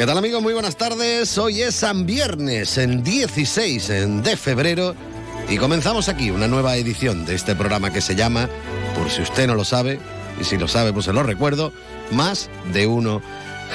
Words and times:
¿Qué 0.00 0.06
tal 0.06 0.16
amigos? 0.16 0.40
Muy 0.40 0.54
buenas 0.54 0.76
tardes. 0.76 1.36
Hoy 1.36 1.60
es 1.60 1.74
San 1.74 2.06
Viernes, 2.06 2.78
en 2.78 3.02
16 3.02 3.88
de 4.22 4.34
febrero, 4.34 4.94
y 5.46 5.58
comenzamos 5.58 6.08
aquí 6.08 6.30
una 6.30 6.48
nueva 6.48 6.74
edición 6.76 7.26
de 7.26 7.34
este 7.34 7.54
programa 7.54 7.92
que 7.92 8.00
se 8.00 8.14
llama, 8.14 8.48
por 8.96 9.10
si 9.10 9.20
usted 9.20 9.46
no 9.46 9.54
lo 9.54 9.62
sabe, 9.62 10.00
y 10.40 10.44
si 10.44 10.56
lo 10.56 10.68
sabe 10.68 10.94
pues 10.94 11.04
se 11.04 11.12
lo 11.12 11.22
recuerdo, 11.22 11.70
Más 12.12 12.48
de 12.72 12.86
Uno 12.86 13.20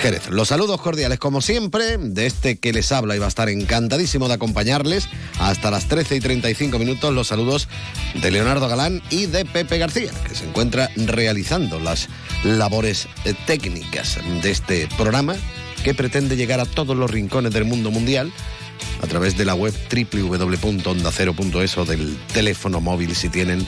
Jerez. 0.02 0.32
Los 0.32 0.48
saludos 0.48 0.82
cordiales 0.82 1.20
como 1.20 1.42
siempre 1.42 2.00
de 2.00 2.26
este 2.26 2.58
que 2.58 2.74
les 2.74 2.92
habla 2.92 3.16
y 3.16 3.20
va 3.20 3.26
a 3.26 3.30
estar 3.30 3.48
encantadísimo 3.48 4.28
de 4.28 4.34
acompañarles 4.34 5.08
hasta 5.38 5.70
las 5.70 5.88
13 5.88 6.16
y 6.16 6.22
35 6.22 6.80
minutos 6.80 7.14
los 7.14 7.28
saludos 7.28 7.68
de 8.16 8.32
Leonardo 8.32 8.68
Galán 8.68 9.00
y 9.12 9.28
de 9.28 9.46
Pepe 9.46 9.78
García, 9.78 10.10
que 10.28 10.34
se 10.34 10.46
encuentra 10.46 10.90
realizando 10.96 11.80
las 11.80 12.10
labores 12.44 13.08
eh, 13.26 13.36
técnicas 13.46 14.18
de 14.42 14.50
este 14.50 14.90
programa 14.98 15.36
que 15.86 15.94
pretende 15.94 16.36
llegar 16.36 16.60
a 16.60 16.66
todos 16.66 16.98
los 16.98 17.12
rincones 17.12 17.54
del 17.54 17.64
mundo 17.64 17.92
mundial 17.92 18.32
a 19.04 19.06
través 19.06 19.38
de 19.38 19.46
la 19.46 19.54
web 19.54 19.72
www.ondacero.es 19.88 21.78
o 21.78 21.86
del 21.86 22.18
teléfono 22.34 22.82
móvil 22.82 23.16
si 23.16 23.30
tienen 23.30 23.64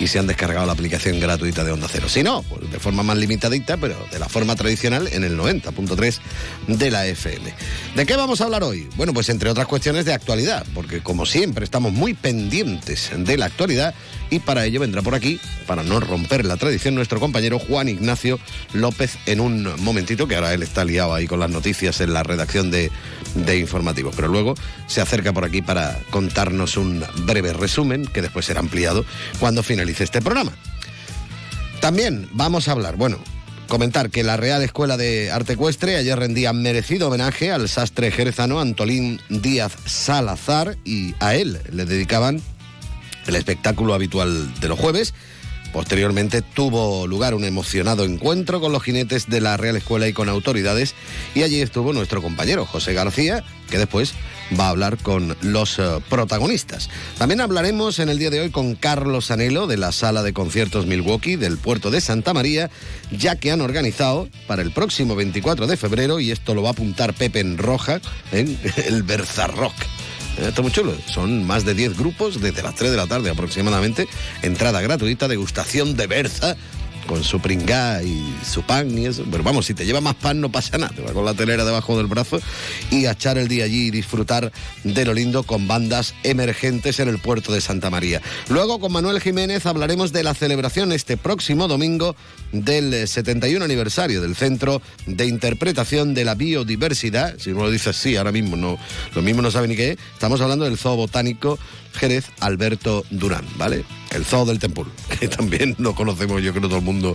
y 0.00 0.06
se 0.06 0.18
han 0.18 0.26
descargado 0.26 0.66
la 0.66 0.72
aplicación 0.72 1.20
gratuita 1.20 1.62
de 1.62 1.72
Onda 1.72 1.86
Cero. 1.88 2.08
Si 2.08 2.22
no, 2.22 2.42
pues 2.42 2.70
de 2.72 2.80
forma 2.80 3.02
más 3.02 3.18
limitadita, 3.18 3.76
pero 3.76 3.94
de 4.10 4.18
la 4.18 4.28
forma 4.28 4.56
tradicional 4.56 5.08
en 5.12 5.24
el 5.24 5.38
90.3 5.38 6.18
de 6.66 6.90
la 6.90 7.06
FM. 7.06 7.54
¿De 7.94 8.06
qué 8.06 8.16
vamos 8.16 8.40
a 8.40 8.44
hablar 8.44 8.64
hoy? 8.64 8.88
Bueno, 8.96 9.12
pues 9.12 9.28
entre 9.28 9.50
otras 9.50 9.66
cuestiones 9.66 10.06
de 10.06 10.14
actualidad, 10.14 10.66
porque 10.74 11.00
como 11.02 11.26
siempre 11.26 11.64
estamos 11.64 11.92
muy 11.92 12.14
pendientes 12.14 13.10
de 13.14 13.36
la 13.36 13.46
actualidad 13.46 13.94
y 14.30 14.38
para 14.38 14.64
ello 14.64 14.80
vendrá 14.80 15.02
por 15.02 15.14
aquí, 15.14 15.38
para 15.66 15.82
no 15.82 16.00
romper 16.00 16.46
la 16.46 16.56
tradición, 16.56 16.94
nuestro 16.94 17.20
compañero 17.20 17.58
Juan 17.58 17.88
Ignacio 17.88 18.40
López 18.72 19.18
en 19.26 19.40
un 19.40 19.68
momentito, 19.82 20.26
que 20.26 20.36
ahora 20.36 20.54
él 20.54 20.62
está 20.62 20.84
liado 20.84 21.14
ahí 21.14 21.26
con 21.26 21.40
las 21.40 21.50
noticias 21.50 22.00
en 22.00 22.14
la 22.14 22.22
redacción 22.22 22.70
de, 22.70 22.90
de 23.34 23.58
informativos, 23.58 24.14
pero 24.16 24.28
luego 24.28 24.54
se 24.86 25.02
acerca 25.02 25.34
por 25.34 25.44
aquí 25.44 25.60
para 25.60 25.98
contarnos 26.10 26.78
un 26.78 27.04
breve 27.26 27.52
resumen 27.52 28.06
que 28.06 28.22
después 28.22 28.46
será 28.46 28.60
ampliado 28.60 29.04
cuando 29.38 29.62
finalice 29.62 29.89
este 29.98 30.20
programa. 30.20 30.52
También 31.80 32.28
vamos 32.32 32.68
a 32.68 32.72
hablar, 32.72 32.96
bueno, 32.96 33.18
comentar 33.66 34.10
que 34.10 34.22
la 34.22 34.36
Real 34.36 34.62
Escuela 34.62 34.96
de 34.96 35.30
Arte 35.30 35.54
Ecuestre 35.54 35.96
ayer 35.96 36.18
rendía 36.18 36.52
merecido 36.52 37.08
homenaje 37.08 37.50
al 37.50 37.68
sastre 37.68 38.10
jerezano 38.10 38.60
Antolín 38.60 39.20
Díaz 39.30 39.72
Salazar 39.86 40.76
y 40.84 41.14
a 41.20 41.34
él 41.34 41.58
le 41.72 41.86
dedicaban 41.86 42.42
el 43.26 43.36
espectáculo 43.36 43.94
habitual 43.94 44.52
de 44.60 44.68
los 44.68 44.78
jueves. 44.78 45.14
Posteriormente 45.72 46.42
tuvo 46.42 47.06
lugar 47.06 47.34
un 47.34 47.44
emocionado 47.44 48.04
encuentro 48.04 48.60
con 48.60 48.72
los 48.72 48.82
jinetes 48.82 49.28
de 49.28 49.40
la 49.40 49.56
Real 49.56 49.76
Escuela 49.76 50.08
y 50.08 50.12
con 50.12 50.28
autoridades 50.28 50.94
y 51.34 51.42
allí 51.42 51.60
estuvo 51.60 51.92
nuestro 51.92 52.22
compañero 52.22 52.66
José 52.66 52.92
García, 52.92 53.44
que 53.70 53.78
después 53.78 54.14
va 54.58 54.66
a 54.66 54.70
hablar 54.70 54.98
con 54.98 55.36
los 55.42 55.78
eh, 55.78 55.82
protagonistas. 56.08 56.90
También 57.18 57.40
hablaremos 57.40 57.98
en 57.98 58.08
el 58.08 58.18
día 58.18 58.30
de 58.30 58.40
hoy 58.40 58.50
con 58.50 58.74
Carlos 58.74 59.30
Anelo 59.30 59.66
de 59.66 59.76
la 59.76 59.92
Sala 59.92 60.22
de 60.22 60.32
Conciertos 60.32 60.86
Milwaukee 60.86 61.36
del 61.36 61.56
puerto 61.56 61.90
de 61.90 62.00
Santa 62.00 62.34
María, 62.34 62.70
ya 63.10 63.36
que 63.36 63.52
han 63.52 63.60
organizado 63.60 64.28
para 64.46 64.62
el 64.62 64.72
próximo 64.72 65.14
24 65.14 65.66
de 65.66 65.76
febrero, 65.76 66.20
y 66.20 66.30
esto 66.30 66.54
lo 66.54 66.62
va 66.62 66.70
a 66.70 66.72
apuntar 66.72 67.14
Pepe 67.14 67.40
en 67.40 67.58
Roja, 67.58 68.00
en 68.32 68.58
el 68.86 69.02
Berzarrock. 69.02 69.74
Está 70.38 70.62
muy 70.62 70.70
chulo. 70.70 70.94
Son 71.06 71.44
más 71.44 71.64
de 71.64 71.74
10 71.74 71.98
grupos 71.98 72.40
desde 72.40 72.62
las 72.62 72.74
3 72.74 72.90
de 72.90 72.96
la 72.96 73.06
tarde 73.06 73.30
aproximadamente. 73.30 74.08
Entrada 74.42 74.80
gratuita, 74.80 75.28
degustación 75.28 75.96
de 75.96 76.06
berza 76.06 76.56
con 77.10 77.24
su 77.24 77.40
pringá 77.40 78.04
y 78.04 78.22
su 78.48 78.62
pan 78.62 78.96
y 78.96 79.06
eso. 79.06 79.24
Pero 79.28 79.42
vamos, 79.42 79.66
si 79.66 79.74
te 79.74 79.84
lleva 79.84 80.00
más 80.00 80.14
pan 80.14 80.40
no 80.40 80.52
pasa 80.52 80.78
nada. 80.78 80.94
Te 80.94 81.02
va 81.02 81.12
con 81.12 81.24
la 81.24 81.34
telera 81.34 81.64
debajo 81.64 81.96
del 81.96 82.06
brazo 82.06 82.38
y 82.92 83.06
a 83.06 83.10
echar 83.10 83.36
el 83.36 83.48
día 83.48 83.64
allí 83.64 83.88
y 83.88 83.90
disfrutar 83.90 84.52
de 84.84 85.04
lo 85.04 85.12
lindo 85.12 85.42
con 85.42 85.66
bandas 85.66 86.14
emergentes 86.22 87.00
en 87.00 87.08
el 87.08 87.18
puerto 87.18 87.52
de 87.52 87.60
Santa 87.60 87.90
María. 87.90 88.22
Luego 88.48 88.78
con 88.78 88.92
Manuel 88.92 89.20
Jiménez 89.20 89.66
hablaremos 89.66 90.12
de 90.12 90.22
la 90.22 90.34
celebración 90.34 90.92
este 90.92 91.16
próximo 91.16 91.66
domingo 91.66 92.14
del 92.52 92.94
eh, 92.94 93.06
71 93.08 93.64
aniversario 93.64 94.20
del 94.20 94.36
Centro 94.36 94.80
de 95.06 95.26
Interpretación 95.26 96.14
de 96.14 96.24
la 96.24 96.36
Biodiversidad. 96.36 97.38
Si 97.38 97.50
uno 97.50 97.64
lo 97.64 97.72
dice 97.72 97.90
así, 97.90 98.16
ahora 98.16 98.30
mismo 98.30 98.56
no, 98.56 98.78
lo 99.16 99.22
mismo 99.22 99.42
no 99.42 99.50
sabe 99.50 99.66
ni 99.66 99.74
qué 99.74 99.90
es. 99.90 99.98
Estamos 100.12 100.40
hablando 100.40 100.64
del 100.64 100.78
Zoo 100.78 100.94
Botánico 100.94 101.58
Jerez 101.94 102.26
Alberto 102.40 103.04
Durán, 103.10 103.44
¿vale? 103.56 103.84
El 104.12 104.24
Zoo 104.24 104.44
del 104.44 104.58
Tempul, 104.58 104.88
que 105.20 105.28
también 105.28 105.74
lo 105.78 105.94
conocemos 105.94 106.42
yo 106.42 106.52
creo 106.52 106.68
todo 106.68 106.78
el 106.78 106.84
mundo 106.84 107.14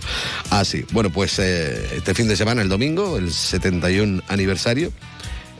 así. 0.50 0.84
Bueno, 0.92 1.10
pues 1.10 1.38
eh, 1.38 1.96
este 1.96 2.14
fin 2.14 2.28
de 2.28 2.36
semana, 2.36 2.62
el 2.62 2.68
domingo, 2.68 3.18
el 3.18 3.32
71 3.32 4.22
aniversario, 4.28 4.92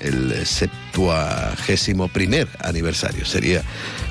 el 0.01 0.47
septuagésimo 0.47 2.09
primer 2.09 2.49
aniversario, 2.61 3.25
sería 3.25 3.63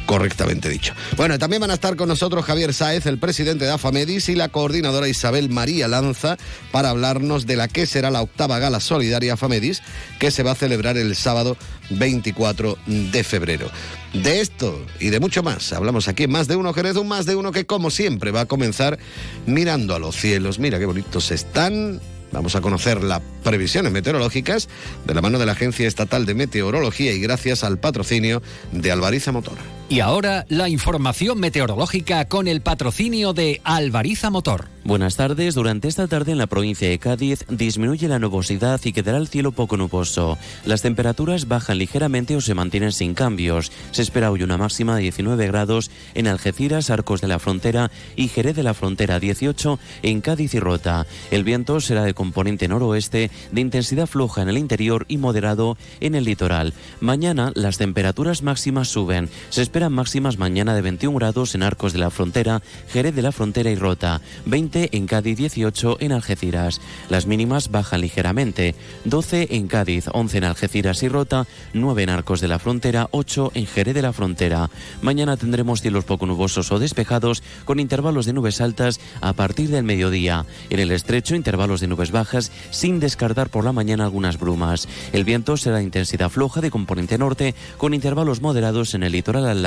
correctamente 0.06 0.70
dicho. 0.70 0.94
Bueno, 1.18 1.38
también 1.40 1.62
van 1.62 1.72
a 1.72 1.76
estar 1.76 1.96
con 1.96 2.08
nosotros 2.08 2.46
Javier 2.46 2.74
Sáez, 2.74 3.06
el 3.06 3.18
presidente 3.18 3.66
de 3.66 3.72
AFAMEDIS, 3.72 4.30
y 4.30 4.36
la 4.36 4.50
coordinadora 4.50 5.08
Isabel 5.08 5.50
María 5.50 5.88
Lanza, 5.88 6.38
para 6.72 6.90
hablarnos 6.90 7.46
de 7.46 7.56
la 7.56 7.68
que 7.68 7.86
será 7.86 8.12
la 8.12 8.22
octava 8.22 8.60
gala 8.60 8.80
solidaria 8.80 9.34
AFAMEDIS, 9.34 9.82
que 10.20 10.32
se 10.32 10.44
va 10.44 10.52
a 10.52 10.56
celebrar 10.56 10.98
el 10.98 11.16
sábado 11.16 11.58
24 11.90 12.78
de 12.86 13.24
febrero. 13.24 13.70
De 14.14 14.40
esto 14.40 14.86
y 15.00 15.10
de 15.10 15.20
mucho 15.20 15.44
más 15.44 15.74
hablamos 15.74 16.08
aquí 16.08 16.24
en 16.24 16.32
Más 16.32 16.48
de 16.48 16.56
Uno 16.56 16.74
Jerez, 16.74 16.96
un 16.96 17.08
Más 17.08 17.26
de 17.26 17.36
Uno 17.36 17.52
que 17.52 17.66
como 17.66 17.90
siempre 17.90 18.32
va 18.32 18.42
a 18.42 18.46
comenzar 18.46 18.98
mirando 19.46 19.94
a 19.94 20.00
los 20.00 20.16
cielos. 20.16 20.58
Mira 20.60 20.80
qué 20.80 20.86
bonitos 20.86 21.32
están. 21.32 22.00
Vamos 22.36 22.54
a 22.58 22.60
conocer 22.60 23.02
las 23.02 23.22
previsiones 23.46 23.94
meteorológicas 23.94 24.68
de 25.06 25.14
la 25.14 25.22
mano 25.22 25.40
de 25.40 25.46
la 25.46 25.54
Agencia 25.54 25.88
Estatal 25.88 26.26
de 26.26 26.34
Meteorología 26.34 27.14
y 27.14 27.22
gracias 27.22 27.64
al 27.64 27.78
patrocinio 27.78 28.42
de 28.74 28.92
Alvariza 28.92 29.32
Motor. 29.32 29.58
Y 29.88 30.00
ahora 30.00 30.46
la 30.50 30.68
información 30.68 31.40
meteorológica 31.40 32.26
con 32.26 32.48
el 32.48 32.62
patrocinio 32.62 33.34
de 33.34 33.62
Alvariza 33.64 34.32
Motor. 34.32 34.76
Buenas 34.84 35.16
tardes. 35.16 35.56
Durante 35.56 35.88
esta 35.88 36.08
tarde 36.08 36.32
en 36.32 36.38
la 36.38 36.46
provincia 36.46 36.88
de 36.88 37.00
Cádiz 37.00 37.44
disminuye 37.50 38.08
la 38.08 38.20
nubosidad 38.20 38.80
y 38.84 38.94
quedará 38.94 39.18
el 39.18 39.28
cielo 39.28 39.52
poco 39.52 39.78
nuboso. 39.78 40.38
Las 40.64 40.84
temperaturas 40.84 41.48
bajan 41.48 41.80
ligeramente 41.80 42.36
o 42.36 42.42
se 42.42 42.54
mantienen 42.54 42.92
sin 42.92 43.16
cambios. 43.16 43.72
Se 43.90 44.04
espera 44.04 44.30
hoy 44.30 44.44
una 44.44 44.58
máxima 44.58 44.96
de 44.96 45.04
19 45.04 45.48
grados 45.48 45.90
en 46.14 46.28
Algeciras, 46.28 46.92
Arcos 46.92 47.22
de 47.22 47.28
la 47.28 47.40
Frontera 47.40 47.90
y 48.16 48.28
Jerez 48.28 48.56
de 48.56 48.62
la 48.62 48.76
Frontera, 48.76 49.20
18 49.20 49.80
en 50.04 50.22
Cádiz 50.22 50.54
y 50.54 50.60
Rota. 50.60 51.08
El 51.32 51.44
viento 51.44 51.80
será 51.80 52.04
de 52.04 52.14
componente 52.14 52.68
noroeste 52.68 53.32
de 53.52 53.62
intensidad 53.62 54.06
floja 54.06 54.44
en 54.44 54.50
el 54.50 54.58
interior 54.60 55.06
y 55.08 55.18
moderado 55.18 55.78
en 56.00 56.14
el 56.14 56.26
litoral. 56.26 56.76
Mañana 57.00 57.52
las 57.56 57.80
temperaturas 57.80 58.44
máximas 58.44 58.88
suben. 58.88 59.30
Se 59.50 59.64
esperan 59.76 59.92
máximas 59.92 60.38
mañana 60.38 60.74
de 60.74 60.82
21 60.82 61.18
grados 61.18 61.54
en 61.54 61.62
Arcos 61.62 61.92
de 61.92 62.00
la 62.00 62.10
Frontera, 62.10 62.62
Jerez 62.94 63.14
de 63.14 63.22
la 63.22 63.34
Frontera 63.34 63.70
y 63.72 63.76
Rota, 63.76 64.22
20 64.46 64.92
en 64.94 65.06
Cádiz, 65.06 65.36
18 65.36 65.98
en 66.00 66.14
Algeciras. 66.14 66.80
Las 67.10 67.26
mínimas 67.26 67.72
bajan 67.72 68.00
ligeramente, 68.00 68.74
12 69.04 69.50
en 69.52 69.68
Cádiz, 69.68 70.06
11 70.14 70.38
en 70.38 70.44
Algeciras 70.46 71.04
y 71.04 71.10
Rota, 71.10 71.46
9 71.74 72.04
en 72.04 72.10
Arcos 72.10 72.40
de 72.40 72.48
la 72.48 72.58
Frontera, 72.58 73.10
8 73.12 73.52
en 73.54 73.68
Jerez 73.68 73.94
de 73.94 74.02
la 74.02 74.14
Frontera. 74.14 74.70
Mañana 75.02 75.36
tendremos 75.36 75.82
cielos 75.82 76.06
poco 76.06 76.26
nubosos 76.26 76.72
o 76.72 76.80
despejados 76.80 77.44
con 77.66 77.82
intervalos 77.82 78.26
de 78.26 78.32
nubes 78.32 78.62
altas 78.62 79.02
a 79.20 79.34
partir 79.34 79.72
del 79.72 79.84
mediodía. 79.84 80.46
En 80.70 80.80
el 80.80 80.92
estrecho 80.92 81.36
intervalos 81.36 81.82
de 81.82 81.88
nubes 81.88 82.12
bajas 82.12 82.50
sin 82.72 83.02
descartar 83.02 83.50
por 83.50 83.66
la 83.66 83.74
mañana 83.74 84.06
algunas 84.06 84.40
brumas. 84.40 84.88
El 85.12 85.26
viento 85.26 85.58
será 85.58 85.80
de 85.80 85.84
intensidad 85.84 86.30
floja 86.30 86.62
de 86.62 86.72
componente 86.72 87.18
norte 87.18 87.56
con 87.78 87.94
intervalos 87.94 88.42
moderados 88.42 88.94
en 88.94 89.04
el 89.04 89.12
litoral 89.12 89.46
atlántico. 89.48 89.65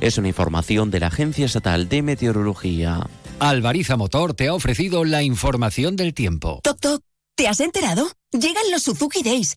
Es 0.00 0.18
una 0.18 0.28
información 0.28 0.90
de 0.90 1.00
la 1.00 1.06
Agencia 1.06 1.46
Estatal 1.46 1.88
de 1.88 2.02
Meteorología. 2.02 3.06
Alvariza 3.38 3.96
Motor 3.96 4.34
te 4.34 4.48
ha 4.48 4.54
ofrecido 4.54 5.04
la 5.04 5.22
información 5.22 5.96
del 5.96 6.14
tiempo. 6.14 6.60
Toc, 6.62 6.80
toc. 6.80 7.02
¿Te 7.36 7.48
has 7.48 7.60
enterado? 7.60 8.10
Llegan 8.32 8.70
los 8.70 8.82
Suzuki 8.82 9.22
Days. 9.22 9.56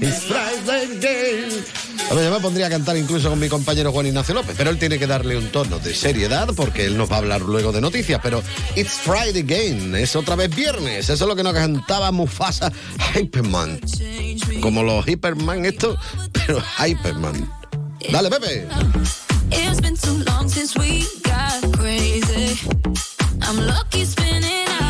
It's 0.00 0.24
Friday 0.24 0.96
again. 0.96 1.64
Hombre, 2.08 2.24
yo 2.24 2.30
me 2.32 2.40
pondría 2.40 2.66
a 2.66 2.70
cantar 2.70 2.96
incluso 2.96 3.28
con 3.28 3.38
mi 3.38 3.48
compañero 3.48 3.92
Juan 3.92 4.06
Ignacio 4.06 4.34
López, 4.34 4.54
pero 4.56 4.70
él 4.70 4.78
tiene 4.78 4.98
que 4.98 5.06
darle 5.06 5.36
un 5.36 5.52
tono 5.52 5.78
de 5.78 5.94
seriedad 5.94 6.48
porque 6.56 6.86
él 6.86 6.96
nos 6.96 7.10
va 7.10 7.16
a 7.16 7.18
hablar 7.18 7.42
luego 7.42 7.70
de 7.70 7.80
noticias. 7.80 8.18
Pero 8.22 8.42
It's 8.76 8.94
Friday 8.94 9.42
again, 9.42 9.94
es 9.94 10.16
otra 10.16 10.36
vez 10.36 10.54
viernes. 10.54 11.10
Eso 11.10 11.24
es 11.24 11.28
lo 11.28 11.36
que 11.36 11.42
nos 11.42 11.52
cantaba 11.52 12.10
Mufasa 12.10 12.72
Hyperman. 13.14 13.78
Como 14.60 14.82
los 14.82 15.06
Hyperman, 15.06 15.66
esto, 15.66 15.96
pero 16.32 16.62
Hyperman. 16.78 17.48
Dale, 18.10 18.30
Pepe. 18.30 18.66
I'm 23.42 23.56
lucky 23.66 24.04
spinning 24.04 24.68
out. 24.80 24.89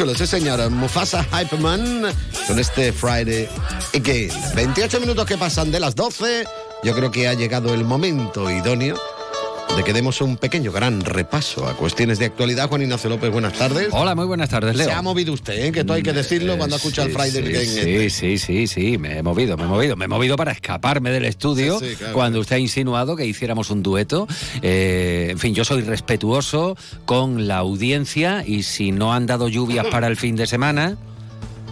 Chulo, 0.00 0.14
sí 0.14 0.26
señor. 0.26 0.70
Mufasa 0.70 1.22
Hyperman 1.24 2.04
con 2.46 2.58
este 2.58 2.90
Friday 2.90 3.46
again. 3.94 4.30
28 4.54 4.98
minutos 4.98 5.26
que 5.26 5.36
pasan 5.36 5.70
de 5.70 5.78
las 5.78 5.94
12. 5.94 6.44
Yo 6.82 6.94
creo 6.94 7.10
que 7.10 7.28
ha 7.28 7.34
llegado 7.34 7.74
el 7.74 7.84
momento 7.84 8.50
idóneo 8.50 8.96
de 9.76 9.84
que 9.84 9.92
demos 9.92 10.20
un 10.20 10.36
pequeño 10.36 10.72
gran 10.72 11.00
repaso 11.00 11.66
a 11.66 11.74
cuestiones 11.74 12.18
de 12.18 12.26
actualidad. 12.26 12.68
Juan 12.68 12.82
Ignacio 12.82 13.08
López, 13.08 13.30
buenas 13.30 13.52
tardes. 13.52 13.88
Hola, 13.92 14.14
muy 14.14 14.26
buenas 14.26 14.48
tardes, 14.48 14.74
Leo. 14.76 14.86
Se 14.86 14.92
ha 14.92 15.02
movido 15.02 15.32
usted, 15.32 15.66
¿eh? 15.66 15.72
que 15.72 15.84
todo 15.84 15.94
hay 15.94 16.02
que 16.02 16.12
decirlo 16.12 16.58
cuando 16.58 16.76
escucha 16.76 17.02
el 17.04 17.12
Friday 17.12 17.64
sí. 17.64 17.66
Sí, 17.66 17.78
este. 17.78 18.10
sí, 18.10 18.38
sí, 18.38 18.66
sí, 18.66 18.98
me 18.98 19.18
he 19.18 19.22
movido, 19.22 19.56
me 19.56 19.64
he 19.64 19.66
movido. 19.66 19.96
Me 19.96 20.06
he 20.06 20.08
movido 20.08 20.36
para 20.36 20.52
escaparme 20.52 21.10
del 21.10 21.24
estudio 21.24 21.78
Sí, 21.78 21.90
sí, 21.90 21.96
claro, 21.96 22.14
cuando 22.14 22.36
claro. 22.36 22.40
usted 22.42 22.56
ha 22.56 22.58
insinuado 22.58 23.16
que 23.16 23.24
hiciéramos 23.26 23.70
un 23.70 23.82
dueto. 23.82 24.26
Eh, 24.62 25.28
en 25.30 25.38
fin, 25.38 25.54
yo 25.54 25.64
soy 25.64 25.82
respetuoso 25.82 26.76
con 27.04 27.46
la 27.46 27.58
audiencia 27.58 28.44
y 28.46 28.64
si 28.64 28.92
no 28.92 29.12
han 29.12 29.26
dado 29.26 29.48
lluvias 29.48 29.86
para 29.90 30.08
el 30.08 30.16
fin 30.16 30.36
de 30.36 30.46
semana, 30.46 30.96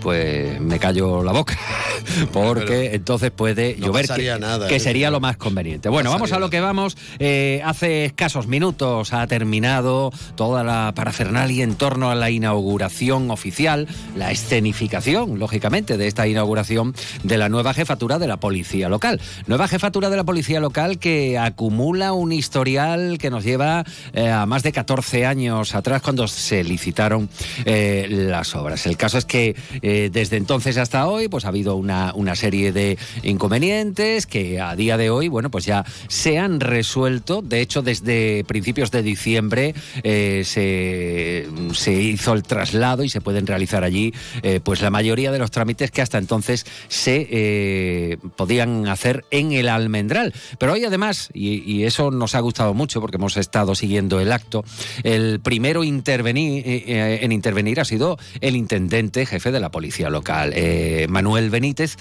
pues 0.01 0.61
me 0.61 0.79
callo 0.79 1.23
la 1.23 1.33
boca. 1.33 1.59
Porque 2.33 2.65
Pero 2.67 2.95
entonces 2.95 3.31
puede 3.31 3.77
no 3.79 3.87
llover, 3.87 4.09
que, 4.09 4.39
nada, 4.39 4.69
que 4.69 4.77
¿eh? 4.77 4.81
sería 4.81 5.11
lo 5.11 5.21
más 5.21 5.37
conveniente. 5.37 5.89
Bueno, 5.89 6.11
vamos 6.11 6.33
a 6.33 6.39
lo 6.39 6.51
que 6.51 6.61
vamos. 6.61 6.97
Eh, 7.19 7.61
hace 7.65 8.05
escasos 8.05 8.47
minutos 8.47 9.13
ha 9.13 9.27
terminado 9.27 10.13
toda 10.35 10.65
la 10.65 10.93
parafernalia 10.95 11.65
en 11.65 11.77
torno 11.77 12.11
a 12.11 12.15
la 12.15 12.31
inauguración 12.31 13.31
oficial, 13.31 13.89
la 14.17 14.31
escenificación, 14.31 15.39
lógicamente, 15.39 15.97
de 15.97 16.07
esta 16.07 16.27
inauguración 16.27 16.95
de 17.23 17.39
la 17.39 17.49
nueva 17.49 17.75
jefatura 17.75 18.19
de 18.19 18.27
la 18.27 18.39
policía 18.39 18.89
local. 18.89 19.21
Nueva 19.47 19.69
jefatura 19.69 20.11
de 20.11 20.17
la 20.17 20.25
policía 20.25 20.61
local 20.61 20.99
que 20.99 21.39
acumula 21.39 22.13
un 22.13 22.33
historial 22.33 23.19
que 23.19 23.31
nos 23.31 23.45
lleva 23.45 23.85
eh, 24.13 24.31
a 24.31 24.47
más 24.47 24.63
de 24.63 24.73
14 24.73 25.27
años 25.27 25.75
atrás 25.75 26.03
cuando 26.03 26.29
se 26.29 26.65
licitaron 26.65 27.29
las 27.65 28.55
obras. 28.55 28.87
El 28.87 28.97
caso 28.97 29.19
es 29.19 29.25
que 29.25 29.55
eh, 29.89 30.11
desde 30.13 30.37
entonces 30.37 30.77
hasta 30.77 31.09
hoy 31.09 31.29
pues 31.29 31.47
ha 31.47 31.49
habido 31.49 31.75
una, 31.77 32.13
una 32.15 32.37
serie 32.37 32.73
de 32.73 32.99
inconvenientes 33.23 34.27
que 34.27 34.61
a 34.61 34.77
día 34.77 34.99
de 34.99 35.09
hoy 35.09 35.29
bueno 35.29 35.51
pues 35.51 35.65
ya 35.65 35.87
se 36.09 36.39
han 36.39 36.61
resuelto. 36.61 37.41
De 37.41 37.63
hecho 37.63 37.81
desde 37.81 38.45
principios 38.45 38.91
de 38.91 39.03
diciembre 39.03 39.75
eh, 40.03 40.43
se, 40.45 41.49
se 41.73 41.93
hizo 41.95 42.35
el 42.35 42.43
traslado 42.43 43.03
y 43.03 43.09
se 43.09 43.23
pueden 43.23 43.47
realizar 43.47 43.83
allí 43.83 44.13
eh, 44.43 44.61
pues 44.63 44.83
la 44.83 44.91
mayoría 44.91 45.33
de 45.33 45.39
los 45.39 45.51
trámites 45.51 45.91
que 45.91 46.03
hasta 46.03 46.19
entonces 46.19 46.67
se 46.89 48.19
podían 48.37 48.89
hacer 48.89 49.25
en 49.31 49.53
el 49.53 49.71
almendral. 49.71 50.35
Pero 50.59 50.75
hoy 50.75 50.85
además, 50.85 51.31
y, 51.33 51.85
eso 51.85 52.11
nos 52.11 52.35
ha 52.35 52.41
gustado 52.41 52.75
mucho 52.75 53.01
porque 53.01 53.17
hemos 53.17 53.39
estado 53.39 53.75
siguiendo 53.75 54.21
el 54.21 54.33
acto, 54.33 54.65
el 55.03 55.41
primero 55.41 55.83
en 55.83 57.33
intervenir 57.33 57.81
ha 57.81 57.85
sido 57.85 58.19
el 58.41 58.57
intendente 58.57 59.25
jefe 59.25 59.51
de 59.51 59.61
la 59.61 59.71
policía 59.79 60.11
local, 60.11 60.51
eh, 60.57 61.07
Manuel 61.09 61.51
Benítez 61.51 61.95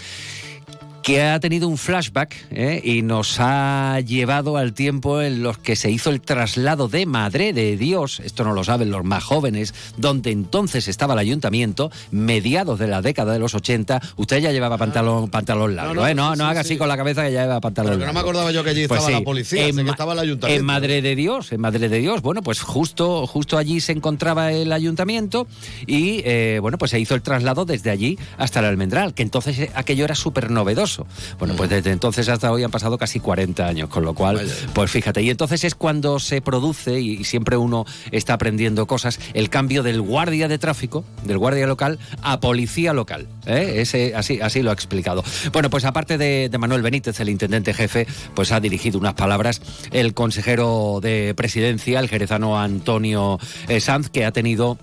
que 1.08 1.24
ha 1.24 1.40
tenido 1.40 1.70
un 1.70 1.78
flashback 1.78 2.36
¿eh? 2.52 2.82
y 2.84 3.02
nos 3.02 3.38
ha 3.40 3.98
llevado 4.02 4.58
al 4.58 4.74
tiempo 4.74 5.22
en 5.22 5.42
los 5.42 5.58
que 5.58 5.78
se 5.78 5.90
hizo 5.90 6.10
el 6.10 6.20
traslado 6.20 6.90
de 6.90 7.06
Madre 7.06 7.54
de 7.54 7.78
Dios, 7.78 8.20
esto 8.20 8.44
no 8.44 8.52
lo 8.52 8.66
saben 8.66 8.92
los 8.92 9.06
más 9.06 9.24
jóvenes, 9.24 9.74
donde 9.96 10.32
entonces 10.32 10.90
estaba 10.90 11.14
el 11.14 11.20
ayuntamiento, 11.20 11.92
mediados 12.12 12.78
de 12.78 12.88
la 12.88 13.02
década 13.02 13.32
de 13.32 13.40
los 13.40 13.56
80, 13.56 14.02
usted 14.18 14.40
ya 14.40 14.52
llevaba 14.52 14.78
pantalón, 14.78 15.30
pantalón 15.30 15.78
largo, 15.78 15.94
No, 15.94 16.02
no, 16.02 16.08
¿eh? 16.10 16.14
No, 16.14 16.34
sí, 16.34 16.40
no 16.40 16.44
sí, 16.44 16.50
haga 16.52 16.64
sí. 16.66 16.74
así 16.74 16.78
con 16.78 16.90
la 16.90 16.98
cabeza 16.98 17.24
que 17.24 17.32
ya 17.32 17.44
lleva 17.44 17.62
pantalón 17.62 17.92
Pero 17.92 18.00
que 18.00 18.06
no 18.06 18.12
me 18.12 18.14
largo. 18.16 18.30
acordaba 18.30 18.52
yo 18.52 18.66
que 18.66 18.72
allí 18.72 18.86
Pues 18.90 19.00
estaba 19.00 19.18
la 19.18 19.24
policía, 19.24 19.66
en 19.66 19.78
que 19.78 19.90
estaba 19.90 20.12
el 20.12 20.20
ayuntamiento. 20.20 20.60
En 20.60 20.66
Madre 20.66 21.02
de 21.02 21.16
Dios, 21.16 21.54
en 21.54 21.62
Madre 21.62 21.88
de 21.88 22.00
Dios, 22.00 22.22
bueno, 22.22 22.44
pues 22.44 22.60
justo, 22.60 23.26
justo 23.28 23.58
allí 23.58 23.80
se 23.80 23.94
encontraba 23.94 24.52
el 24.52 24.74
ayuntamiento 24.74 25.48
y, 25.86 26.22
eh, 26.26 26.60
bueno, 26.62 26.78
pues 26.78 26.92
se 26.92 27.00
hizo 27.00 27.16
el 27.16 27.22
traslado 27.22 27.64
desde 27.64 27.92
allí 27.92 28.20
hasta 28.38 28.60
el 28.60 28.66
Almendral, 28.66 29.14
que 29.14 29.24
entonces 29.24 29.70
aquello 29.74 30.04
era 30.04 30.14
súper 30.14 30.52
novedoso. 30.52 30.97
Bueno, 31.38 31.56
pues 31.56 31.70
desde 31.70 31.92
entonces 31.92 32.30
hasta 32.30 32.52
hoy 32.52 32.64
han 32.64 32.72
pasado 32.72 32.98
casi 32.98 33.20
40 33.20 33.68
años, 33.68 33.90
con 33.90 34.04
lo 34.04 34.14
cual, 34.14 34.38
Vaya. 34.38 34.54
pues 34.74 34.90
fíjate, 34.90 35.22
y 35.22 35.30
entonces 35.30 35.64
es 35.64 35.76
cuando 35.76 36.20
se 36.20 36.42
produce, 36.42 37.00
y, 37.00 37.18
y 37.18 37.24
siempre 37.24 37.58
uno 37.58 37.86
está 38.12 38.34
aprendiendo 38.34 38.88
cosas, 38.88 39.20
el 39.34 39.50
cambio 39.50 39.84
del 39.84 40.02
guardia 40.02 40.48
de 40.48 40.58
tráfico, 40.58 41.04
del 41.24 41.38
guardia 41.38 41.68
local, 41.68 42.00
a 42.22 42.40
policía 42.40 42.94
local. 42.94 43.28
¿eh? 43.46 43.76
Ese, 43.78 44.16
así, 44.16 44.40
así 44.42 44.62
lo 44.62 44.72
ha 44.72 44.74
explicado. 44.74 45.24
Bueno, 45.52 45.70
pues 45.70 45.86
aparte 45.86 46.18
de, 46.18 46.50
de 46.50 46.58
Manuel 46.58 46.82
Benítez, 46.82 47.20
el 47.20 47.30
intendente 47.30 47.74
jefe, 47.74 48.08
pues 48.34 48.52
ha 48.52 48.60
dirigido 48.60 49.00
unas 49.00 49.14
palabras 49.14 49.62
el 49.92 50.14
consejero 50.14 51.00
de 51.02 51.34
presidencia, 51.36 52.00
el 52.00 52.10
jerezano 52.10 52.60
Antonio 52.60 53.40
eh, 53.68 53.80
Sanz, 53.80 54.10
que 54.10 54.26
ha 54.26 54.32
tenido 54.32 54.78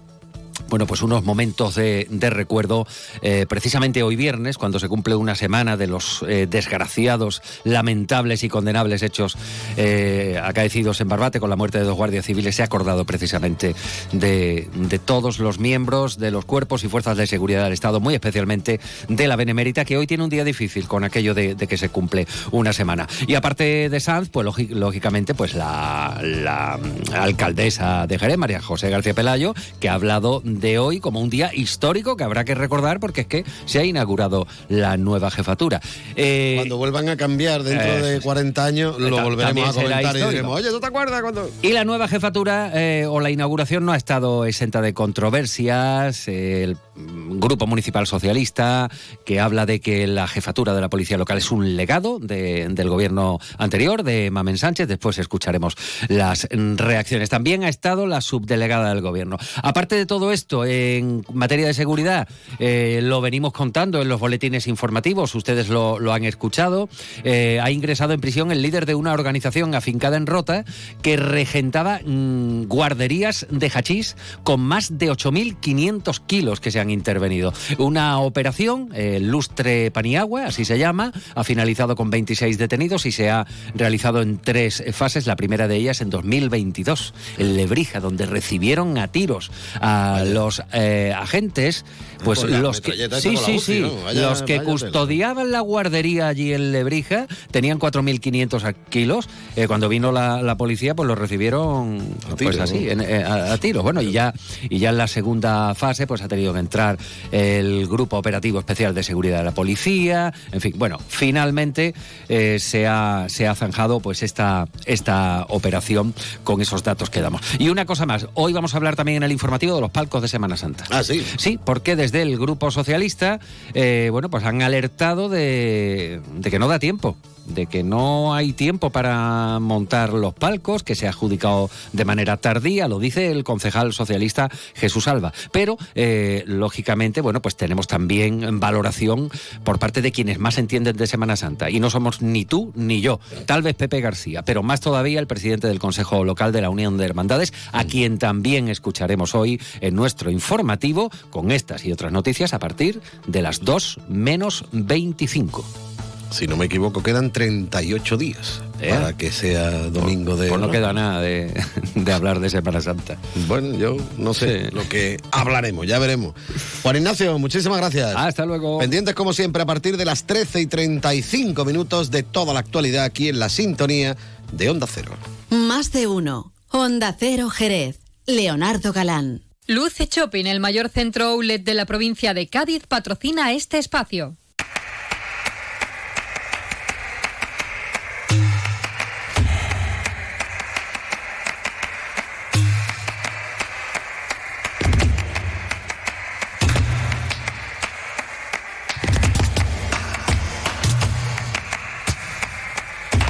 bueno, 0.75 0.88
pues 0.88 1.02
unos 1.02 1.23
momentos 1.23 1.76
de, 1.76 2.09
de 2.11 2.31
recuerdo, 2.31 2.85
eh, 3.23 3.47
precisamente 3.49 4.02
hoy 4.02 4.16
viernes, 4.16 4.59
cuando 4.59 4.81
se 4.81 4.88
cumple 4.88 5.14
una 5.14 5.37
semana 5.37 5.76
de 5.76 5.87
los 5.87 6.25
eh, 6.26 6.49
desgraciados, 6.50 7.43
lamentables 7.62 8.43
y 8.43 8.49
condenables 8.49 9.04
hechos 9.04 9.37
eh, 9.76 10.37
acaecidos 10.43 11.00
en 11.00 11.07
Barbate 11.09 11.38
con 11.38 11.49
la 11.49 11.54
muerte 11.54 11.78
de 11.78 11.85
dos 11.85 11.95
guardias 11.95 12.25
civiles, 12.26 12.57
se 12.57 12.62
ha 12.62 12.64
acordado 12.64 13.04
precisamente 13.04 13.76
de, 14.11 14.69
todos 15.04 15.38
los 15.38 15.61
miembros 15.61 16.19
de 16.19 16.33
los 16.33 16.45
cuerpos 16.45 16.83
y 16.83 16.88
fuerzas 16.88 17.16
de 17.19 17.28
seguridad 17.28 17.62
del 17.62 17.73
Estado, 17.73 18.00
muy 18.00 18.14
especialmente 18.14 18.81
de 19.09 19.28
la 19.28 19.37
Benemérita, 19.37 19.85
que 19.85 19.97
hoy 19.97 20.09
tiene 20.09 20.25
un 20.25 20.31
día 20.31 20.43
difícil 20.43 20.88
con 20.88 21.04
aquello 21.04 21.35
de, 21.35 21.54
que 21.54 21.78
se 21.78 21.88
cumple 21.88 22.26
una 22.50 22.73
semana. 22.73 23.07
Y 23.28 23.37
aparte 23.37 23.88
de 23.88 24.00
Sanz, 24.00 24.28
pues 24.28 24.45
lógi- 24.45 24.71
lógicamente, 24.71 25.35
pues 25.35 25.54
la, 25.54 26.19
la 26.21 26.81
mm, 26.83 27.14
alcaldesa 27.14 28.09
de 28.09 28.19
Jerez, 28.19 28.38
María 28.38 28.61
José 28.61 28.90
García 28.90 29.14
Pelayo, 29.14 29.54
que 29.78 29.88
ha 29.88 29.95
hablado 29.95 30.43
de 30.45 30.63
hoy 30.78 31.00
como 31.00 31.21
un 31.21 31.30
día 31.30 31.50
histórico 31.54 32.16
que 32.16 32.25
habrá 32.25 32.44
que 32.44 32.54
recordar 32.54 33.00
porque 33.00 33.23
es 33.23 33.26
que 33.26 33.44
se 33.66 33.78
ha 33.78 33.85
inaugurado 33.85 34.47
la 34.68 34.97
nueva 34.97 35.30
jefatura. 35.30 35.80
Eh, 36.16 36.54
Cuando 36.56 36.78
vuelvan 36.78 37.09
a 37.09 37.16
cambiar 37.16 37.62
dentro 37.62 37.87
eh, 37.87 38.02
de 38.02 38.21
40 38.21 38.64
años, 38.64 38.99
lo 38.99 39.23
volveremos 39.23 39.68
a 39.68 39.73
comentar 39.83 40.16
y 40.16 40.23
diremos, 40.23 40.56
oye, 40.59 40.71
¿tú 40.71 40.80
te 40.80 40.87
acuerdas 40.87 41.21
cuando...? 41.23 41.50
Y 41.62 41.73
la 41.73 41.85
nueva 41.85 42.09
jefatura 42.09 42.71
eh, 42.75 43.06
o 43.06 43.21
la 43.21 43.30
inauguración 43.30 43.85
no 43.85 43.92
ha 43.92 43.97
estado 43.97 44.47
exenta 44.47 44.80
de 44.80 44.94
controversias. 44.94 46.28
El 46.28 46.76
Grupo 46.97 47.67
Municipal 47.67 48.07
Socialista, 48.07 48.89
que 49.25 49.41
habla 49.41 49.67
de 49.67 49.81
que 49.81 50.07
la 50.07 50.27
jefatura 50.29 50.75
de 50.75 50.81
la 50.81 50.89
Policía 50.89 51.19
Local 51.19 51.39
es 51.39 51.51
un 51.51 51.77
legado 51.77 52.19
de- 52.21 52.69
del 52.69 52.89
gobierno 52.89 53.39
anterior, 53.59 54.03
de 54.03 54.31
Mamen 54.31 54.59
Sánchez. 54.59 54.89
Después 54.89 55.19
escucharemos 55.19 55.77
las 56.09 56.47
mm, 56.55 56.77
reacciones. 56.77 57.31
También 57.31 57.65
ha 57.65 57.69
estado 57.69 58.07
la 58.07 58.21
subdelegada 58.21 58.91
del 58.91 59.01
gobierno. 59.01 59.39
Aparte 59.63 59.97
de 59.97 60.07
todo 60.07 60.33
esto, 60.33 60.65
en 60.65 61.25
materia 61.33 61.67
de 61.67 61.75
seguridad, 61.75 62.29
eh, 62.59 63.01
lo 63.03 63.21
venimos 63.21 63.53
contando 63.53 64.01
en 64.01 64.09
los 64.09 64.21
boletines 64.21 64.67
informativos, 64.67 65.35
ustedes 65.35 65.69
lo, 65.69 65.99
lo 65.99 66.13
han 66.13 66.25
escuchado. 66.25 66.89
Eh, 67.25 67.59
ha 67.63 67.71
ingresado 67.71 68.13
en 68.13 68.21
prisión 68.21 68.53
el 68.53 68.63
líder 68.63 68.87
de 68.87 68.95
una 68.95 69.13
organización 69.13 69.75
afincada 69.75 70.17
en 70.17 70.27
Rota 70.27 70.65
que 71.03 71.17
regentaba 71.17 72.01
mm, 72.05 72.65
guarderías 72.65 73.47
de 73.51 73.69
hachís 73.71 74.17
con 74.45 74.61
más 74.61 74.99
de 74.99 75.11
8.500 75.11 76.21
kilos 76.27 76.61
que 76.61 76.71
se 76.71 76.81
han 76.85 76.91
intervenido. 76.91 77.53
Una 77.79 78.19
operación, 78.21 78.91
eh, 78.95 79.19
Lustre 79.21 79.91
Paniagua, 79.91 80.47
así 80.47 80.64
se 80.64 80.79
llama, 80.79 81.12
ha 81.35 81.45
finalizado 81.45 81.97
con 81.97 82.11
26 82.11 82.57
detenidos 82.59 83.05
y 83.07 83.12
se 83.12 83.31
ha 83.31 83.47
realizado 83.75 84.23
en 84.23 84.38
tres 84.38 84.83
fases. 84.93 85.26
La 85.26 85.37
primera 85.37 85.67
de 85.69 85.76
ellas 85.76 86.00
en 86.00 86.11
2022, 86.11 87.14
en 87.38 87.57
Lebrija, 87.57 88.00
donde 88.00 88.26
recibieron 88.26 88.99
a 88.99 89.09
tiros 89.09 89.50
a 89.81 90.23
los 90.26 90.62
eh, 90.73 91.12
agentes, 91.17 91.85
pues 92.23 92.43
los 92.45 92.81
que, 92.81 92.93
sí, 93.21 93.37
sí, 93.37 93.57
UCI, 93.57 93.59
sí, 93.61 93.81
¿no? 93.81 94.03
Vaya- 94.05 94.29
los 94.31 94.43
que 94.43 94.62
custodiaban 94.62 95.50
la 95.50 95.61
guardería 95.61 96.29
allí 96.29 96.53
en 96.53 96.73
Lebrija 96.73 97.26
tenían 97.50 97.79
4.500 97.79 98.64
a- 98.64 98.73
kilos. 98.73 99.29
Eh, 99.57 99.67
cuando 99.67 99.88
vino 99.88 100.12
la, 100.12 100.43
la 100.43 100.57
policía, 100.57 100.95
pues 100.95 101.07
los 101.07 101.19
recibieron 101.19 102.00
A 102.25 102.29
pues 102.37 102.38
tiros, 102.38 102.61
así, 102.61 102.85
¿no? 102.85 102.91
en- 102.93 103.00
eh, 103.03 103.25
a, 103.25 103.53
a 103.53 103.59
tiros. 103.59 103.83
Bueno, 103.83 104.00
y 104.03 104.12
ya, 104.12 104.33
y 104.69 104.79
ya 104.79 104.91
en 104.91 104.99
la 104.99 105.07
segunda 105.07 105.75
fase, 105.75 106.07
pues 106.07 106.23
ha 106.23 106.29
tenido 106.29 106.53
que 106.53 106.61
entrar 106.75 106.99
el 107.31 107.87
Grupo 107.87 108.19
Operativo 108.19 108.59
Especial 108.59 108.95
de 108.95 109.04
Seguridad 109.04 109.38
de 109.38 109.45
la 109.45 109.52
Policía. 109.52 110.33
En 110.50 110.61
fin, 110.61 110.73
bueno, 110.76 110.99
finalmente 111.07 111.95
eh, 112.28 112.59
se, 112.59 112.88
ha, 112.88 113.26
se 113.28 113.47
ha 113.47 113.54
zanjado 113.54 114.00
pues 114.00 114.25
esta, 114.25 114.66
esta 114.85 115.47
operación 115.50 116.14
con 116.43 116.61
esos 116.61 116.83
datos 116.83 117.11
que 117.11 117.21
damos. 117.21 117.43
Y 117.61 117.69
una 117.69 117.85
cosa 117.85 118.07
más, 118.07 118.26
hoy 118.35 118.52
vamos 118.52 118.75
a 118.75 118.78
hablar 118.78 118.97
también 118.97 119.19
en 119.19 119.23
el 119.23 119.33
informativo 119.33 119.76
de 119.76 119.83
los 119.83 119.90
palcos 119.90 120.21
de 120.23 120.26
Semana 120.26 120.57
Santa. 120.57 120.85
Ah, 120.90 121.04
sí. 121.04 121.25
Sí, 121.38 121.61
porque 121.64 121.95
desde 121.95 122.23
el 122.23 122.37
Grupo 122.38 122.73
Socialista, 122.73 123.38
eh, 123.73 124.09
bueno, 124.11 124.28
pues 124.28 124.45
han 124.45 124.61
alertado 124.62 125.28
de, 125.28 126.21
de 126.38 126.50
que 126.50 126.59
no 126.59 126.66
da 126.66 126.81
tiempo 126.81 127.16
de 127.47 127.67
que 127.67 127.83
no 127.83 128.35
hay 128.35 128.53
tiempo 128.53 128.91
para 128.91 129.59
montar 129.61 130.13
los 130.13 130.35
palcos, 130.35 130.83
que 130.83 130.95
se 130.95 131.07
ha 131.07 131.11
adjudicado 131.11 131.71
de 131.93 132.05
manera 132.05 132.37
tardía, 132.37 132.89
lo 132.89 132.99
dice 132.99 133.31
el 133.31 133.45
concejal 133.45 133.93
socialista 133.93 134.51
Jesús 134.75 135.09
Alba. 135.09 135.33
Pero, 135.53 135.77
eh, 135.95 136.45
lógicamente, 136.47 137.21
bueno, 137.21 137.43
pues 137.43 137.57
tenemos 137.57 137.87
también 137.87 138.61
valoración 138.61 139.31
por 139.65 139.79
parte 139.79 140.03
de 140.03 140.13
quienes 140.13 140.39
más 140.39 140.59
entienden 140.59 140.97
de 140.97 141.07
Semana 141.07 141.37
Santa. 141.37 141.71
Y 141.71 141.81
no 141.81 141.91
somos 141.91 142.23
ni 142.23 142.45
tú 142.45 142.73
ni 142.75 143.01
yo, 143.01 143.21
tal 143.47 143.63
vez 143.63 143.75
Pepe 143.75 144.01
García, 144.01 144.43
pero 144.43 144.63
más 144.63 144.81
todavía 144.81 145.21
el 145.21 145.27
presidente 145.27 145.69
del 145.69 145.79
Consejo 145.79 146.25
Local 146.25 146.53
de 146.53 146.61
la 146.61 146.71
Unión 146.71 146.97
de 146.97 147.05
Hermandades, 147.05 147.53
a 147.73 147.85
quien 147.85 148.19
también 148.19 148.69
escucharemos 148.69 149.35
hoy 149.35 149.61
en 149.81 149.95
nuestro 149.95 150.31
informativo 150.31 151.11
con 151.31 151.51
estas 151.51 151.85
y 151.85 151.93
otras 151.93 152.13
noticias 152.13 152.55
a 152.55 152.59
partir 152.59 153.01
de 153.27 153.43
las 153.43 153.61
2 153.61 154.01
menos 154.09 154.65
25. 154.73 155.94
Si 156.35 156.47
no 156.49 156.57
me 156.57 156.64
equivoco, 156.64 157.00
quedan 157.03 157.31
38 157.31 158.17
días 158.17 158.61
¿Eh? 158.81 158.91
para 158.91 159.17
que 159.17 159.31
sea 159.31 159.71
domingo 159.91 160.37
de... 160.37 160.49
Pues 160.49 160.61
no 160.61 160.69
queda 160.71 160.93
nada 160.93 161.21
de, 161.21 161.55
de 161.95 162.12
hablar 162.12 162.41
de 162.41 162.50
Semana 162.50 162.81
Santa. 162.81 163.17
Bueno, 163.47 163.76
yo 163.79 163.97
no 164.19 164.35
sé 164.35 164.64
Sí. 164.64 164.71
lo 164.75 164.88
que 164.88 165.17
hablaremos, 165.31 165.87
ya 165.87 165.99
veremos. 166.00 166.35
Juan 166.83 166.97
Ignacio, 166.97 167.38
muchísimas 167.38 167.79
gracias. 167.79 168.14
Hasta 168.17 168.45
luego. 168.45 168.79
Pendientes 168.81 169.14
como 169.14 169.33
siempre 169.33 169.62
a 169.62 169.67
partir 169.67 169.97
de 169.97 170.05
las 170.05 170.25
13 170.25 170.61
y 170.62 170.67
35 170.67 171.64
minutos 171.64 172.11
de 172.11 172.25
toda 172.25 172.53
la 172.53 172.61
actualidad 172.61 173.05
aquí 173.05 173.29
en 173.29 173.38
la 173.38 173.49
sintonía 173.49 174.17
de 174.53 174.71
Onda 174.71 174.87
Cero. 174.93 175.12
Más 175.50 175.93
de 175.93 176.07
uno. 176.09 176.53
Onda 176.71 177.14
Cero 177.19 177.49
Jerez. 177.49 178.00
Leonardo 178.26 178.93
Galán. 178.93 179.43
Luce 179.67 180.09
Shopping, 180.11 180.47
el 180.47 180.59
mayor 180.61 180.88
centro 180.91 181.26
outlet 181.26 181.62
de 181.62 181.75
la 181.75 181.87
provincia 181.87 182.35
de 182.35 182.49
Cádiz, 182.49 182.83
patrocina 182.87 183.53
este 183.53 183.79
espacio. 183.79 184.37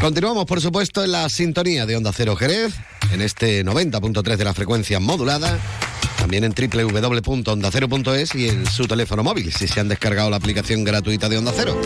Continuamos, 0.05 0.45
por 0.45 0.61
supuesto, 0.61 1.03
en 1.03 1.13
la 1.13 1.27
sintonía 1.31 1.87
de 1.87 1.97
Onda 1.97 2.13
Cero 2.15 2.37
Jerez, 2.37 2.75
en 3.11 3.23
este 3.23 3.65
90.3 3.65 4.37
de 4.37 4.45
la 4.45 4.53
frecuencia 4.53 5.01
modulada, 5.01 5.59
también 6.19 6.45
en 6.45 6.53
www.ondacero.es 6.53 8.35
y 8.35 8.51
en 8.51 8.67
su 8.67 8.87
teléfono 8.87 9.23
móvil, 9.23 9.51
si 9.51 9.67
se 9.67 9.81
han 9.81 9.89
descargado 9.89 10.29
la 10.29 10.37
aplicación 10.37 10.85
gratuita 10.85 11.31
de 11.31 11.39
Onda 11.39 11.55
Cero. 11.57 11.81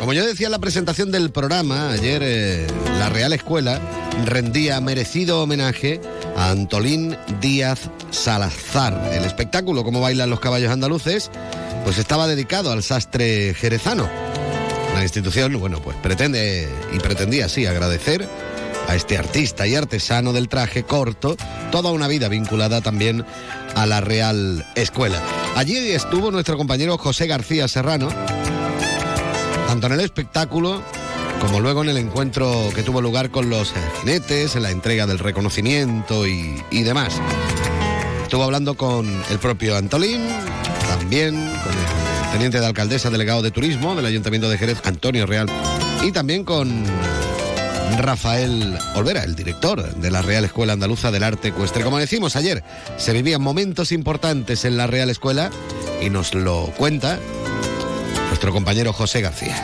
Como 0.00 0.14
yo 0.14 0.24
decía 0.24 0.46
en 0.46 0.52
la 0.52 0.60
presentación 0.60 1.12
del 1.12 1.30
programa, 1.30 1.90
ayer 1.90 2.22
eh, 2.24 2.66
la 2.98 3.10
Real 3.10 3.34
Escuela 3.34 3.82
rendía 4.24 4.80
merecido 4.80 5.42
homenaje 5.42 6.00
a 6.38 6.52
Antolín 6.52 7.18
Díaz 7.42 7.90
Salazar. 8.10 9.10
El 9.12 9.26
espectáculo, 9.26 9.84
como 9.84 10.00
bailan 10.00 10.30
los 10.30 10.40
caballos 10.40 10.72
andaluces, 10.72 11.30
pues 11.84 11.98
estaba 11.98 12.26
dedicado 12.28 12.72
al 12.72 12.82
sastre 12.82 13.52
jerezano. 13.52 14.08
La 14.94 15.02
institución, 15.02 15.58
bueno, 15.58 15.80
pues 15.80 15.96
pretende 15.96 16.68
y 16.92 16.98
pretendía 16.98 17.46
así 17.46 17.66
agradecer 17.66 18.28
a 18.88 18.94
este 18.94 19.16
artista 19.16 19.66
y 19.66 19.74
artesano 19.76 20.32
del 20.32 20.48
traje 20.48 20.82
corto 20.82 21.36
toda 21.70 21.92
una 21.92 22.08
vida 22.08 22.28
vinculada 22.28 22.80
también 22.80 23.24
a 23.76 23.86
la 23.86 24.00
Real 24.00 24.66
Escuela. 24.74 25.20
Allí 25.56 25.76
estuvo 25.92 26.30
nuestro 26.30 26.56
compañero 26.56 26.98
José 26.98 27.26
García 27.26 27.68
Serrano, 27.68 28.08
tanto 29.68 29.86
en 29.86 29.92
el 29.92 30.00
espectáculo 30.00 30.82
como 31.40 31.60
luego 31.60 31.82
en 31.82 31.88
el 31.88 31.96
encuentro 31.96 32.68
que 32.74 32.82
tuvo 32.82 33.00
lugar 33.00 33.30
con 33.30 33.48
los 33.48 33.72
jinetes, 34.00 34.56
en 34.56 34.62
la 34.62 34.70
entrega 34.70 35.06
del 35.06 35.18
reconocimiento 35.18 36.26
y, 36.26 36.62
y 36.70 36.82
demás. 36.82 37.20
Estuvo 38.22 38.44
hablando 38.44 38.74
con 38.74 39.08
el 39.30 39.38
propio 39.38 39.76
Antolín, 39.76 40.20
también 40.88 41.34
con 41.34 41.72
el 41.72 42.09
teniente 42.32 42.60
de 42.60 42.66
alcaldesa 42.66 43.10
delegado 43.10 43.42
de 43.42 43.50
turismo 43.50 43.94
del 43.94 44.06
Ayuntamiento 44.06 44.48
de 44.48 44.58
Jerez, 44.58 44.80
Antonio 44.84 45.26
Real, 45.26 45.48
y 46.02 46.12
también 46.12 46.44
con 46.44 46.84
Rafael 47.98 48.78
Olvera, 48.94 49.24
el 49.24 49.34
director 49.34 49.94
de 49.94 50.10
la 50.10 50.22
Real 50.22 50.44
Escuela 50.44 50.72
Andaluza 50.72 51.10
del 51.10 51.24
Arte 51.24 51.48
Ecuestre. 51.48 51.84
Como 51.84 51.98
decimos 51.98 52.36
ayer, 52.36 52.62
se 52.96 53.12
vivían 53.12 53.42
momentos 53.42 53.92
importantes 53.92 54.64
en 54.64 54.76
la 54.76 54.86
Real 54.86 55.10
Escuela 55.10 55.50
y 56.00 56.08
nos 56.08 56.34
lo 56.34 56.66
cuenta 56.76 57.18
nuestro 58.28 58.52
compañero 58.52 58.92
José 58.92 59.20
García. 59.20 59.56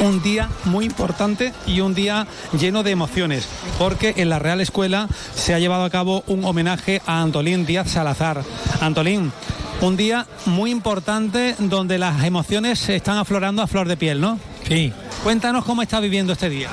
un 0.00 0.22
día 0.22 0.50
muy 0.64 0.84
importante 0.84 1.54
y 1.66 1.80
un 1.80 1.94
día 1.94 2.26
lleno 2.58 2.82
de 2.82 2.90
emociones, 2.90 3.48
porque 3.78 4.12
en 4.18 4.28
la 4.28 4.38
Real 4.38 4.60
Escuela 4.60 5.08
se 5.34 5.54
ha 5.54 5.58
llevado 5.58 5.84
a 5.84 5.90
cabo 5.90 6.22
un 6.26 6.44
homenaje 6.44 7.00
a 7.06 7.22
Antolín 7.22 7.64
Díaz 7.64 7.90
Salazar. 7.90 8.42
Antolín, 8.80 9.32
un 9.80 9.96
día 9.96 10.26
muy 10.46 10.70
importante 10.70 11.54
donde 11.58 11.98
las 11.98 12.24
emociones 12.24 12.78
se 12.78 12.96
están 12.96 13.18
aflorando 13.18 13.62
a 13.62 13.66
flor 13.66 13.88
de 13.88 13.96
piel, 13.96 14.20
¿no? 14.20 14.38
Sí. 14.68 14.92
Cuéntanos 15.22 15.64
cómo 15.64 15.82
está 15.82 16.00
viviendo 16.00 16.32
este 16.32 16.48
día. 16.48 16.70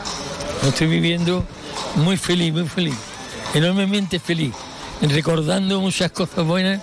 Lo 0.61 0.69
estoy 0.69 0.87
viviendo 0.87 1.43
muy 1.95 2.17
feliz, 2.17 2.53
muy 2.53 2.67
feliz. 2.67 2.95
Enormemente 3.53 4.19
feliz. 4.19 4.53
Recordando 5.01 5.81
muchas 5.81 6.11
cosas 6.11 6.45
buenas 6.45 6.79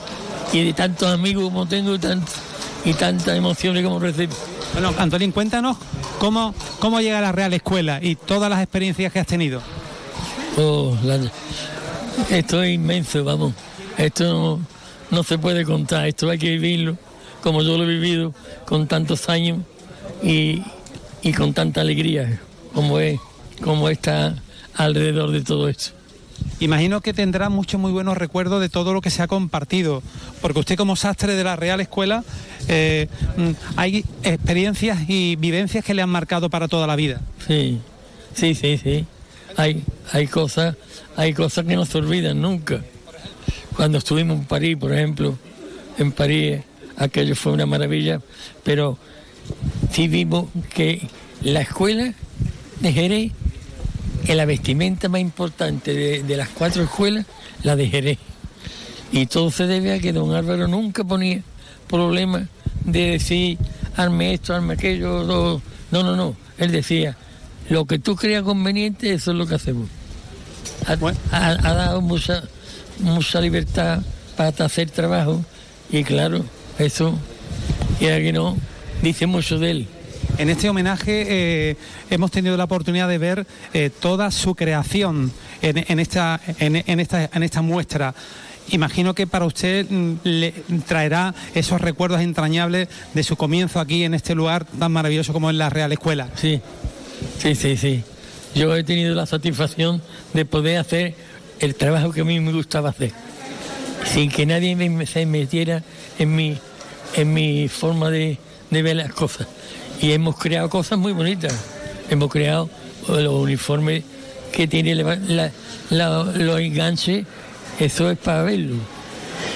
y 0.53 0.65
de 0.65 0.73
tantos 0.73 1.09
amigos 1.09 1.45
como 1.45 1.67
tengo 1.67 1.95
y, 1.95 1.99
tant- 1.99 2.23
y 2.85 2.93
tantas 2.93 3.37
emociones 3.37 3.83
como 3.85 3.99
recibo. 3.99 4.35
Bueno, 4.75 4.93
Antolín, 4.99 5.33
cuéntanos 5.33 5.77
cómo, 6.19 6.55
cómo 6.79 7.01
llega 7.01 7.19
a 7.19 7.23
la 7.23 7.33
Real 7.33 7.53
Escuela 7.55 7.99
y 8.03 8.15
todas 8.17 8.51
las 8.51 8.61
experiencias 8.63 9.13
que 9.13 9.21
has 9.21 9.27
tenido. 9.27 9.63
Oh, 10.59 10.97
la- 11.03 11.19
esto 12.29 12.63
es 12.63 12.75
inmenso, 12.75 13.25
vamos. 13.25 13.55
Esto 13.97 14.25
no, 14.25 14.61
no 15.11 15.23
se 15.23 15.39
puede 15.39 15.65
contar, 15.65 16.07
esto 16.07 16.29
hay 16.31 16.39
que 16.39 16.51
vivirlo 16.51 16.97
como 17.43 17.63
yo 17.63 17.77
lo 17.77 17.85
he 17.85 17.87
vivido 17.87 18.35
con 18.67 18.87
tantos 18.87 19.29
años 19.29 19.59
y, 20.23 20.63
y 21.23 21.33
con 21.33 21.55
tanta 21.55 21.81
alegría 21.81 22.41
como 22.75 23.01
es, 23.01 23.19
como 23.63 23.89
está 23.89 24.37
alrededor 24.75 25.31
de 25.33 25.43
todo 25.43 25.69
esto. 25.69 25.91
Imagino 26.61 27.01
que 27.01 27.13
tendrá 27.13 27.49
muchos 27.49 27.81
muy 27.81 27.93
buenos 27.93 28.17
recuerdos 28.17 28.61
de 28.61 28.69
todo 28.69 28.95
lo 28.95 29.01
que 29.01 29.11
se 29.11 29.23
ha 29.23 29.27
compartido, 29.27 30.03
porque 30.41 30.61
usted 30.61 30.77
como 30.77 30.97
sastre 30.97 31.35
de 31.35 31.45
la 31.45 31.57
Real 31.57 31.81
Escuela, 31.81 32.25
eh, 32.69 33.09
mm, 33.37 33.51
hay 33.77 34.05
experiencias 34.23 34.99
y 35.09 35.37
vivencias 35.37 35.85
que 35.85 35.95
le 35.95 36.03
han 36.03 36.09
marcado 36.09 36.49
para 36.49 36.69
toda 36.69 36.87
la 36.87 36.97
vida. 36.97 37.21
Sí, 37.47 37.79
sí, 38.35 38.55
sí, 38.55 38.79
sí. 38.79 39.07
Hay, 39.57 39.83
hay 40.13 40.27
cosas, 40.29 40.77
hay 41.17 41.35
cosas 41.35 41.67
que 41.67 41.77
no 41.77 41.85
se 41.85 41.99
olvidan 41.99 42.41
nunca. 42.41 42.83
Cuando 43.81 43.97
estuvimos 43.97 44.37
en 44.39 44.45
París, 44.45 44.77
por 44.79 44.93
ejemplo, 44.93 45.39
en 45.97 46.13
París, 46.13 46.59
aquello 46.99 47.35
fue 47.35 47.53
una 47.53 47.65
maravilla, 47.65 48.21
pero 48.63 48.99
sí 49.91 50.07
vimos 50.07 50.49
que 50.75 51.09
la 51.41 51.63
escuela 51.63 52.13
de 52.81 52.93
Jerez 52.93 53.33
es 54.27 54.37
la 54.37 54.45
vestimenta 54.45 55.09
más 55.09 55.23
importante 55.23 55.95
de, 55.95 56.23
de 56.23 56.37
las 56.37 56.51
cuatro 56.51 56.83
escuelas, 56.83 57.25
la 57.63 57.75
de 57.75 57.89
Jerez. 57.89 58.19
Y 59.13 59.25
todo 59.25 59.51
se 59.51 59.67
debe 59.67 59.95
a 59.95 59.99
que 59.99 60.13
don 60.13 60.35
Álvaro 60.35 60.69
nunca 60.69 61.03
ponía 61.03 61.41
problema 61.89 62.49
de 62.85 63.13
decir, 63.13 63.57
arme 63.97 64.35
esto, 64.35 64.55
arme 64.55 64.75
aquello. 64.75 65.25
No, 65.25 66.03
no, 66.03 66.17
no. 66.17 66.37
Él 66.59 66.71
decía, 66.71 67.17
lo 67.71 67.87
que 67.87 67.99
tú 67.99 68.15
creas 68.15 68.43
conveniente, 68.43 69.15
eso 69.15 69.31
es 69.31 69.39
lo 69.39 69.47
que 69.47 69.55
hacemos. 69.55 69.89
Ha, 70.87 70.99
ha- 71.35 71.53
ha 71.67 71.75
dado 71.75 72.03
mucha, 72.03 72.43
mucha 73.01 73.41
libertad 73.41 74.03
para 74.37 74.65
hacer 74.65 74.91
trabajo 74.91 75.45
y 75.91 76.05
claro, 76.05 76.45
eso, 76.79 77.19
y 77.99 78.07
que 78.07 78.33
no, 78.33 78.57
dice 79.03 79.27
mucho 79.27 79.59
de 79.59 79.71
él. 79.71 79.89
En 80.39 80.49
este 80.49 80.69
homenaje 80.71 81.27
eh, 81.29 81.77
hemos 82.11 82.31
tenido 82.31 82.57
la 82.57 82.65
oportunidad 82.65 83.09
de 83.09 83.19
ver 83.19 83.47
eh, 83.75 83.91
toda 83.91 84.31
su 84.31 84.55
creación 84.55 85.33
en, 85.61 85.85
en 85.87 85.99
esta, 85.99 86.41
en, 86.59 86.83
en 86.87 87.01
esta, 87.01 87.29
en 87.33 87.43
esta 87.43 87.61
muestra. 87.61 88.15
Imagino 88.71 89.15
que 89.15 89.27
para 89.27 89.45
usted 89.45 89.87
mm, 89.91 90.15
le 90.25 90.53
traerá 90.87 91.35
esos 91.55 91.81
recuerdos 91.81 92.21
entrañables 92.21 92.89
de 93.13 93.23
su 93.23 93.37
comienzo 93.37 93.81
aquí 93.81 94.05
en 94.05 94.15
este 94.15 94.35
lugar 94.35 94.65
tan 94.79 94.93
maravilloso 94.93 95.33
como 95.33 95.51
es 95.51 95.57
la 95.57 95.71
Real 95.71 95.93
Escuela. 95.93 96.29
Sí, 96.37 96.61
sí, 97.39 97.55
sí, 97.55 97.77
sí. 97.77 98.05
Yo 98.55 98.75
he 98.75 98.85
tenido 98.85 99.15
la 99.15 99.27
satisfacción 99.27 100.03
de 100.35 100.45
poder 100.45 100.79
hacer 100.79 101.15
el 101.61 101.75
trabajo 101.75 102.13
que 102.13 102.23
a 102.23 102.25
mí 102.25 102.41
me 102.41 102.53
gustaba 102.53 102.91
hacer, 102.91 103.13
sin 104.13 104.31
que 104.31 104.47
nadie 104.47 104.75
me, 104.77 105.07
se 105.07 105.27
metiera 105.27 105.83
en 106.19 106.35
mi, 106.35 106.59
en 107.15 107.33
mi 107.33 107.69
forma 107.69 108.11
de, 108.11 108.39
ver 108.71 108.97
las 108.97 109.13
cosas. 109.13 109.47
Y 110.01 110.13
hemos 110.13 110.37
creado 110.37 110.69
cosas 110.71 110.99
muy 110.99 111.13
bonitas. 111.13 111.53
Hemos 112.09 112.31
creado 112.31 112.69
los 113.09 113.35
uniformes 113.35 114.03
que 114.53 114.67
tiene 114.67 114.95
los 114.95 116.61
enganches, 116.61 117.25
eso 117.79 118.11
es 118.11 118.19
para 118.19 118.43
verlo. 118.43 118.77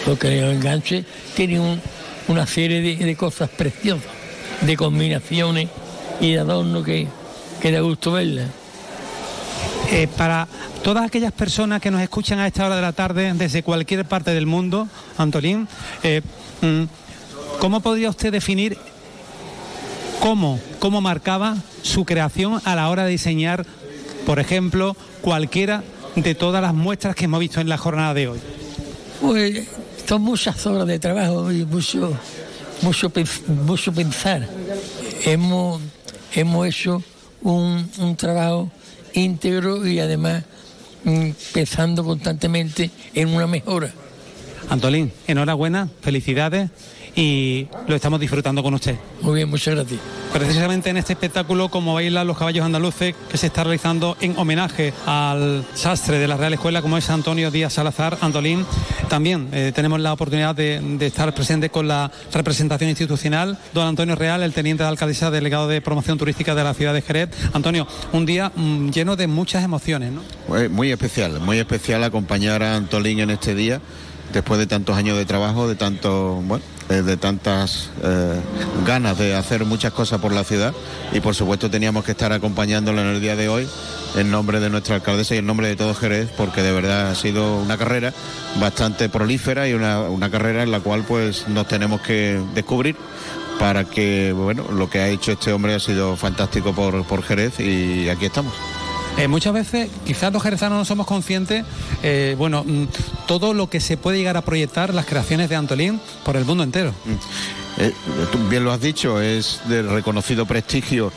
Porque 0.04 0.40
los 0.40 0.52
enganches 0.54 1.04
tienen 1.34 1.60
un- 1.60 1.80
una 2.28 2.46
serie 2.46 2.80
de, 2.80 3.04
de 3.04 3.16
cosas 3.16 3.50
preciosas, 3.50 4.04
de 4.60 4.76
combinaciones 4.76 5.68
y 6.20 6.32
de 6.32 6.38
adorno 6.38 6.82
que, 6.82 7.06
que 7.60 7.70
da 7.72 7.80
gusto 7.80 8.12
verlas. 8.12 8.48
Eh, 9.94 10.08
para 10.08 10.48
todas 10.82 11.04
aquellas 11.04 11.30
personas 11.30 11.80
que 11.80 11.88
nos 11.88 12.00
escuchan 12.00 12.40
a 12.40 12.48
esta 12.48 12.66
hora 12.66 12.74
de 12.74 12.82
la 12.82 12.92
tarde 12.92 13.32
desde 13.32 13.62
cualquier 13.62 14.04
parte 14.04 14.32
del 14.32 14.44
mundo, 14.44 14.88
Antolín, 15.16 15.68
eh, 16.02 16.20
mm, 16.62 16.82
¿cómo 17.60 17.78
podría 17.78 18.10
usted 18.10 18.32
definir 18.32 18.76
cómo, 20.18 20.58
cómo 20.80 21.00
marcaba 21.00 21.58
su 21.82 22.04
creación 22.04 22.60
a 22.64 22.74
la 22.74 22.88
hora 22.88 23.04
de 23.04 23.12
diseñar, 23.12 23.64
por 24.26 24.40
ejemplo, 24.40 24.96
cualquiera 25.20 25.84
de 26.16 26.34
todas 26.34 26.60
las 26.60 26.74
muestras 26.74 27.14
que 27.14 27.26
hemos 27.26 27.38
visto 27.38 27.60
en 27.60 27.68
la 27.68 27.78
jornada 27.78 28.14
de 28.14 28.26
hoy? 28.26 28.40
Pues 29.20 29.68
son 30.08 30.22
muchas 30.22 30.66
horas 30.66 30.88
de 30.88 30.98
trabajo 30.98 31.52
y 31.52 31.64
mucho, 31.64 32.18
mucho, 32.82 33.12
mucho 33.64 33.92
pensar. 33.92 34.48
Hemos, 35.24 35.80
hemos 36.32 36.66
hecho 36.66 37.00
un, 37.42 37.88
un 37.98 38.16
trabajo 38.16 38.72
íntegro 39.14 39.86
y 39.86 40.00
además 40.00 40.44
mm, 41.04 41.30
pensando 41.52 42.04
constantemente 42.04 42.90
en 43.14 43.34
una 43.34 43.46
mejora. 43.46 43.90
Antolín, 44.68 45.12
enhorabuena, 45.26 45.88
felicidades 46.00 46.70
y 47.14 47.68
lo 47.86 47.94
estamos 47.94 48.20
disfrutando 48.20 48.62
con 48.62 48.74
usted. 48.74 48.96
Muy 49.20 49.36
bien, 49.36 49.48
muchas 49.48 49.74
gracias. 49.74 50.00
Precisamente 50.32 50.90
en 50.90 50.96
este 50.96 51.12
espectáculo, 51.12 51.68
como 51.68 51.94
bailan 51.94 52.26
los 52.26 52.36
caballos 52.36 52.64
andaluces, 52.64 53.14
que 53.30 53.38
se 53.38 53.46
está 53.46 53.64
realizando 53.64 54.16
en 54.20 54.36
homenaje 54.36 54.92
al 55.06 55.64
sastre 55.74 56.18
de 56.18 56.26
la 56.26 56.36
Real 56.36 56.54
Escuela, 56.54 56.82
como 56.82 56.98
es 56.98 57.08
Antonio 57.10 57.50
Díaz 57.50 57.74
Salazar, 57.74 58.18
Antolín, 58.20 58.66
también 59.08 59.48
eh, 59.52 59.72
tenemos 59.74 60.00
la 60.00 60.12
oportunidad 60.12 60.54
de, 60.54 60.80
de 60.80 61.06
estar 61.06 61.32
presentes 61.34 61.70
con 61.70 61.86
la 61.86 62.10
representación 62.32 62.90
institucional, 62.90 63.58
don 63.72 63.86
Antonio 63.86 64.16
Real, 64.16 64.42
el 64.42 64.52
teniente 64.52 64.82
de 64.82 64.88
alcaldesa, 64.88 65.30
delegado 65.30 65.68
de 65.68 65.80
promoción 65.80 66.18
turística 66.18 66.54
de 66.54 66.64
la 66.64 66.74
ciudad 66.74 66.94
de 66.94 67.02
Jerez. 67.02 67.30
Antonio, 67.52 67.86
un 68.12 68.26
día 68.26 68.50
mm, 68.54 68.90
lleno 68.90 69.16
de 69.16 69.26
muchas 69.26 69.62
emociones, 69.62 70.12
¿no? 70.12 70.22
Pues 70.48 70.70
muy 70.70 70.90
especial, 70.90 71.40
muy 71.40 71.58
especial 71.58 72.02
acompañar 72.02 72.62
a 72.62 72.76
Antolín 72.76 73.20
en 73.20 73.30
este 73.30 73.54
día, 73.54 73.80
después 74.32 74.58
de 74.58 74.66
tantos 74.66 74.96
años 74.96 75.16
de 75.16 75.24
trabajo, 75.24 75.68
de 75.68 75.76
tanto, 75.76 76.42
bueno, 76.44 76.64
eh, 76.90 77.02
de 77.02 77.16
tantas 77.16 77.90
eh, 78.02 78.40
ganas 78.86 79.16
de 79.18 79.34
hacer 79.34 79.64
muchas 79.64 79.92
cosas 79.92 80.20
por 80.20 80.32
la 80.32 80.44
ciudad 80.44 80.74
y 81.12 81.20
por 81.20 81.34
supuesto 81.34 81.70
teníamos 81.70 82.04
que 82.04 82.12
estar 82.12 82.32
acompañándolo 82.32 83.00
en 83.00 83.06
el 83.06 83.20
día 83.20 83.36
de 83.36 83.48
hoy 83.48 83.66
en 84.16 84.30
nombre 84.30 84.60
de 84.60 84.68
nuestra 84.68 84.96
alcaldesa 84.96 85.34
y 85.34 85.38
en 85.38 85.46
nombre 85.46 85.68
de 85.68 85.76
todo 85.76 85.94
Jerez 85.94 86.28
porque 86.36 86.62
de 86.62 86.72
verdad 86.72 87.10
ha 87.10 87.14
sido 87.14 87.56
una 87.56 87.78
carrera 87.78 88.12
bastante 88.60 89.08
prolífera 89.08 89.66
y 89.66 89.72
una, 89.72 90.00
una 90.02 90.30
carrera 90.30 90.62
en 90.62 90.70
la 90.70 90.80
cual 90.80 91.04
pues 91.08 91.48
nos 91.48 91.66
tenemos 91.66 92.02
que 92.02 92.40
descubrir 92.54 92.96
para 93.58 93.84
que 93.84 94.32
bueno 94.32 94.64
lo 94.70 94.90
que 94.90 95.00
ha 95.00 95.08
hecho 95.08 95.32
este 95.32 95.52
hombre 95.52 95.74
ha 95.74 95.80
sido 95.80 96.16
fantástico 96.16 96.74
por, 96.74 97.04
por 97.04 97.22
Jerez 97.22 97.60
y 97.60 98.08
aquí 98.08 98.26
estamos. 98.26 98.52
Eh, 99.16 99.28
muchas 99.28 99.52
veces, 99.52 99.90
quizás 100.04 100.32
los 100.32 100.42
jerezanos 100.42 100.76
no 100.76 100.84
somos 100.84 101.06
conscientes, 101.06 101.64
eh, 102.02 102.34
bueno, 102.36 102.64
mm, 102.64 102.86
todo 103.26 103.54
lo 103.54 103.70
que 103.70 103.80
se 103.80 103.96
puede 103.96 104.18
llegar 104.18 104.36
a 104.36 104.42
proyectar, 104.42 104.92
las 104.92 105.06
creaciones 105.06 105.48
de 105.48 105.56
Antolín, 105.56 106.00
por 106.24 106.36
el 106.36 106.44
mundo 106.44 106.64
entero. 106.64 106.92
Eh, 107.78 107.92
tú 108.32 108.38
bien 108.48 108.64
lo 108.64 108.72
has 108.72 108.80
dicho, 108.80 109.20
es 109.20 109.60
de 109.68 109.82
reconocido 109.82 110.46
prestigio 110.46 111.12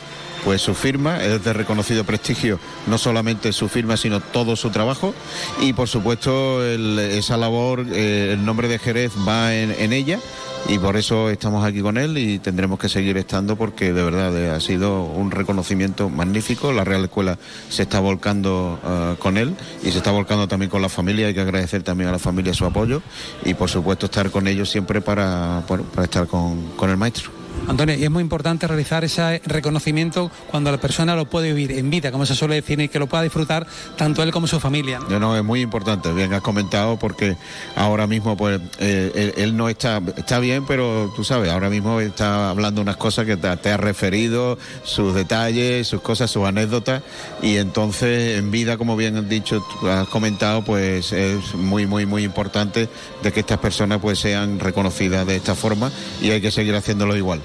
pues 0.48 0.62
su 0.62 0.74
firma, 0.74 1.22
es 1.22 1.44
de 1.44 1.52
reconocido 1.52 2.04
prestigio 2.04 2.58
no 2.86 2.96
solamente 2.96 3.52
su 3.52 3.68
firma, 3.68 3.98
sino 3.98 4.20
todo 4.20 4.56
su 4.56 4.70
trabajo 4.70 5.12
y 5.60 5.74
por 5.74 5.88
supuesto 5.88 6.64
esa 6.64 7.36
labor, 7.36 7.84
eh, 7.92 8.30
el 8.32 8.46
nombre 8.46 8.66
de 8.66 8.78
Jerez 8.78 9.12
va 9.28 9.54
en, 9.54 9.92
ella 9.92 10.18
y 10.66 10.78
por 10.78 10.96
eso 10.96 11.28
estamos 11.28 11.66
aquí 11.66 11.82
con 11.82 11.98
él 11.98 12.16
y 12.16 12.38
tendremos 12.38 12.78
que 12.78 12.88
seguir 12.88 13.18
estando 13.18 13.56
porque 13.56 13.92
de 13.92 14.02
verdad 14.02 14.34
eh, 14.38 14.48
ha 14.48 14.58
sido 14.58 15.02
un 15.02 15.30
reconocimiento 15.30 16.08
magnífico. 16.08 16.72
La 16.72 16.82
Real 16.82 17.04
Escuela 17.04 17.36
se 17.68 17.82
está 17.82 18.00
volcando 18.00 18.80
eh, 18.82 19.16
con 19.18 19.36
él 19.36 19.54
y 19.82 19.90
se 19.90 19.98
está 19.98 20.12
volcando 20.12 20.48
también 20.48 20.70
con 20.70 20.80
la 20.80 20.88
familia. 20.88 21.26
Hay 21.26 21.34
que 21.34 21.42
agradecer 21.42 21.82
también 21.82 22.08
a 22.08 22.12
la 22.12 22.18
familia 22.18 22.54
su 22.54 22.64
apoyo 22.64 23.02
y 23.44 23.52
por 23.52 23.68
supuesto 23.68 24.06
estar 24.06 24.30
con 24.30 24.48
ellos 24.48 24.70
siempre 24.70 25.02
para, 25.02 25.62
para 25.66 26.04
estar 26.04 26.26
con, 26.26 26.68
con 26.68 26.88
el 26.88 26.96
maestro. 26.96 27.37
Antonio, 27.66 27.96
y 27.96 28.04
es 28.04 28.10
muy 28.10 28.22
importante 28.22 28.66
realizar 28.66 29.04
ese 29.04 29.42
reconocimiento 29.44 30.30
cuando 30.50 30.70
la 30.70 30.78
persona 30.78 31.14
lo 31.16 31.26
puede 31.26 31.52
vivir 31.52 31.78
en 31.78 31.90
vida, 31.90 32.10
como 32.12 32.26
se 32.26 32.34
suele 32.34 32.56
decir, 32.56 32.80
y 32.80 32.88
que 32.88 32.98
lo 32.98 33.06
pueda 33.06 33.22
disfrutar 33.22 33.66
tanto 33.96 34.22
él 34.22 34.30
como 34.30 34.46
su 34.46 34.60
familia. 34.60 35.00
¿no? 35.00 35.18
No, 35.18 35.36
es 35.36 35.44
muy 35.44 35.60
importante, 35.60 36.12
bien 36.12 36.32
has 36.32 36.42
comentado, 36.42 36.98
porque 36.98 37.36
ahora 37.76 38.06
mismo, 38.06 38.36
pues, 38.36 38.60
eh, 38.78 39.34
él, 39.36 39.56
no 39.56 39.68
está, 39.68 40.00
está 40.16 40.38
bien, 40.38 40.64
pero 40.66 41.12
tú 41.14 41.24
sabes, 41.24 41.50
ahora 41.50 41.70
mismo 41.70 42.00
está 42.00 42.50
hablando 42.50 42.80
unas 42.80 42.96
cosas 42.96 43.26
que 43.26 43.36
te, 43.36 43.54
te 43.56 43.70
ha 43.70 43.76
referido, 43.76 44.58
sus 44.84 45.14
detalles, 45.14 45.86
sus 45.86 46.00
cosas, 46.00 46.30
sus 46.30 46.46
anécdotas, 46.46 47.02
y 47.42 47.56
entonces 47.56 48.38
en 48.38 48.50
vida, 48.50 48.76
como 48.78 48.96
bien 48.96 49.16
has 49.16 49.28
dicho, 49.28 49.64
has 49.90 50.08
comentado, 50.08 50.62
pues 50.62 51.12
es 51.12 51.54
muy, 51.54 51.86
muy, 51.86 52.06
muy 52.06 52.24
importante 52.24 52.88
de 53.22 53.32
que 53.32 53.40
estas 53.40 53.58
personas 53.58 53.98
pues 54.00 54.18
sean 54.18 54.60
reconocidas 54.60 55.26
de 55.26 55.36
esta 55.36 55.54
forma 55.54 55.90
y 56.20 56.30
hay 56.30 56.40
que 56.40 56.50
seguir 56.50 56.74
haciéndolo 56.74 57.16
igual. 57.16 57.40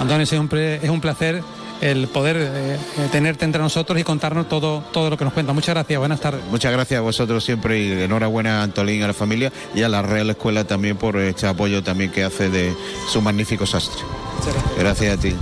Antonio, 0.00 0.26
siempre 0.26 0.76
es 0.76 0.90
un 0.90 1.00
placer 1.00 1.42
el 1.80 2.08
poder 2.08 2.36
eh, 2.36 2.74
eh, 2.74 2.78
tenerte 3.12 3.44
entre 3.44 3.60
nosotros 3.60 3.98
y 3.98 4.04
contarnos 4.04 4.48
todo, 4.48 4.82
todo 4.92 5.10
lo 5.10 5.16
que 5.16 5.24
nos 5.24 5.34
cuenta. 5.34 5.52
Muchas 5.52 5.74
gracias, 5.74 5.98
buenas 5.98 6.20
tardes. 6.20 6.42
Muchas 6.50 6.72
gracias 6.72 6.98
a 6.98 7.02
vosotros 7.02 7.44
siempre 7.44 7.78
y 7.78 7.92
enhorabuena 8.02 8.60
a 8.60 8.62
Antolín, 8.62 9.02
a 9.02 9.08
la 9.08 9.12
familia 9.12 9.52
y 9.74 9.82
a 9.82 9.88
la 9.88 10.02
Real 10.02 10.30
Escuela 10.30 10.64
también 10.64 10.96
por 10.96 11.18
este 11.18 11.46
apoyo 11.46 11.82
también 11.82 12.10
que 12.10 12.24
hace 12.24 12.48
de 12.48 12.74
su 13.10 13.20
magnífico 13.20 13.66
sastre. 13.66 14.02
Gracias 14.78 15.18
a 15.18 15.20
ti. 15.20 15.34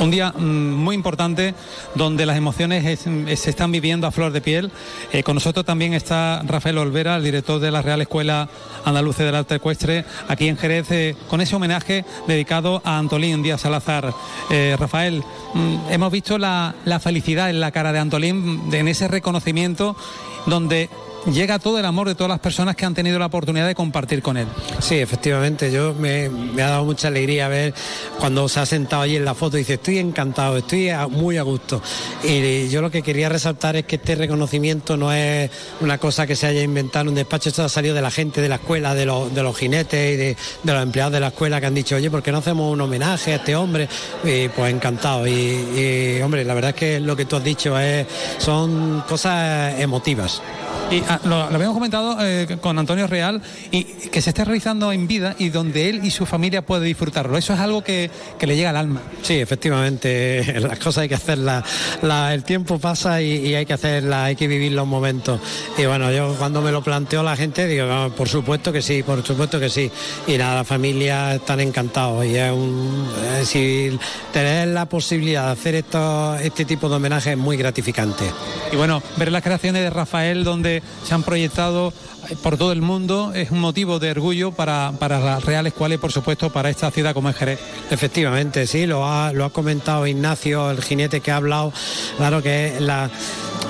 Un 0.00 0.10
día 0.10 0.32
mm, 0.32 0.40
muy 0.74 0.94
importante 0.94 1.54
donde 1.94 2.24
las 2.24 2.36
emociones 2.38 2.86
es- 2.86 3.38
se 3.40 3.50
están 3.50 3.70
viviendo 3.70 4.06
a 4.06 4.10
flor 4.10 4.32
de 4.32 4.40
piel. 4.40 4.70
Eh, 5.12 5.22
con 5.22 5.34
nosotros 5.34 5.66
también 5.66 5.92
está 5.92 6.42
Rafael 6.46 6.78
Olvera, 6.78 7.16
el 7.16 7.22
director 7.24 7.60
de 7.60 7.70
la 7.70 7.82
Real 7.82 8.00
Escuela 8.00 8.48
Andaluce 8.86 9.22
del 9.24 9.34
Arte 9.34 9.56
Ecuestre, 9.56 10.06
aquí 10.26 10.48
en 10.48 10.56
Jerez, 10.56 10.90
eh, 10.90 11.16
con 11.28 11.42
ese 11.42 11.54
homenaje 11.54 12.06
dedicado 12.26 12.80
a 12.84 12.96
Antolín 12.96 13.42
Díaz 13.42 13.60
Salazar. 13.60 14.14
Eh, 14.48 14.74
Rafael, 14.78 15.22
mm, 15.52 15.76
hemos 15.90 16.10
visto 16.10 16.38
la, 16.38 16.74
la 16.86 16.98
felicidad 16.98 17.50
en 17.50 17.60
la 17.60 17.70
cara 17.70 17.92
de 17.92 17.98
Antolín, 17.98 18.72
en 18.72 18.88
ese 18.88 19.06
reconocimiento 19.06 19.96
donde 20.46 20.88
llega 21.26 21.58
todo 21.58 21.78
el 21.78 21.84
amor 21.84 22.08
de 22.08 22.14
todas 22.14 22.30
las 22.30 22.40
personas 22.40 22.76
que 22.76 22.84
han 22.86 22.94
tenido 22.94 23.18
la 23.18 23.26
oportunidad 23.26 23.66
de 23.66 23.74
compartir 23.74 24.22
con 24.22 24.36
él. 24.36 24.46
Sí, 24.78 24.96
efectivamente, 24.96 25.70
yo 25.70 25.94
me, 25.94 26.28
me 26.28 26.62
ha 26.62 26.70
dado 26.70 26.84
mucha 26.84 27.08
alegría 27.08 27.48
ver 27.48 27.74
cuando 28.18 28.48
se 28.48 28.60
ha 28.60 28.66
sentado 28.66 29.02
allí 29.02 29.16
en 29.16 29.24
la 29.24 29.34
foto 29.34 29.56
y 29.56 29.60
dice, 29.60 29.74
estoy 29.74 29.98
encantado, 29.98 30.56
estoy 30.56 30.88
a- 30.90 31.08
muy 31.08 31.36
a 31.38 31.42
gusto. 31.42 31.82
Y 32.24 32.68
yo 32.68 32.80
lo 32.82 32.90
que 32.90 33.02
quería 33.02 33.28
resaltar 33.28 33.76
es 33.76 33.84
que 33.84 33.96
este 33.96 34.14
reconocimiento 34.14 34.96
no 34.96 35.12
es 35.12 35.50
una 35.80 35.98
cosa 35.98 36.26
que 36.26 36.36
se 36.36 36.46
haya 36.46 36.62
inventado 36.62 37.02
en 37.02 37.08
un 37.10 37.14
despacho, 37.14 37.48
esto 37.50 37.64
ha 37.64 37.68
salido 37.68 37.94
de 37.94 38.02
la 38.02 38.10
gente 38.10 38.40
de 38.40 38.48
la 38.48 38.56
escuela, 38.56 38.94
de 38.94 39.06
los, 39.06 39.34
de 39.34 39.42
los 39.42 39.56
jinetes 39.56 40.14
y 40.14 40.16
de, 40.16 40.36
de 40.62 40.72
los 40.72 40.82
empleados 40.82 41.12
de 41.12 41.20
la 41.20 41.28
escuela 41.28 41.60
que 41.60 41.66
han 41.66 41.74
dicho, 41.74 41.96
oye, 41.96 42.10
¿por 42.10 42.22
qué 42.22 42.32
no 42.32 42.38
hacemos 42.38 42.72
un 42.72 42.80
homenaje 42.80 43.32
a 43.32 43.36
este 43.36 43.54
hombre? 43.56 43.88
Y 44.24 44.48
pues 44.48 44.72
encantado. 44.72 45.26
Y, 45.26 45.30
y, 45.32 46.22
hombre, 46.22 46.44
la 46.44 46.54
verdad 46.54 46.70
es 46.70 46.76
que 46.76 47.00
lo 47.00 47.14
que 47.16 47.24
tú 47.26 47.36
has 47.36 47.44
dicho 47.44 47.78
es, 47.78 48.06
son 48.38 49.02
cosas 49.08 49.78
emotivas. 49.80 50.40
Y 50.90 51.02
ah, 51.10 51.20
lo, 51.24 51.48
lo 51.50 51.54
habíamos 51.56 51.74
comentado 51.74 52.16
eh, 52.20 52.58
con 52.60 52.78
Antonio 52.78 53.06
Real 53.06 53.42
y 53.70 53.84
que 53.84 54.22
se 54.22 54.30
esté 54.30 54.44
realizando 54.44 54.92
en 54.92 55.06
vida 55.06 55.34
y 55.38 55.50
donde 55.50 55.88
él 55.90 56.00
y 56.04 56.10
su 56.10 56.26
familia 56.26 56.62
puede 56.62 56.86
disfrutarlo. 56.86 57.36
Eso 57.36 57.52
es 57.52 57.60
algo 57.60 57.82
que, 57.84 58.10
que 58.38 58.46
le 58.46 58.56
llega 58.56 58.70
al 58.70 58.76
alma. 58.76 59.02
Sí, 59.22 59.34
efectivamente, 59.34 60.60
las 60.60 60.78
cosas 60.78 61.02
hay 61.02 61.08
que 61.08 61.14
hacerlas. 61.14 61.64
La- 62.02 62.32
el 62.34 62.44
tiempo 62.44 62.78
pasa 62.78 63.20
y, 63.22 63.46
y 63.48 63.54
hay 63.54 63.66
que 63.66 63.72
hacerlas, 63.72 64.20
hay 64.26 64.36
que 64.36 64.46
vivir 64.48 64.72
los 64.72 64.86
momentos. 64.86 65.40
Y 65.76 65.84
bueno, 65.86 66.10
yo 66.12 66.34
cuando 66.38 66.62
me 66.62 66.70
lo 66.72 66.82
planteó 66.82 67.22
la 67.22 67.36
gente, 67.36 67.66
digo, 67.66 67.86
"Ah, 67.90 68.10
por 68.16 68.28
supuesto 68.28 68.72
que 68.72 68.82
sí, 68.82 69.02
por 69.02 69.24
supuesto 69.24 69.58
que 69.58 69.68
sí. 69.68 69.90
Y 70.26 70.36
nada, 70.38 70.54
la 70.56 70.64
familia 70.64 71.34
están 71.34 71.60
encantados. 71.60 72.24
Y 72.24 72.36
es 72.36 72.52
un. 72.52 73.08
es 73.32 73.38
decir, 73.40 73.98
tener 74.32 74.68
la 74.68 74.86
posibilidad 74.86 75.46
de 75.46 75.52
hacer 75.52 75.74
esto, 75.74 76.36
este 76.36 76.64
tipo 76.64 76.88
de 76.88 76.96
homenaje 76.96 77.32
es 77.32 77.38
muy 77.38 77.56
gratificante. 77.56 78.24
Y 78.72 78.76
bueno, 78.76 79.02
ver 79.16 79.32
las 79.32 79.42
creaciones 79.42 79.82
de 79.82 79.90
Rafael 79.90 80.44
donde 80.44 80.82
se 81.04 81.14
han 81.14 81.22
proyectado 81.22 81.92
por 82.42 82.56
todo 82.56 82.72
el 82.72 82.82
mundo 82.82 83.32
es 83.34 83.50
un 83.50 83.60
motivo 83.60 83.98
de 83.98 84.10
orgullo 84.10 84.52
para, 84.52 84.92
para 84.98 85.20
la 85.20 85.40
Real 85.40 85.66
Escuela 85.66 85.96
por 85.98 86.12
supuesto 86.12 86.50
para 86.50 86.70
esta 86.70 86.90
ciudad 86.90 87.14
como 87.14 87.28
es 87.30 87.36
Jerez. 87.36 87.58
Efectivamente, 87.90 88.66
sí, 88.66 88.86
lo 88.86 89.06
ha, 89.06 89.32
lo 89.32 89.44
ha 89.44 89.50
comentado 89.50 90.06
Ignacio, 90.06 90.70
el 90.70 90.82
jinete 90.82 91.20
que 91.20 91.30
ha 91.30 91.36
hablado. 91.36 91.72
Claro 92.16 92.42
que 92.42 92.74
la, 92.80 93.10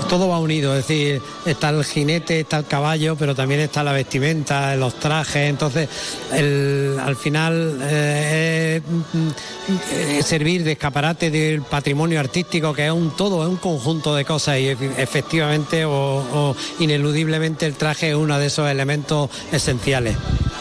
todo 0.08 0.28
va 0.28 0.38
unido, 0.38 0.76
es 0.76 0.86
decir, 0.86 1.20
está 1.46 1.70
el 1.70 1.84
jinete, 1.84 2.40
está 2.40 2.58
el 2.58 2.66
caballo, 2.66 3.16
pero 3.16 3.34
también 3.34 3.60
está 3.60 3.82
la 3.82 3.92
vestimenta, 3.92 4.74
los 4.76 4.94
trajes. 4.94 5.48
Entonces, 5.48 5.88
al 6.32 7.16
final, 7.16 7.78
eh, 7.82 8.80
servir 10.24 10.64
de 10.64 10.72
escaparate 10.72 11.30
del 11.30 11.62
patrimonio 11.62 12.20
artístico, 12.20 12.72
que 12.74 12.86
es 12.86 12.92
un 12.92 13.16
todo, 13.16 13.42
es 13.42 13.48
un 13.48 13.56
conjunto 13.56 14.14
de 14.14 14.24
cosas 14.24 14.58
y 14.58 14.64
efe- 14.66 14.92
efectivamente 14.98 15.84
o, 15.84 16.54
ineludiblemente 16.80 17.66
el 17.66 17.74
traje 17.74 18.10
es 18.10 18.16
uno 18.16 18.38
de 18.38 18.49
esos 18.50 18.68
elementos 18.68 19.30
esenciales. 19.52 20.16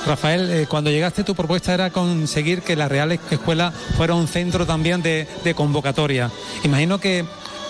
Rafael, 0.06 0.50
eh, 0.50 0.66
cuando 0.68 0.90
llegaste 0.90 1.24
tu 1.24 1.36
propuesta 1.36 1.74
era 1.74 1.90
conseguir 1.90 2.62
que 2.62 2.76
la 2.76 2.88
Real 2.88 3.12
Escuela 3.12 3.72
fuera 3.98 4.14
un 4.14 4.28
centro 4.28 4.66
también 4.66 5.02
de, 5.02 5.28
de 5.44 5.54
convocatoria. 5.54 6.32
Imagino 6.64 7.00
que 7.00 7.26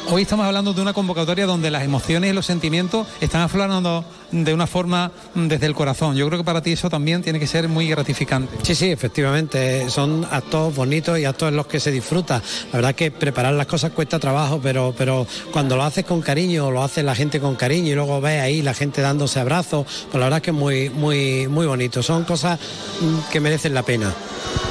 hoy 0.10 0.24
estamos 0.24 0.46
hablando 0.46 0.74
de 0.74 0.82
una 0.82 0.94
convocatoria 0.94 1.46
donde 1.46 1.72
las 1.72 1.84
emociones 1.84 2.32
y 2.32 2.34
los 2.34 2.46
sentimientos 2.46 3.08
están 3.22 3.42
aflorando 3.42 4.06
de 4.32 4.54
una 4.54 4.68
forma 4.68 5.12
mm, 5.34 5.48
desde 5.48 5.66
el 5.66 5.76
corazón. 5.76 6.16
Yo 6.16 6.28
creo 6.28 6.40
que 6.40 6.46
para 6.46 6.62
ti 6.62 6.72
eso 6.72 6.90
también 6.90 7.22
tiene 7.22 7.40
que 7.40 7.48
ser 7.48 7.68
muy 7.68 7.88
gratificante. 7.88 8.58
Sí, 8.64 8.76
sí, 8.76 8.92
efectivamente, 8.92 9.90
son 9.90 10.26
actos 10.30 10.76
bonitos 10.76 11.18
y 11.20 11.26
actos 11.26 11.50
en 11.50 11.56
los 11.56 11.68
que 11.68 11.80
se 11.80 11.92
disfruta. 11.92 12.42
La 12.72 12.78
verdad 12.78 12.96
que 12.96 13.12
preparar 13.12 13.54
las 13.54 13.68
cosas 13.68 13.92
cuesta 13.92 14.20
trabajo, 14.20 14.60
pero, 14.62 14.94
pero 14.98 15.26
cuando 15.52 15.76
lo 15.76 15.84
haces 15.84 16.06
con 16.06 16.22
cariño, 16.22 16.72
lo 16.72 16.84
hace 16.84 17.04
la 17.04 17.16
gente 17.16 17.40
con 17.40 17.56
cariño 17.56 17.92
y 17.92 17.96
luego 17.96 18.22
ves 18.22 18.42
ahí 18.42 18.62
la 18.62 18.74
gente 18.74 19.02
dándose 19.02 19.40
abrazos, 19.40 19.86
pues 20.12 20.20
la 20.20 20.26
verdad 20.26 20.38
es 20.38 20.44
que 20.44 20.52
es 20.52 20.58
muy, 20.58 20.90
muy, 20.90 21.48
muy 21.48 21.66
bonito. 21.66 22.04
Son 22.04 22.24
cosas 22.24 22.60
mm, 23.02 23.32
que 23.32 23.40
merecen 23.40 23.74
la 23.74 23.84
pena. 23.84 24.14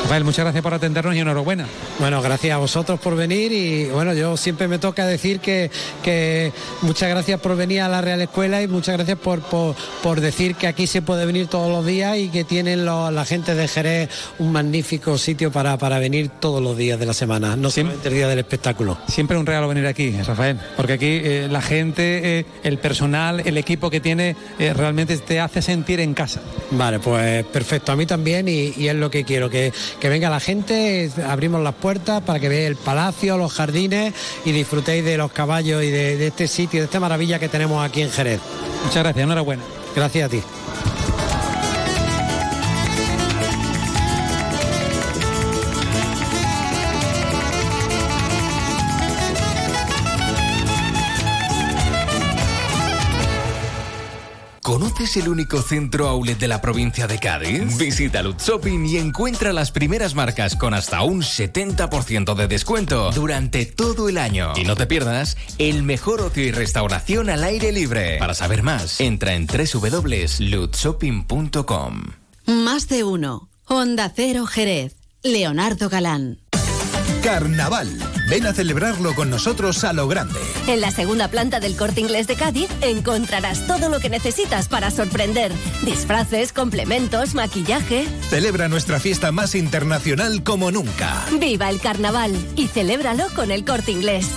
Rafael, 0.03 0.25
muchas 0.25 0.45
gracias 0.45 0.63
por 0.63 0.73
atendernos 0.73 1.15
y 1.15 1.19
enhorabuena. 1.19 1.67
Bueno, 1.99 2.23
gracias 2.23 2.55
a 2.55 2.59
vosotros 2.59 2.99
por 2.99 3.15
venir 3.15 3.53
y 3.53 3.87
bueno, 3.87 4.15
yo 4.15 4.37
siempre 4.37 4.67
me 4.67 4.79
toca 4.79 5.07
decir 5.07 5.41
que, 5.41 5.71
que 6.03 6.53
muchas 6.83 7.11
gracias 7.11 7.41
por 7.41 7.57
venir 7.57 7.83
a 7.83 7.89
la 7.89 8.01
Real 8.01 8.21
Escuela 8.21 8.63
y 8.63 8.69
muchas 8.69 8.97
gracias 8.97 9.19
por, 9.19 9.43
por, 9.51 9.75
por 10.03 10.21
decir 10.21 10.55
que 10.55 10.67
aquí 10.67 10.87
se 10.87 11.03
puede 11.03 11.27
venir 11.27 11.47
todos 11.47 11.71
los 11.71 11.85
días 11.85 12.17
y 12.17 12.29
que 12.29 12.45
tienen 12.45 12.85
los- 12.85 13.13
la 13.13 13.25
gente 13.25 13.55
de 13.55 13.69
Jerez 13.69 14.09
un 14.39 14.53
magnífico 14.53 15.19
sitio 15.19 15.51
para, 15.53 15.77
para 15.79 15.99
venir 15.99 16.29
todos 16.41 16.63
los 16.63 16.77
días 16.77 16.99
de 16.99 17.07
la 17.07 17.15
semana, 17.15 17.57
no 17.57 17.71
solamente 17.71 18.09
el 18.09 18.15
día 18.15 18.29
del 18.29 18.39
espectáculo. 18.41 18.99
Siempre 19.09 19.37
un 19.37 19.47
regalo 19.47 19.69
venir 19.69 19.87
aquí, 19.87 20.11
Rafael, 20.23 20.59
porque 20.77 20.93
aquí 20.95 21.07
eh, 21.23 21.49
la 21.51 21.63
gente, 21.63 22.39
eh, 22.41 22.47
el 22.63 22.79
personal, 22.79 23.41
el 23.45 23.57
equipo 23.57 23.91
que 23.91 24.01
tiene, 24.01 24.37
eh, 24.59 24.73
realmente 24.75 25.17
te 25.19 25.41
hace 25.41 25.63
sentir 25.63 26.01
en 26.01 26.15
casa. 26.15 26.41
Vale, 26.71 26.99
pues 26.99 27.45
perfecto, 27.47 27.93
a 27.93 27.97
mí 27.97 28.07
también 28.07 28.49
y, 28.49 28.73
y 28.77 28.89
es 28.89 28.95
lo 28.95 29.11
que 29.11 29.25
quiero, 29.25 29.49
que, 29.51 29.73
que 30.01 30.09
venga 30.09 30.31
la 30.31 30.41
gente, 30.41 31.11
abrimos 31.27 31.63
las 31.63 31.75
puertas 31.75 32.23
para 32.23 32.39
que 32.41 32.49
veáis 32.49 32.67
el 32.69 32.77
palacio, 32.77 33.37
los 33.37 33.53
jardines 33.53 34.13
y 34.45 34.53
disfrutéis 34.53 35.05
de 35.05 35.17
los 35.17 35.33
caballos 35.33 35.83
y 35.83 35.91
de, 35.91 36.17
de 36.17 36.27
este 36.29 36.47
sitio, 36.47 36.81
de 36.81 36.85
esta 36.87 37.01
maravilla 37.01 37.39
que 37.39 37.49
tenemos 37.49 37.85
aquí 37.85 38.03
en 38.03 38.11
Jerez. 38.11 38.41
Muchas 38.85 39.03
gracias, 39.03 39.27
enhorabuena. 39.39 39.63
Gracias 39.95 40.25
a 40.25 40.29
ti. 40.29 40.43
El 55.19 55.29
único 55.29 55.63
centro 55.63 56.09
outlet 56.09 56.39
de 56.39 56.49
la 56.49 56.61
provincia 56.61 57.07
de 57.07 57.19
Cádiz? 57.19 57.77
Visita 57.77 58.23
Lutz 58.23 58.47
Shopping 58.47 58.87
y 58.87 58.99
encuentra 58.99 59.53
las 59.53 59.71
primeras 59.71 60.15
marcas 60.15 60.57
con 60.57 60.75
hasta 60.75 61.03
un 61.03 61.23
70% 61.23 62.35
de 62.35 62.49
descuento 62.49 63.11
durante 63.13 63.67
todo 63.67 64.09
el 64.09 64.19
año. 64.19 64.53
Y 64.57 64.65
no 64.65 64.77
te 64.77 64.87
pierdas 64.87 65.37
el 65.59 65.83
mejor 65.83 66.21
ocio 66.21 66.45
y 66.45 66.53
restauración 66.53 67.31
al 67.31 67.45
aire 67.45 67.73
libre. 67.73 68.19
Para 68.19 68.35
saber 68.35 68.63
más, 68.63 69.01
entra 69.01 69.35
en 69.35 69.47
www.lutzshopping.com. 69.47 72.03
Más 72.47 72.89
de 72.89 73.05
uno. 73.05 73.49
Honda 73.67 74.13
Cero 74.15 74.47
Jerez. 74.47 74.97
Leonardo 75.23 75.89
Galán. 75.89 76.39
Carnaval. 77.23 77.89
Ven 78.29 78.47
a 78.47 78.53
celebrarlo 78.53 79.15
con 79.15 79.31
nosotros 79.31 79.85
a 79.85 79.93
lo 79.93 80.07
grande. 80.09 80.39
En 80.67 80.81
la 80.81 80.91
segunda 80.91 81.29
planta 81.29 81.61
del 81.61 81.77
Corte 81.77 82.01
Inglés 82.01 82.27
de 82.27 82.37
Cádiz 82.37 82.69
encontrarás 82.81 83.67
todo 83.67 83.89
lo 83.89 84.01
que 84.01 84.09
necesitas 84.09 84.69
para 84.69 84.91
sorprender. 84.91 85.53
Disfraces, 85.85 86.53
complementos, 86.53 87.35
maquillaje. 87.35 88.07
Celebra 88.29 88.69
nuestra 88.69 89.01
fiesta 89.01 89.33
más 89.33 89.55
internacional 89.55 90.43
como 90.43 90.71
nunca. 90.71 91.25
¡Viva 91.39 91.71
el 91.71 91.81
carnaval! 91.81 92.37
Y 92.57 92.69
celébralo 92.69 93.27
con 93.35 93.51
el 93.51 93.65
Corte 93.65 93.93
Inglés. 93.93 94.29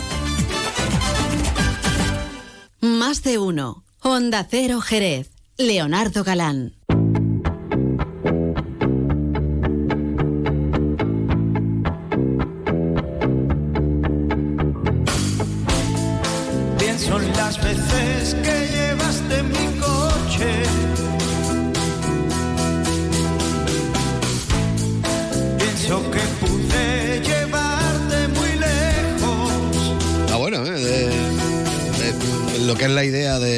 Más 2.80 3.24
de 3.24 3.38
uno. 3.38 3.84
Honda 4.02 4.48
Cero 4.50 4.82
Jerez. 4.82 5.32
Leonardo 5.58 6.24
Galán. 6.24 6.74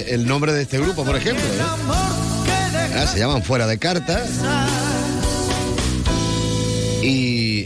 Del 0.04 0.28
nombre 0.28 0.54
de 0.54 0.64
este 0.64 0.80
grupo, 0.80 1.04
por 1.04 1.16
ejemplo. 1.16 1.44
¿eh? 1.44 2.94
Ah, 2.96 3.08
se 3.12 3.20
llaman 3.20 3.44
Fuera 3.44 3.68
de 3.68 3.78
Carta. 3.78 4.24
Y 7.02 7.66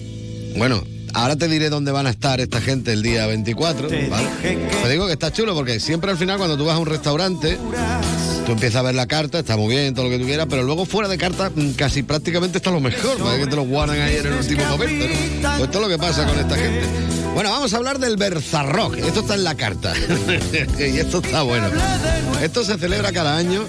bueno, 0.57 0.83
ahora 1.13 1.35
te 1.35 1.47
diré 1.47 1.69
dónde 1.69 1.91
van 1.91 2.07
a 2.07 2.09
estar 2.09 2.39
esta 2.39 2.61
gente 2.61 2.93
el 2.93 3.03
día 3.03 3.27
24. 3.27 3.89
¿vale? 4.09 4.29
Te 4.41 4.89
digo 4.89 5.05
que 5.07 5.13
está 5.13 5.31
chulo 5.31 5.53
porque 5.53 5.79
siempre 5.79 6.11
al 6.11 6.17
final 6.17 6.37
cuando 6.37 6.57
tú 6.57 6.65
vas 6.65 6.75
a 6.75 6.79
un 6.79 6.87
restaurante, 6.87 7.57
tú 8.47 8.53
empiezas 8.53 8.77
a 8.79 8.81
ver 8.81 8.95
la 8.95 9.07
carta, 9.07 9.39
está 9.39 9.57
muy 9.57 9.75
bien, 9.75 9.93
todo 9.93 10.05
lo 10.05 10.11
que 10.11 10.19
tú 10.19 10.25
quieras, 10.25 10.47
pero 10.49 10.63
luego 10.63 10.85
fuera 10.85 11.09
de 11.09 11.17
carta 11.17 11.51
mm, 11.53 11.71
casi 11.71 12.01
prácticamente 12.01 12.57
está 12.59 12.71
lo 12.71 12.79
mejor, 12.79 13.17
para 13.19 13.37
que 13.37 13.45
te 13.45 13.55
lo 13.57 13.63
guardan 13.63 13.99
ahí 13.99 14.15
en 14.15 14.25
el 14.25 14.33
último 14.33 14.63
momento. 14.65 15.05
Pues 15.41 15.61
esto 15.63 15.77
es 15.77 15.81
lo 15.81 15.89
que 15.89 15.97
pasa 15.97 16.25
con 16.25 16.39
esta 16.39 16.55
gente. 16.55 16.81
Bueno, 17.33 17.51
vamos 17.51 17.73
a 17.73 17.77
hablar 17.77 17.99
del 17.99 18.15
Berzarrock. 18.17 18.95
Esto 18.97 19.19
está 19.19 19.35
en 19.35 19.43
la 19.43 19.53
carta. 19.55 19.93
y 20.79 20.97
esto 20.97 21.19
está 21.19 21.43
bueno. 21.43 21.67
Esto 22.41 22.63
se 22.63 22.77
celebra 22.79 23.11
cada 23.11 23.37
año 23.37 23.63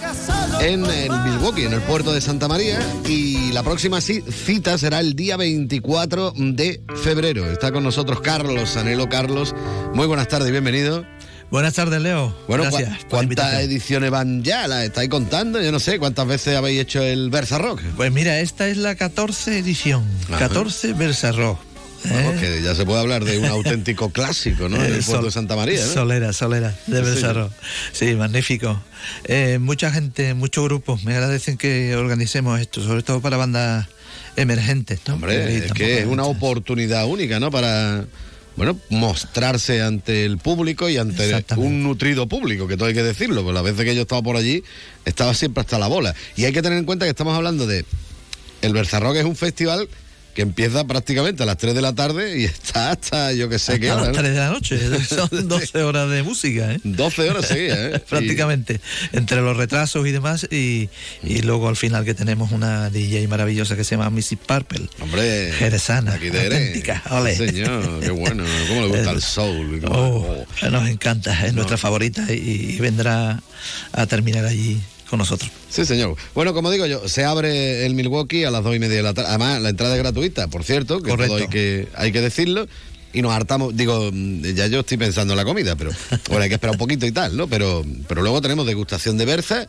en 0.61 0.83
Milwaukee, 0.83 1.65
en 1.65 1.75
el 1.75 1.81
puerto 1.83 2.13
de 2.13 2.21
Santa 2.23 2.49
María. 2.49 2.79
Y 3.07 3.51
la 3.53 3.63
próxima 3.63 3.99
ci- 3.99 4.25
cita 4.33 4.79
será 4.79 5.01
el 5.01 5.15
día 5.15 5.37
24 5.37 6.33
de 6.37 6.81
febrero. 7.03 7.51
Está 7.51 7.71
con 7.71 7.83
nosotros 7.85 8.21
Carlos, 8.23 8.77
Anelo 8.79 9.09
Carlos. 9.11 9.55
Muy 9.93 10.07
buenas 10.07 10.29
tardes, 10.29 10.51
bienvenido. 10.51 11.05
Buenas 11.51 11.75
tardes, 11.75 12.01
Leo. 12.03 12.37
Bueno, 12.47 12.65
Gracias 12.65 12.89
¿cu- 13.05 13.09
por 13.09 13.21
la 13.23 13.27
¿cuántas 13.27 13.61
ediciones 13.63 14.11
van 14.11 14.43
ya? 14.43 14.69
¿Las 14.69 14.85
estáis 14.85 15.09
contando? 15.09 15.61
Yo 15.63 15.73
no 15.73 15.81
sé, 15.81 15.99
¿cuántas 15.99 16.27
veces 16.27 16.55
habéis 16.57 16.81
hecho 16.81 17.03
el 17.03 17.31
Versa 17.31 17.57
Rock? 17.59 17.81
Pues 17.97 18.13
mira, 18.13 18.41
esta 18.41 18.69
es 18.69 18.77
la 18.77 18.95
14 18.97 19.59
edición. 19.59 20.05
Ajá. 20.29 20.39
14 20.41 20.93
Versa 20.93 21.33
Rock. 21.33 21.59
Vamos, 22.05 22.35
¿eh? 22.35 22.39
que 22.39 22.63
ya 22.63 22.75
se 22.75 22.85
puede 22.85 23.01
hablar 23.01 23.25
de 23.25 23.39
un 23.39 23.45
auténtico 23.47 24.11
clásico, 24.11 24.69
¿no? 24.69 24.77
En 24.77 24.93
el 24.95 25.03
puerto 25.03 25.25
de 25.27 25.33
Santa 25.33 25.57
María, 25.57 25.85
¿no? 25.85 25.91
Solera, 25.93 26.33
Solera, 26.35 26.75
de 26.87 27.01
Bersarro. 27.01 27.51
Sí, 27.93 28.15
magnífico. 28.15 28.81
Eh, 29.25 29.59
mucha 29.59 29.91
gente, 29.91 30.35
muchos 30.35 30.65
grupos 30.65 31.03
me 31.05 31.15
agradecen 31.15 31.57
que 31.57 31.97
organicemos 31.97 32.61
esto, 32.61 32.83
sobre 32.85 33.03
todo 33.03 33.21
para 33.21 33.37
bandas 33.39 33.89
emergentes. 34.37 35.01
¿no? 35.09 35.15
Hombre, 35.15 35.57
es 35.57 35.73
que 35.73 36.01
es 36.01 36.07
una 36.07 36.25
oportunidad 36.25 37.07
única, 37.07 37.41
¿no? 37.41 37.51
Para, 37.51 38.05
bueno, 38.59 38.77
mostrarse 38.91 39.83
ante 39.83 40.25
el 40.25 40.39
público 40.39 40.89
y 40.89 40.97
ante 40.97 41.45
un 41.57 41.85
nutrido 41.85 42.27
público, 42.27 42.67
que 42.67 42.77
todo 42.77 42.89
hay 42.89 42.95
que 42.95 43.05
decirlo, 43.05 43.45
pues 43.45 43.55
las 43.55 43.63
veces 43.63 43.85
que 43.85 43.95
yo 43.95 44.03
estaba 44.03 44.21
por 44.21 44.37
allí, 44.37 44.65
estaba 45.05 45.33
siempre 45.33 45.61
hasta 45.61 45.79
la 45.79 45.87
bola. 45.87 46.13
Y 46.35 46.45
hay 46.45 46.53
que 46.53 46.61
tener 46.61 46.77
en 46.77 46.85
cuenta 46.85 47.07
que 47.07 47.11
estamos 47.11 47.37
hablando 47.37 47.69
de... 47.69 47.85
El 48.61 48.73
Berzarrock 48.73 49.15
es 49.15 49.25
un 49.25 49.37
festival 49.37 49.89
que 50.35 50.43
empieza 50.43 50.87
prácticamente 50.87 51.43
a 51.43 51.47
las 51.47 51.57
3 51.57 51.75
de 51.75 51.83
la 51.83 51.95
tarde 51.95 52.39
y 52.39 52.45
está 52.47 52.93
hasta, 52.93 53.33
yo 53.33 53.49
que 53.49 53.59
sé 53.59 53.73
Hasta 53.73 53.81
qué 53.81 53.91
hora. 53.91 54.01
las 54.03 54.09
¿no? 54.11 54.19
3 54.19 54.33
de 54.33 54.39
la 54.39 54.51
noche. 54.51 54.79
Son 55.09 55.49
12 55.49 55.83
horas 55.83 56.09
de 56.11 56.23
música, 56.23 56.73
¿eh? 56.73 56.81
12 56.85 57.31
horas 57.31 57.47
seguidas, 57.47 57.79
¿eh? 57.79 57.99
Prácticamente. 58.09 58.81
Entre 59.13 59.41
los 59.41 59.57
retrasos 59.57 60.07
y 60.07 60.13
demás. 60.13 60.47
Y, 60.51 60.89
y 61.25 61.43
luego 61.43 61.69
al 61.69 61.77
final 61.77 62.05
que 62.05 62.15
tenemos 62.15 62.53
una 62.53 62.89
DJ 62.91 63.27
maravillosa 63.29 63.75
que 63.77 63.83
se 63.85 63.97
llama 63.97 64.11
Missy 64.11 64.37
Purple. 64.37 64.89
Hombre. 65.01 65.53
Jerezana. 65.59 66.13
Aquí 66.15 66.31
te 66.31 66.47
eres. 66.47 66.53
auténtica. 66.59 67.03
Ole. 67.11 67.35
Señor, 67.37 68.01
qué 68.01 68.11
bueno. 68.11 68.45
¿Cómo 68.69 68.81
le 68.83 68.87
gusta 68.89 69.11
el 69.11 69.23
soul? 69.23 69.81
¿Cómo- 69.81 69.99
Oh, 69.99 70.71
Nos 70.71 70.89
encanta, 70.89 71.47
es 71.47 71.55
nuestra 71.55 71.77
favorita 71.77 72.33
y, 72.33 72.75
y 72.75 72.79
vendrá 72.79 73.41
a 73.93 74.07
terminar 74.07 74.45
allí 74.45 74.81
con 75.09 75.19
nosotros. 75.19 75.51
Sí, 75.71 75.85
señor. 75.85 76.17
Bueno, 76.35 76.55
como 76.55 76.71
digo 76.71 76.87
yo, 76.87 77.09
se 77.09 77.25
abre 77.25 77.87
el 77.87 77.95
Milwaukee 77.95 78.45
a 78.45 78.51
las 78.51 78.63
dos 78.63 78.77
y 78.77 78.79
media 78.79 78.97
de 78.97 79.03
la 79.03 79.15
tarde. 79.15 79.29
Además, 79.31 79.61
la 79.61 79.71
entrada 79.71 79.95
es 79.95 80.03
gratuita, 80.03 80.49
por 80.49 80.65
cierto, 80.65 81.03
que 81.03 81.11
Correcto. 81.11 81.35
todo 81.35 81.43
hay 81.43 81.49
que, 81.49 81.89
hay 81.95 82.13
que 82.13 82.21
decirlo. 82.21 82.69
Y 83.13 83.23
nos 83.23 83.33
hartamos, 83.33 83.75
digo, 83.75 84.11
mm, 84.13 84.43
ya 84.55 84.67
yo 84.67 84.81
estoy 84.81 84.99
pensando 84.99 85.33
en 85.33 85.39
la 85.39 85.45
comida, 85.45 85.77
pero 85.77 85.91
bueno, 86.29 86.43
hay 86.43 86.49
que 86.49 86.55
esperar 86.55 86.75
un 86.75 86.79
poquito 86.79 87.07
y 87.07 87.13
tal, 87.13 87.37
¿no? 87.37 87.49
Pero, 87.49 87.85
pero 88.07 88.23
luego 88.23 88.41
tenemos 88.41 88.67
degustación 88.67 89.17
de 89.17 89.25
berza 89.25 89.67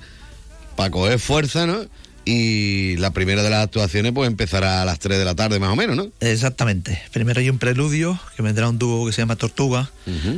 para 0.76 0.92
coger 0.92 1.20
fuerza, 1.20 1.66
¿no? 1.66 1.86
Y 2.26 2.98
la 2.98 3.12
primera 3.12 3.42
de 3.42 3.50
las 3.50 3.64
actuaciones 3.64 4.12
pues 4.14 4.28
empezará 4.28 4.82
a 4.82 4.86
las 4.86 5.00
3 5.00 5.18
de 5.18 5.26
la 5.26 5.36
tarde 5.36 5.60
más 5.60 5.72
o 5.72 5.76
menos, 5.76 5.96
¿no? 5.96 6.10
Exactamente. 6.20 7.02
Primero 7.12 7.40
hay 7.40 7.50
un 7.50 7.60
preludio, 7.60 8.20
que 8.36 8.42
vendrá 8.42 8.70
un 8.70 8.78
dúo 8.78 9.06
que 9.06 9.14
se 9.14 9.22
llama 9.22 9.36
Tortuga, 9.36 9.90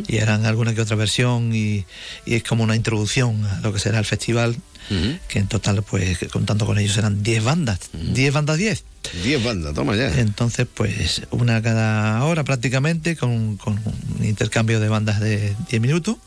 y 0.08 0.18
harán 0.20 0.46
alguna 0.46 0.74
que 0.74 0.82
otra 0.82 0.96
versión, 0.96 1.54
y, 1.56 1.86
y 2.26 2.36
es 2.36 2.44
como 2.44 2.64
una 2.64 2.76
introducción 2.76 3.46
a 3.46 3.60
lo 3.62 3.74
que 3.74 3.80
será 3.80 4.00
el 4.00 4.06
festival, 4.06 4.56
que 5.28 5.40
en 5.40 5.48
total, 5.48 5.84
pues, 5.84 6.20
contando 6.32 6.66
con 6.66 6.78
ellos, 6.78 6.94
serán 6.94 7.24
10 7.24 7.44
bandas. 7.44 7.80
10 7.94 8.34
bandas 8.34 8.58
10. 8.58 8.84
10 9.24 9.44
bandas, 9.44 9.74
toma 9.74 9.96
ya. 9.96 10.20
Entonces, 10.20 10.68
pues, 10.74 11.22
una 11.32 11.62
cada 11.62 12.24
hora 12.26 12.44
prácticamente, 12.44 13.16
con, 13.16 13.58
con 13.58 13.80
un 14.20 14.26
intercambio 14.26 14.80
de 14.80 14.90
bandas 14.90 15.20
de 15.20 15.56
10 15.70 15.82
minutos. 15.82 16.18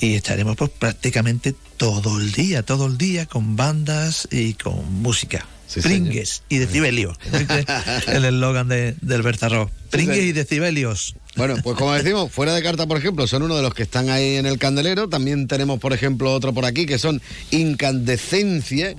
Y 0.00 0.14
estaremos 0.14 0.56
pues 0.56 0.70
prácticamente 0.70 1.54
todo 1.76 2.18
el 2.18 2.32
día, 2.32 2.62
todo 2.62 2.86
el 2.86 2.98
día 2.98 3.26
con 3.26 3.56
bandas 3.56 4.28
y 4.30 4.54
con 4.54 5.02
música. 5.02 5.46
Pringues 5.80 6.42
y 6.48 6.58
decibelios. 6.58 7.16
el 8.08 8.24
eslogan 8.24 8.68
de, 8.68 8.94
del 9.00 9.22
Bertarro. 9.22 9.70
Pringues 9.90 10.18
y 10.18 10.32
decibelios. 10.32 11.14
Bueno, 11.36 11.56
pues 11.62 11.78
como 11.78 11.92
decimos, 11.92 12.30
fuera 12.32 12.52
de 12.54 12.62
carta, 12.62 12.86
por 12.86 12.98
ejemplo, 12.98 13.26
son 13.26 13.42
uno 13.42 13.56
de 13.56 13.62
los 13.62 13.72
que 13.72 13.82
están 13.82 14.10
ahí 14.10 14.36
en 14.36 14.46
el 14.46 14.58
candelero. 14.58 15.08
También 15.08 15.48
tenemos, 15.48 15.78
por 15.78 15.92
ejemplo, 15.92 16.32
otro 16.32 16.52
por 16.52 16.64
aquí 16.64 16.84
que 16.84 16.98
son 16.98 17.22
incandescencia 17.50 18.94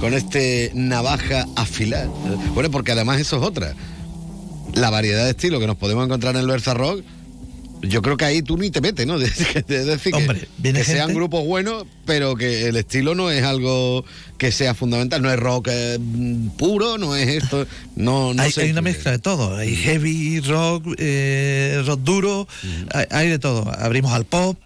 con 0.00 0.14
este 0.14 0.70
navaja 0.74 1.46
afilada. 1.56 2.06
Bueno, 2.54 2.70
porque 2.70 2.92
además 2.92 3.20
eso 3.20 3.36
es 3.36 3.42
otra. 3.42 3.74
La 4.74 4.90
variedad 4.90 5.24
de 5.24 5.30
estilo 5.30 5.60
que 5.60 5.66
nos 5.66 5.76
podemos 5.76 6.04
encontrar 6.04 6.36
en 6.36 6.48
el 6.48 6.62
Rock, 6.62 7.02
yo 7.88 8.02
creo 8.02 8.16
que 8.16 8.24
ahí 8.24 8.42
tú 8.42 8.56
ni 8.56 8.70
te 8.70 8.80
metes, 8.80 9.06
¿no? 9.06 9.16
Es 9.20 9.66
decir, 9.66 10.12
que- 10.12 10.18
Hombre, 10.18 10.40
que, 10.40 10.48
viene 10.58 10.84
sean 10.84 10.98
gente- 11.08 11.14
grupos 11.14 11.44
buenos, 11.44 11.84
pero 12.04 12.36
que 12.36 12.68
el 12.68 12.76
estilo 12.76 13.14
no 13.14 13.30
es 13.30 13.42
algo 13.42 14.04
que 14.38 14.52
sea 14.52 14.74
fundamental. 14.74 15.22
No 15.22 15.30
es 15.32 15.38
rock 15.38 15.68
eh, 15.70 15.98
mm, 16.00 16.48
puro, 16.50 16.98
no 16.98 17.16
es 17.16 17.28
esto. 17.28 17.66
No, 17.96 18.34
no 18.34 18.42
hay, 18.42 18.52
sé. 18.52 18.62
hay 18.62 18.70
una 18.70 18.82
mezcla 18.82 19.10
de 19.12 19.18
todo. 19.18 19.56
Hay 19.56 19.74
heavy, 19.76 20.40
rock, 20.40 20.84
eh, 20.98 21.82
rock 21.86 22.00
duro, 22.00 22.46
hay, 22.92 23.06
hay 23.10 23.28
de 23.28 23.38
todo. 23.38 23.70
Abrimos 23.78 24.12
al 24.12 24.24
pop, 24.24 24.58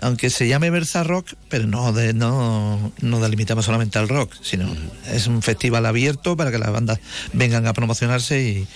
aunque 0.00 0.30
se 0.30 0.46
llame 0.46 0.70
Versa 0.70 1.02
Rock, 1.02 1.32
pero 1.48 1.66
no, 1.66 1.92
de, 1.92 2.12
no, 2.12 2.92
no 3.00 3.20
delimitamos 3.20 3.64
solamente 3.64 3.98
al 3.98 4.08
rock, 4.08 4.32
sino 4.42 4.66
es 5.12 5.26
un 5.26 5.42
festival 5.42 5.86
abierto 5.86 6.36
para 6.36 6.52
que 6.52 6.58
las 6.58 6.70
bandas 6.70 7.00
vengan 7.32 7.66
a 7.66 7.72
promocionarse 7.72 8.66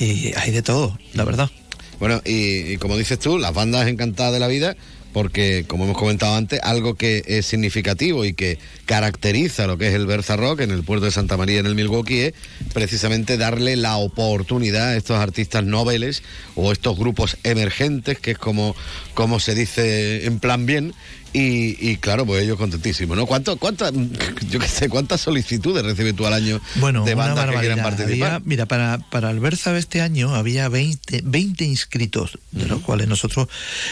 y, 0.00 0.04
y 0.04 0.32
hay 0.36 0.52
de 0.52 0.62
todo, 0.62 0.96
la 1.14 1.24
verdad. 1.24 1.50
Bueno, 1.98 2.22
y, 2.24 2.76
como 2.76 2.96
dices 2.96 3.18
tú, 3.18 3.38
las 3.38 3.54
bandas 3.54 3.88
encantadas 3.88 4.32
de 4.32 4.38
la 4.38 4.46
vida, 4.46 4.76
porque 5.12 5.64
como 5.66 5.84
hemos 5.84 5.96
comentado 5.96 6.36
antes, 6.36 6.60
algo 6.62 6.94
que 6.94 7.24
es 7.26 7.46
significativo 7.46 8.24
y 8.24 8.34
que 8.34 8.58
caracteriza 8.86 9.66
lo 9.66 9.78
que 9.78 9.88
es 9.88 9.94
el 9.94 10.06
Berza 10.06 10.36
Rock 10.36 10.60
en 10.60 10.70
el 10.70 10.84
puerto 10.84 11.06
de 11.06 11.10
Santa 11.10 11.36
María, 11.36 11.58
en 11.58 11.66
el 11.66 11.74
Milwaukee, 11.74 12.20
es 12.20 12.34
precisamente 12.72 13.36
darle 13.36 13.76
la 13.76 13.96
oportunidad 13.96 14.88
a 14.88 14.96
estos 14.96 15.18
artistas 15.18 15.64
noveles 15.64 16.22
o 16.54 16.70
estos 16.72 16.96
grupos 16.96 17.36
emergentes, 17.42 18.20
que 18.20 18.32
es 18.32 18.38
como, 18.38 18.76
como 19.14 19.40
se 19.40 19.54
dice 19.54 20.26
en 20.26 20.38
plan 20.38 20.66
bien. 20.66 20.94
Y, 21.38 21.76
y 21.90 21.96
claro, 21.98 22.26
pues 22.26 22.42
ellos 22.42 22.56
contentísimos, 22.58 23.16
¿no? 23.16 23.26
¿Cuánto, 23.26 23.56
cuántas, 23.58 23.92
yo 24.50 24.58
qué 24.58 24.66
sé, 24.68 24.88
cuántas 24.88 25.20
solicitudes 25.20 25.84
recibes 25.84 26.16
tú 26.16 26.26
al 26.26 26.32
año 26.32 26.60
Bueno, 26.76 27.04
de 27.04 27.14
bandas 27.14 27.46
que 27.50 27.56
quieran 27.60 27.78
participar? 27.82 28.30
Había- 28.32 28.42
mira, 28.44 28.66
para, 28.66 28.98
para 29.10 29.30
el 29.30 29.38
Berza 29.40 29.72
de 29.72 29.78
este 29.78 30.00
año 30.00 30.34
había 30.34 30.68
20, 30.68 31.20
20 31.24 31.64
inscritos, 31.64 32.38
de 32.50 32.66
los 32.66 32.80
cuales 32.80 33.06
nosotros 33.08 33.48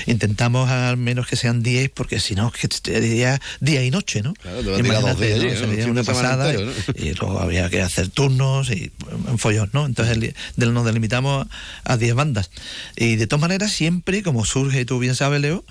intentamos 0.07 0.69
al 0.71 0.97
menos 0.97 1.27
que 1.27 1.37
sean 1.37 1.63
10, 1.63 1.91
porque 1.95 2.21
si 2.21 2.35
no, 2.35 2.51
que 2.51 2.69
sería 2.83 3.41
día 3.61 3.85
y 3.85 3.91
noche, 3.91 4.23
¿no? 4.23 4.35
Claro, 4.35 4.59
te 4.63 4.71
dos 4.71 4.77
días 4.81 5.63
allí, 5.63 5.77
¿no? 5.77 5.87
¿no? 5.87 5.91
Una 5.93 6.03
pasada 6.05 6.51
entero, 6.51 6.73
y, 6.97 7.09
y 7.09 7.15
luego 7.15 7.39
había 7.41 7.71
que 7.71 7.83
hacer 7.83 8.09
turnos 8.09 8.71
y 8.71 8.91
un 9.29 9.39
follón, 9.39 9.71
¿no? 9.73 9.87
Entonces 9.87 10.17
el- 10.17 10.35
del- 10.57 10.75
nos 10.75 10.85
delimitamos 10.85 11.47
a 11.85 11.97
10 11.97 12.15
bandas. 12.15 12.51
Y 12.97 13.17
de 13.17 13.27
todas 13.27 13.41
maneras, 13.41 13.73
siempre, 13.73 14.23
como 14.23 14.45
surge, 14.45 14.85
tú 14.85 14.99
bien 14.99 15.15
sabes, 15.15 15.41
Leo, 15.41 15.65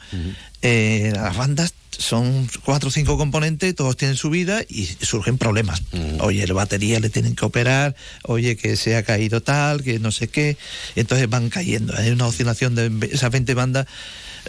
eh, 0.68 1.12
las 1.14 1.36
bandas 1.38 1.74
son 1.98 2.50
cuatro 2.66 2.90
o 2.90 2.92
cinco 2.92 3.18
componentes, 3.18 3.74
todos 3.76 3.96
tienen 3.96 4.18
su 4.18 4.30
vida 4.30 4.64
y 4.68 4.86
surgen 5.02 5.38
problemas. 5.38 5.82
Oye, 6.20 6.46
la 6.46 6.54
batería 6.54 7.00
le 7.00 7.10
tienen 7.10 7.36
que 7.36 7.46
operar, 7.46 7.96
oye, 8.24 8.58
que 8.58 8.76
se 8.76 8.96
ha 8.98 9.04
caído 9.04 9.42
tal, 9.42 9.82
que 9.84 10.00
no 10.00 10.12
sé 10.12 10.28
qué. 10.28 10.58
Entonces 10.96 11.30
van 11.30 11.50
cayendo. 11.50 11.96
Hay 11.96 12.10
una 12.10 12.28
oscilación 12.28 12.76
de 12.76 12.92
esas 13.12 13.32
20 13.32 13.54
bandas. 13.54 13.86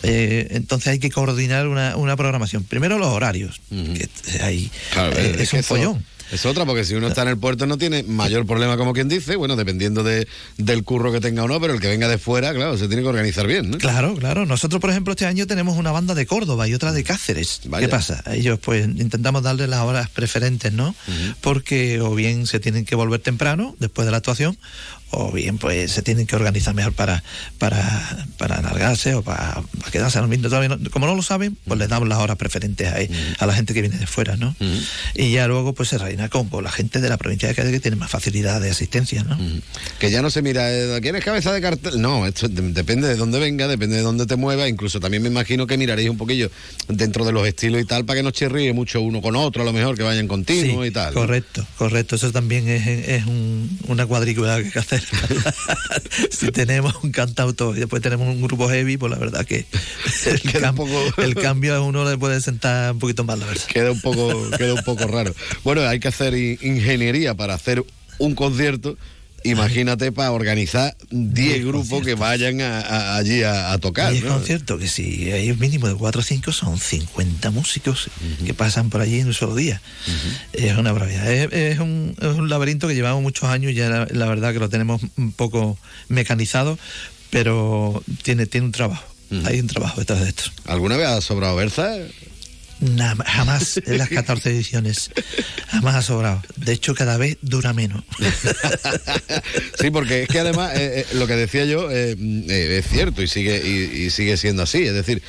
eh, 0.02 0.48
entonces 0.50 0.88
hay 0.88 0.98
que 0.98 1.10
coordinar 1.10 1.68
una, 1.68 1.96
una 1.96 2.16
programación. 2.16 2.64
Primero 2.64 2.98
los 2.98 3.08
horarios. 3.08 3.60
que 3.70 4.42
hay, 4.42 4.70
Claro, 4.92 5.16
eh, 5.16 5.32
es, 5.36 5.40
es 5.42 5.50
que 5.50 5.56
un 5.56 5.60
eso- 5.60 5.68
follón. 5.74 6.04
Es 6.32 6.44
otra, 6.44 6.64
porque 6.64 6.84
si 6.84 6.94
uno 6.94 7.08
está 7.08 7.22
en 7.22 7.28
el 7.28 7.38
puerto 7.38 7.66
no 7.66 7.78
tiene 7.78 8.02
mayor 8.02 8.46
problema, 8.46 8.76
como 8.76 8.92
quien 8.92 9.08
dice, 9.08 9.36
bueno, 9.36 9.56
dependiendo 9.56 10.02
de, 10.02 10.26
del 10.56 10.84
curro 10.84 11.12
que 11.12 11.20
tenga 11.20 11.44
o 11.44 11.48
no, 11.48 11.60
pero 11.60 11.74
el 11.74 11.80
que 11.80 11.88
venga 11.88 12.08
de 12.08 12.18
fuera, 12.18 12.52
claro, 12.52 12.76
se 12.76 12.88
tiene 12.88 13.02
que 13.02 13.08
organizar 13.08 13.46
bien, 13.46 13.70
¿no? 13.70 13.78
Claro, 13.78 14.14
claro. 14.14 14.46
Nosotros, 14.46 14.80
por 14.80 14.90
ejemplo, 14.90 15.12
este 15.12 15.26
año 15.26 15.46
tenemos 15.46 15.76
una 15.76 15.92
banda 15.92 16.14
de 16.14 16.26
Córdoba 16.26 16.68
y 16.68 16.74
otra 16.74 16.92
de 16.92 17.04
Cáceres. 17.04 17.60
Vaya. 17.66 17.86
¿Qué 17.86 17.90
pasa? 17.90 18.22
Ellos, 18.32 18.58
pues, 18.58 18.86
intentamos 18.86 19.42
darles 19.42 19.68
las 19.68 19.80
horas 19.80 20.10
preferentes, 20.10 20.72
¿no? 20.72 20.94
Porque 21.40 22.00
o 22.00 22.14
bien 22.14 22.46
se 22.46 22.60
tienen 22.60 22.84
que 22.84 22.96
volver 22.96 23.20
temprano, 23.20 23.76
después 23.78 24.06
de 24.06 24.10
la 24.10 24.18
actuación, 24.18 24.58
o 25.10 25.30
bien, 25.32 25.56
pues, 25.58 25.92
se 25.92 26.02
tienen 26.02 26.26
que 26.26 26.36
organizar 26.36 26.74
mejor 26.74 26.92
para, 26.92 27.22
para, 27.58 28.26
para 28.38 28.56
alargarse 28.56 29.14
o 29.14 29.22
para, 29.22 29.62
para 29.78 29.90
quedarse 29.90 30.18
dormiendo. 30.18 30.48
Todavía 30.48 30.68
no- 30.76 30.90
como 30.90 31.06
no 31.06 31.14
lo 31.14 31.22
saben, 31.22 31.56
pues 31.66 31.78
les 31.78 31.88
damos 31.88 32.08
las 32.08 32.18
horas 32.18 32.36
preferentes 32.36 32.88
a, 32.88 33.42
a 33.42 33.46
la 33.46 33.54
gente 33.54 33.72
que 33.72 33.80
viene 33.82 33.98
de 33.98 34.06
fuera, 34.06 34.36
¿no? 34.36 34.54
Y 35.14 35.32
ya 35.32 35.46
luego, 35.48 35.74
pues, 35.74 35.88
se 35.90 35.98
reina 35.98 36.28
con, 36.28 36.48
con 36.48 36.64
la 36.64 36.70
gente 36.70 37.00
de 37.00 37.08
la 37.08 37.16
provincia 37.16 37.48
de 37.48 37.54
Cádiz 37.54 37.72
que 37.72 37.80
tiene 37.80 37.96
más 37.96 38.10
facilidad 38.10 38.60
de 38.60 38.70
asistencia, 38.70 39.22
¿no? 39.24 39.38
Que 39.98 40.10
ya 40.10 40.22
no 40.22 40.30
se 40.30 40.42
mira, 40.42 40.70
eh, 40.72 40.98
¿quién 41.00 41.16
es 41.16 41.24
cabeza 41.24 41.52
de 41.52 41.60
cartel? 41.60 42.00
No, 42.00 42.26
esto 42.26 42.48
de- 42.48 42.72
depende 42.72 43.08
de 43.08 43.14
dónde 43.16 43.38
venga, 43.38 43.68
depende 43.68 43.96
de 43.96 44.02
dónde 44.02 44.26
te 44.26 44.36
muevas. 44.36 44.68
Incluso 44.68 45.00
también 45.00 45.22
me 45.22 45.28
imagino 45.28 45.66
que 45.66 45.78
miraréis 45.78 46.10
un 46.10 46.16
poquillo 46.18 46.50
dentro 46.88 47.24
de 47.24 47.32
los 47.32 47.46
estilos 47.46 47.80
y 47.80 47.84
tal 47.84 48.04
para 48.04 48.18
que 48.18 48.22
no 48.22 48.30
chirríe 48.32 48.72
mucho 48.72 49.00
uno 49.00 49.22
con 49.22 49.36
otro, 49.36 49.62
a 49.62 49.64
lo 49.64 49.72
mejor 49.72 49.96
que 49.96 50.02
vayan 50.02 50.26
continuo 50.28 50.84
y 50.84 50.90
tal. 50.90 51.14
¿no? 51.14 51.20
Correcto, 51.20 51.66
correcto. 51.78 52.16
Eso 52.16 52.32
también 52.32 52.68
es, 52.68 52.86
es 52.86 53.24
un- 53.26 53.78
una 53.88 54.04
cuadrícula 54.06 54.58
que 54.62 54.78
hay 54.78 54.84
que 54.84 54.95
hacer. 54.96 55.54
si 56.30 56.50
tenemos 56.52 56.94
un 57.02 57.12
cantautor 57.12 57.76
y 57.76 57.80
después 57.80 58.02
tenemos 58.02 58.28
un 58.28 58.42
grupo 58.42 58.68
heavy, 58.68 58.96
pues 58.96 59.10
la 59.12 59.18
verdad 59.18 59.44
que 59.44 59.58
el, 60.26 60.40
cam- 60.42 61.12
el 61.18 61.34
cambio 61.42 61.74
a 61.74 61.80
uno 61.80 62.08
le 62.08 62.16
puede 62.18 62.40
sentar 62.40 62.92
un 62.92 62.98
poquito 62.98 63.24
mal, 63.24 63.40
la 63.40 63.46
verdad. 63.46 63.64
Queda 63.66 63.92
un 63.92 64.00
poco, 64.00 64.50
queda 64.56 64.74
un 64.74 64.84
poco 64.84 65.06
raro. 65.06 65.34
Bueno, 65.64 65.82
hay 65.82 66.00
que 66.00 66.08
hacer 66.08 66.34
ingeniería 66.34 67.34
para 67.34 67.54
hacer 67.54 67.84
un 68.18 68.34
concierto. 68.34 68.96
Imagínate 69.44 70.10
para 70.12 70.32
organizar 70.32 70.96
10 71.10 71.64
grupos 71.64 72.04
que 72.04 72.14
vayan 72.14 72.60
a- 72.62 72.80
a- 72.80 73.16
allí 73.16 73.42
a, 73.44 73.72
a 73.72 73.78
tocar. 73.78 74.12
Es 74.12 74.24
¿no? 74.24 74.30
concierto 74.34 74.76
que 74.78 74.88
si 74.88 75.30
hay 75.30 75.50
un 75.52 75.58
mínimo 75.60 75.86
de 75.88 75.94
4 75.94 76.20
o 76.20 76.24
5 76.24 76.52
son 76.52 76.78
50 76.78 77.50
músicos 77.50 78.08
que 78.44 78.54
pasan 78.54 78.90
por 78.90 79.00
allí 79.00 79.20
en 79.20 79.28
un 79.28 79.34
solo 79.34 79.54
día. 79.54 79.80
Es 80.52 80.76
una 80.76 80.90
barbaridad. 80.92 81.30
Es, 81.30 81.52
es 81.52 81.78
un, 81.78 82.16
es 82.20 82.26
un 82.28 82.48
laberinto 82.48 82.88
que 82.88 82.94
llevamos 82.94 83.22
muchos 83.22 83.48
años 83.48 83.70
y 83.72 83.74
ya 83.76 83.88
la, 83.88 84.08
la 84.10 84.26
verdad 84.26 84.52
que 84.52 84.58
lo 84.58 84.68
tenemos 84.68 85.00
un 85.16 85.30
poco 85.32 85.78
mecanizado, 86.08 86.78
pero 87.30 88.02
tiene, 88.22 88.46
tiene 88.46 88.66
un 88.66 88.72
trabajo. 88.72 89.04
Hay 89.44 89.58
un 89.60 89.66
trabajo 89.66 90.00
detrás 90.00 90.20
de 90.22 90.28
esto. 90.28 90.44
¿Alguna 90.66 90.96
vez 90.96 91.06
ha 91.08 91.20
sobrado 91.20 91.56
Berza? 91.56 91.90
Nada, 92.80 93.24
jamás 93.24 93.80
en 93.84 93.98
las 93.98 94.08
14 94.10 94.50
ediciones. 94.50 95.10
Jamás 95.68 95.94
ha 95.96 96.02
sobrado. 96.02 96.42
De 96.56 96.72
hecho, 96.72 96.94
cada 96.94 97.16
vez 97.16 97.38
dura 97.42 97.72
menos. 97.72 98.02
Sí, 99.78 99.90
porque 99.90 100.22
es 100.22 100.28
que 100.28 100.40
además 100.40 100.72
eh, 100.74 101.00
eh, 101.00 101.06
lo 101.14 101.26
que 101.26 101.36
decía 101.36 101.64
yo 101.64 101.90
eh, 101.90 102.16
mm, 102.18 102.50
es 102.50 102.88
cierto 102.88 103.22
y 103.22 103.28
sigue, 103.28 103.62
y, 103.64 104.04
y 104.04 104.10
sigue 104.10 104.36
siendo 104.36 104.62
así. 104.62 104.82
Es 104.84 104.94
decir, 104.94 105.22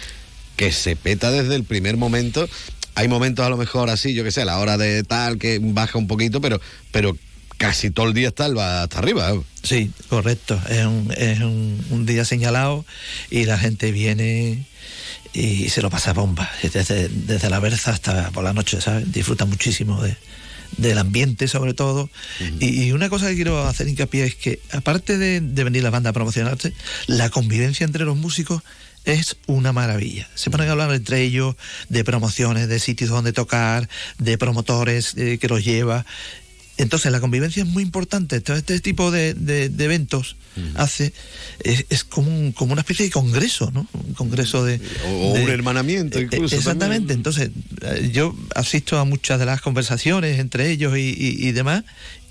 que 0.56 0.72
se 0.72 0.96
peta 0.96 1.32
desde 1.32 1.56
el 1.56 1.64
primer 1.64 1.98
momento. 1.98 2.48
Hay 2.96 3.08
momentos 3.08 3.46
a 3.46 3.50
lo 3.50 3.58
mejor 3.58 3.90
así, 3.90 4.14
yo 4.14 4.24
que 4.24 4.32
sé, 4.32 4.42
a 4.42 4.46
la 4.46 4.58
hora 4.58 4.78
de 4.78 5.04
tal, 5.04 5.38
que 5.38 5.60
baja 5.62 5.98
un 5.98 6.08
poquito, 6.08 6.42
pero, 6.42 6.60
pero 6.92 7.16
casi 7.58 7.92
todo 7.92 8.08
el 8.08 8.14
día 8.14 8.30
está 8.30 8.48
va 8.50 8.84
hasta 8.84 9.00
arriba. 9.00 9.34
Sí, 9.64 9.92
correcto. 10.10 10.60
Es 10.70 10.86
un, 10.86 11.14
es 11.16 11.40
un, 11.40 11.86
un 11.90 12.06
día 12.06 12.26
señalado 12.26 12.86
y 13.30 13.46
la 13.46 13.58
gente 13.60 13.92
viene 13.92 14.66
y 15.34 15.70
se 15.70 15.82
lo 15.82 15.90
pasa 15.90 16.14
bomba. 16.14 16.50
Desde, 16.62 17.10
desde 17.10 17.50
la 17.50 17.60
berza 17.60 17.92
hasta 17.92 18.32
por 18.32 18.44
la 18.44 18.54
noche, 18.54 18.82
¿sabes? 18.82 19.12
Disfruta 19.12 19.46
muchísimo 19.46 20.02
de, 20.02 20.16
del 20.78 20.98
ambiente 20.98 21.48
sobre 21.48 21.74
todo. 21.74 22.10
y, 22.60 22.84
y 22.84 22.92
una 22.92 23.10
cosa 23.10 23.30
que 23.30 23.36
quiero 23.36 23.66
hacer 23.66 23.88
hincapié 23.88 24.26
es 24.26 24.36
que 24.36 24.60
aparte 24.72 25.18
de, 25.18 25.42
de 25.42 25.64
venir 25.64 25.84
la 25.84 25.90
banda 25.90 26.10
a 26.10 26.14
promocionarse, 26.14 26.74
la 27.08 27.30
convivencia 27.30 27.86
entre 27.86 28.06
los 28.06 28.18
músicos 28.18 28.62
es 29.08 29.38
una 29.48 29.72
maravilla. 29.72 30.28
Se 30.36 30.50
ponen 30.50 30.68
a 30.68 30.74
hablar 30.74 30.94
entre 30.94 31.22
ellos 31.22 31.56
de 31.88 32.04
promociones, 32.04 32.68
de 32.68 32.80
sitios 32.80 33.10
donde 33.10 33.32
tocar, 33.32 33.88
de 34.18 34.38
promotores 34.38 35.14
eh, 35.16 35.38
que 35.40 35.48
los 35.48 35.64
lleva. 35.64 36.06
Entonces 36.78 37.12
la 37.12 37.20
convivencia 37.20 37.64
es 37.64 37.70
muy 37.70 37.82
importante. 37.84 38.36
Este 38.38 38.80
tipo 38.80 39.10
de, 39.12 39.34
de- 39.34 39.70
de 39.70 39.84
eventos 39.86 40.36
hace 40.76 41.14
es, 41.64 41.86
es 41.90 42.04
como, 42.04 42.30
un- 42.36 42.52
como 42.52 42.72
una 42.74 42.82
especie 42.82 43.06
de 43.06 43.12
congreso, 43.12 43.70
¿no? 43.72 43.88
Un 43.94 44.14
congreso 44.14 44.64
de 44.66 44.80
O, 45.08 45.34
de- 45.34 45.44
un 45.44 45.50
hermanamiento 45.50 46.18
eh, 46.20 46.24
incluso. 46.24 46.56
Exactamente. 46.56 47.14
también. 47.14 47.18
Entonces 47.20 47.52
eh, 47.82 48.10
yo 48.14 48.36
asisto 48.56 48.98
a 49.00 49.06
muchas 49.06 49.40
de 49.40 49.46
las 49.46 49.62
conversaciones 49.62 50.40
entre 50.40 50.70
ellos 50.72 50.98
y, 50.98 51.02
y- 51.18 51.48
y 51.48 51.52
demás 51.52 51.84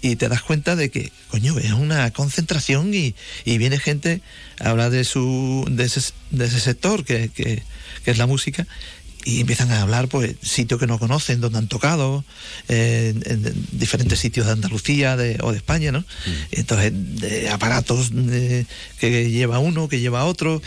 y 0.03 0.17
te 0.17 0.29
das 0.29 0.43
cuenta 0.43 0.77
de 0.77 0.91
que 0.91 1.11
coño 1.31 1.59
es 1.59 1.73
una 1.73 2.11
concentración 2.13 2.95
y, 2.95 3.15
y 3.45 3.59
viene 3.59 3.79
gente 3.79 4.21
a 4.61 4.71
hablar 4.71 4.91
de 4.91 5.05
su 5.05 5.65
de 5.71 5.85
ese, 5.85 6.01
de 6.31 6.47
ese 6.47 6.61
sector 6.61 7.05
que, 7.05 7.29
que- 7.35 7.63
que 8.05 8.11
es 8.13 8.19
la 8.19 8.27
música 8.27 8.67
y 9.27 9.41
empiezan 9.41 9.71
a 9.73 9.83
hablar 9.83 10.07
pues 10.09 10.37
sitios 10.41 10.79
que 10.81 10.87
no 10.87 10.99
conocen 11.01 11.41
donde 11.41 11.59
han 11.59 11.67
tocado 11.69 12.25
eh, 12.69 13.13
en, 13.27 13.45
en 13.47 13.67
diferentes 13.73 14.19
sitios 14.21 14.47
de 14.47 14.53
Andalucía 14.53 15.17
de- 15.17 15.37
o 15.43 15.51
de 15.51 15.57
España 15.59 15.91
no 15.93 16.05
entonces 16.53 16.93
de 16.95 17.49
aparatos 17.51 18.11
de- 18.15 18.65
que 19.01 19.29
lleva 19.31 19.59
uno 19.59 19.89
que 19.89 19.99
lleva 20.01 20.25
otro 20.27 20.63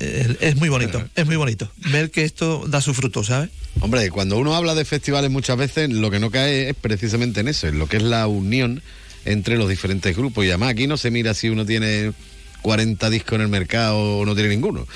eh, 0.00 0.36
es 0.40 0.54
muy 0.56 0.68
bonito 0.68 1.04
es 1.16 1.26
muy 1.26 1.36
bonito 1.36 1.70
ver 1.92 2.10
que 2.12 2.22
esto 2.24 2.64
da 2.68 2.80
su 2.80 2.94
fruto 2.94 3.24
sabes 3.24 3.50
Hombre, 3.80 4.10
cuando 4.10 4.38
uno 4.38 4.54
habla 4.56 4.74
de 4.74 4.84
festivales 4.84 5.30
muchas 5.30 5.56
veces 5.56 5.90
lo 5.90 6.10
que 6.10 6.18
no 6.20 6.30
cae 6.30 6.70
es 6.70 6.74
precisamente 6.74 7.40
en 7.40 7.48
eso, 7.48 7.68
en 7.68 7.78
lo 7.78 7.86
que 7.88 7.98
es 7.98 8.02
la 8.02 8.26
unión 8.26 8.82
entre 9.24 9.56
los 9.56 9.68
diferentes 9.68 10.16
grupos. 10.16 10.44
Y 10.44 10.48
además 10.48 10.70
aquí 10.70 10.88
no 10.88 10.96
se 10.96 11.12
mira 11.12 11.32
si 11.32 11.48
uno 11.48 11.64
tiene 11.64 12.12
40 12.62 13.08
discos 13.10 13.34
en 13.36 13.42
el 13.42 13.48
mercado 13.48 14.24
no 14.26 14.34
tiene 14.34 14.50
ninguno, 14.50 14.86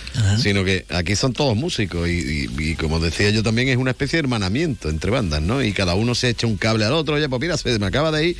sino 0.42 0.64
que 0.64 0.84
aquí 0.90 1.14
son 1.16 1.32
todos 1.32 1.56
músicos 1.56 2.08
y, 2.08 2.12
y- 2.12 2.48
y 2.70 2.74
como 2.74 2.98
decía 3.00 3.30
yo 3.30 3.42
también 3.42 3.68
es 3.68 3.76
una 3.76 3.92
especie 3.92 4.16
de 4.18 4.20
hermanamiento 4.20 4.88
entre 4.90 5.10
bandas, 5.10 5.40
¿no? 5.42 5.62
Y 5.62 5.72
cada 5.72 5.94
uno 5.94 6.14
se 6.14 6.28
echa 6.30 6.46
un 6.46 6.56
cable 6.56 6.84
al 6.84 6.92
otro, 6.92 7.14
oye, 7.14 7.28
pues 7.28 7.40
mira, 7.40 7.56
se 7.56 7.78
me 7.78 7.86
acaba 7.86 8.10
de 8.10 8.28
ir 8.28 8.36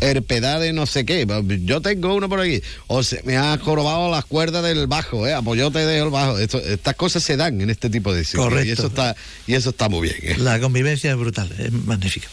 el 0.00 0.22
pedal 0.24 0.60
de 0.62 0.72
no 0.72 0.86
sé 0.86 1.04
qué, 1.04 1.24
pues 1.26 1.44
yo 1.64 1.80
tengo 1.80 2.14
uno 2.14 2.28
por 2.28 2.40
aquí, 2.40 2.60
o 2.88 3.02
se 3.04 3.22
me 3.24 3.36
ha 3.36 3.56
jorobado 3.58 4.10
las 4.10 4.24
cuerdas 4.24 4.64
del 4.64 4.86
bajo, 4.88 5.28
¿eh? 5.28 5.34
pues 5.44 5.60
yo 5.60 5.70
te 5.70 5.78
dejo 5.80 6.06
el 6.06 6.10
bajo. 6.10 6.38
Esto- 6.38 6.58
estas 6.60 6.96
cosas 6.96 7.22
se 7.22 7.36
dan 7.36 7.60
en 7.60 7.70
este 7.70 7.88
tipo 7.88 8.12
de 8.12 8.24
sitios 8.24 8.44
Correcto. 8.44 8.68
y 8.68 8.72
eso 8.72 8.86
está, 8.88 9.14
y 9.46 9.54
eso 9.54 9.70
está 9.70 9.88
muy 9.88 10.08
bien. 10.08 10.16
¿eh? 10.22 10.36
la 10.38 10.58
convivencia 10.58 11.10
es 11.12 11.16
brutal 11.16 11.50
es 11.58 11.70
magnífica 11.72 12.26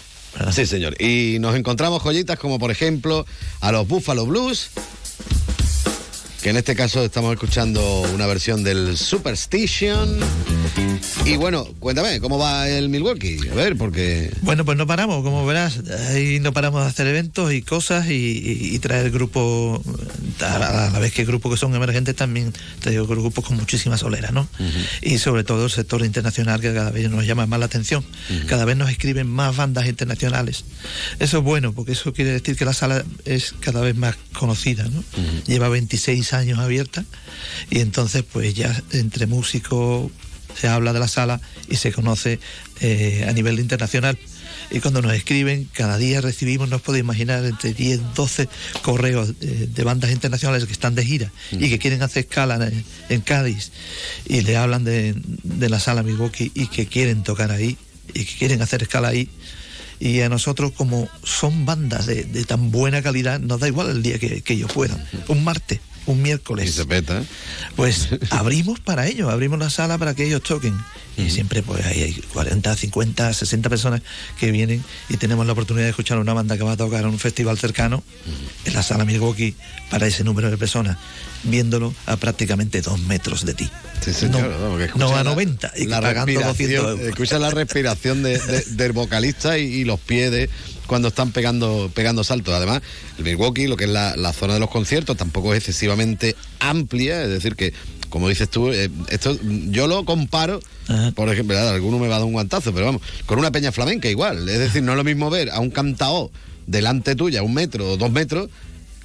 Sí, 0.53 0.65
señor. 0.67 0.95
Y 1.01 1.37
nos 1.39 1.55
encontramos 1.55 2.01
joyitas 2.03 2.37
como, 2.39 2.59
por 2.59 2.69
ejemplo, 2.71 3.25
a 3.61 3.71
los 3.71 3.87
Buffalo 3.87 4.25
Blues, 4.27 4.69
que 6.41 6.49
en 6.51 6.57
este 6.57 6.73
caso 6.75 7.03
estamos 7.03 7.33
escuchando 7.33 8.01
una 8.13 8.25
versión 8.25 8.63
del 8.63 8.97
Superstition. 8.97 10.19
Y 11.25 11.35
bueno, 11.35 11.65
cuéntame, 11.79 12.19
¿cómo 12.21 12.37
va 12.37 12.69
el 12.69 12.87
Milwaukee? 12.89 13.39
A 13.51 13.55
ver, 13.55 13.75
porque... 13.75 14.31
Bueno, 14.41 14.63
pues 14.63 14.77
no 14.77 14.87
paramos, 14.87 15.21
como 15.23 15.45
verás, 15.45 15.79
ahí 16.11 16.39
no 16.39 16.53
paramos 16.53 16.81
de 16.83 16.89
hacer 16.89 17.07
eventos 17.07 17.51
y 17.53 17.61
cosas 17.61 18.07
y, 18.07 18.13
y- 18.13 18.75
y 18.75 18.79
traer 18.79 19.11
grupos, 19.11 19.81
a 20.39 20.57
la, 20.59 20.87
a 20.87 20.91
la 20.91 20.99
vez 20.99 21.11
que 21.13 21.25
grupos 21.25 21.51
que 21.53 21.57
son 21.57 21.75
emergentes 21.75 22.15
también 22.15 22.53
traigo 22.79 23.05
grupos 23.05 23.43
con 23.45 23.57
muchísima 23.57 23.97
solera, 23.97 24.31
¿no? 24.31 24.47
Y 25.01 25.17
sobre 25.17 25.43
todo 25.43 25.65
el 25.65 25.71
sector 25.71 26.05
internacional 26.05 26.61
que 26.61 26.73
cada 26.73 26.91
vez 26.91 27.09
nos 27.09 27.25
llama 27.25 27.45
más 27.47 27.59
la 27.59 27.65
atención, 27.65 28.05
cada 28.47 28.63
vez 28.65 28.77
nos 28.77 28.89
escriben 28.89 29.27
más 29.27 29.55
bandas 29.57 29.87
internacionales. 29.87 30.63
Eso 31.19 31.39
es 31.39 31.43
bueno, 31.43 31.73
porque 31.73 31.91
eso 31.93 32.13
quiere 32.13 32.31
decir 32.31 32.55
que 32.55 32.63
la 32.65 32.73
sala 32.73 33.03
es 33.25 33.53
cada 33.59 33.81
vez 33.81 33.95
más 33.95 34.15
conocida, 34.33 34.85
¿no? 34.87 35.03
Lleva 35.45 35.67
26 35.69 36.28
años 36.33 36.59
abierta 36.59 37.05
y 37.69 37.79
entonces 37.79 38.23
pues 38.23 38.53
ya 38.53 38.81
entre 38.91 39.27
músicos 39.27 40.11
se 40.59 40.67
habla 40.67 40.93
de 40.93 40.99
la 40.99 41.07
sala 41.07 41.39
y 41.69 41.75
se 41.75 41.91
conoce 41.91 42.39
eh, 42.81 43.25
a 43.27 43.33
nivel 43.33 43.59
internacional. 43.59 44.17
Y 44.71 44.81
cuando 44.81 45.01
nos 45.01 45.13
escriben, 45.13 45.69
cada 45.73 45.97
día 45.97 46.21
recibimos, 46.21 46.69
no 46.69 46.75
os 46.75 46.81
podéis 46.81 47.03
imaginar, 47.03 47.43
entre 47.45 47.73
10, 47.73 48.13
12 48.13 48.49
correos 48.81 49.33
eh, 49.41 49.67
de 49.73 49.83
bandas 49.83 50.11
internacionales 50.11 50.65
que 50.65 50.73
están 50.73 50.95
de 50.95 51.05
gira 51.05 51.31
y 51.51 51.69
que 51.69 51.79
quieren 51.79 52.03
hacer 52.03 52.25
escala 52.25 52.69
en, 53.09 53.21
Cádiz 53.21 53.71
y 54.27 54.41
le 54.41 54.57
hablan 54.57 54.83
de, 54.83 55.15
la 55.43 55.79
sala 55.79 56.03
Milwaukee 56.03 56.51
y 56.53 56.67
que 56.67 56.87
quieren 56.87 57.23
tocar 57.23 57.51
ahí 57.51 57.77
y 58.13 58.25
que 58.25 58.37
quieren 58.37 58.61
hacer 58.61 58.83
escala 58.83 59.09
ahí. 59.09 59.29
Y 59.99 60.21
a 60.21 60.29
nosotros, 60.29 60.71
como 60.71 61.09
son 61.23 61.65
bandas 61.65 62.05
de, 62.05 62.23
tan 62.45 62.71
buena 62.71 63.01
calidad, 63.01 63.39
nos 63.39 63.59
da 63.59 63.67
igual 63.67 63.89
el 63.89 64.03
día 64.03 64.19
que 64.19 64.43
ellos 64.53 64.71
puedan. 64.71 65.03
Un 65.27 65.43
martes, 65.43 65.79
un 66.11 66.21
miércoles. 66.21 66.67
Y 66.69 66.71
se 66.71 66.85
peta. 66.85 67.23
Pues 67.75 68.09
abrimos 68.31 68.79
para 68.79 69.07
ellos, 69.07 69.31
abrimos 69.31 69.59
la 69.59 69.69
sala 69.69 69.97
para 69.97 70.13
que 70.15 70.25
ellos 70.25 70.41
toquen. 70.43 70.75
Y 71.17 71.29
siempre 71.29 71.61
pues 71.63 71.85
hay 71.85 72.13
40, 72.33 72.73
50, 72.77 73.33
60 73.33 73.69
personas 73.69 74.01
que 74.39 74.51
vienen 74.51 74.81
y 75.09 75.17
tenemos 75.17 75.45
la 75.45 75.51
oportunidad 75.51 75.83
de 75.83 75.89
escuchar 75.89 76.17
a 76.17 76.21
una 76.21 76.31
banda 76.33 76.55
que 76.57 76.63
va 76.63 76.71
a 76.71 76.77
tocar 76.77 77.01
en 77.01 77.07
un 77.07 77.19
festival 77.19 77.57
cercano 77.59 78.01
en 78.63 78.73
la 78.73 78.81
sala 78.83 79.03
Milwaukee 79.03 79.53
para 79.89 80.07
ese 80.07 80.23
número 80.23 80.49
de 80.49 80.57
personas, 80.57 80.95
viéndolo 81.43 81.93
a 82.05 82.15
prácticamente 82.15 82.81
dos 82.81 83.01
metros 83.01 83.45
de 83.45 83.53
ti. 83.53 83.69
Sí, 83.99 84.13
señor, 84.13 84.49
no, 84.49 84.77
no 84.77 84.79
escucha 84.79 85.05
a 85.19 85.23
la- 85.25 85.31
90 85.31 85.73
y 85.75 85.87
la 85.87 85.99
pagando 85.99 86.31
200 86.31 86.47
respiración, 86.57 86.85
euros. 86.91 87.07
Escucha 87.09 87.37
la 87.39 87.49
respiración 87.49 88.23
de- 88.23 88.39
de- 88.39 88.61
del 88.69 88.91
vocalista 88.93 89.57
y, 89.57 89.63
y 89.65 89.83
los 89.83 89.99
pies 89.99 90.31
de 90.31 90.49
cuando 90.89 91.07
están 91.07 91.31
pegando, 91.31 91.91
pegando 91.93 92.23
saltos. 92.23 92.53
Además, 92.53 92.81
el 93.19 93.23
Milwaukee, 93.23 93.67
lo 93.67 93.77
que 93.77 93.85
es 93.85 93.89
la, 93.91 94.17
la 94.17 94.33
zona 94.33 94.55
de 94.55 94.59
los 94.59 94.71
conciertos, 94.71 95.15
tampoco 95.15 95.53
es 95.53 95.59
excesivamente 95.59 96.35
amplia, 96.59 97.23
es 97.23 97.29
decir 97.29 97.55
que 97.55 97.73
como 98.09 98.27
dices 98.27 98.49
tú, 98.49 98.71
eh, 98.71 98.89
esto 99.09 99.37
yo 99.67 99.85
lo 99.85 100.03
comparo, 100.03 100.59
por 101.13 101.29
ejemplo, 101.29 101.55
alguno 101.55 101.99
me 101.99 102.07
va 102.07 102.15
a 102.15 102.17
dar 102.17 102.25
un 102.25 102.33
guantazo, 102.33 102.73
pero 102.73 102.87
vamos, 102.87 103.03
con 103.27 103.37
una 103.37 103.51
peña 103.51 103.71
flamenca 103.71 104.09
igual. 104.09 104.49
Es 104.49 104.57
decir, 104.57 104.81
no 104.81 104.93
es 104.93 104.97
lo 104.97 105.03
mismo 105.03 105.29
ver 105.29 105.51
a 105.51 105.59
un 105.59 105.69
cantao 105.69 106.31
delante 106.65 107.15
tuya, 107.15 107.43
un 107.43 107.53
metro 107.53 107.91
o 107.91 107.97
dos 107.97 108.11
metros, 108.11 108.49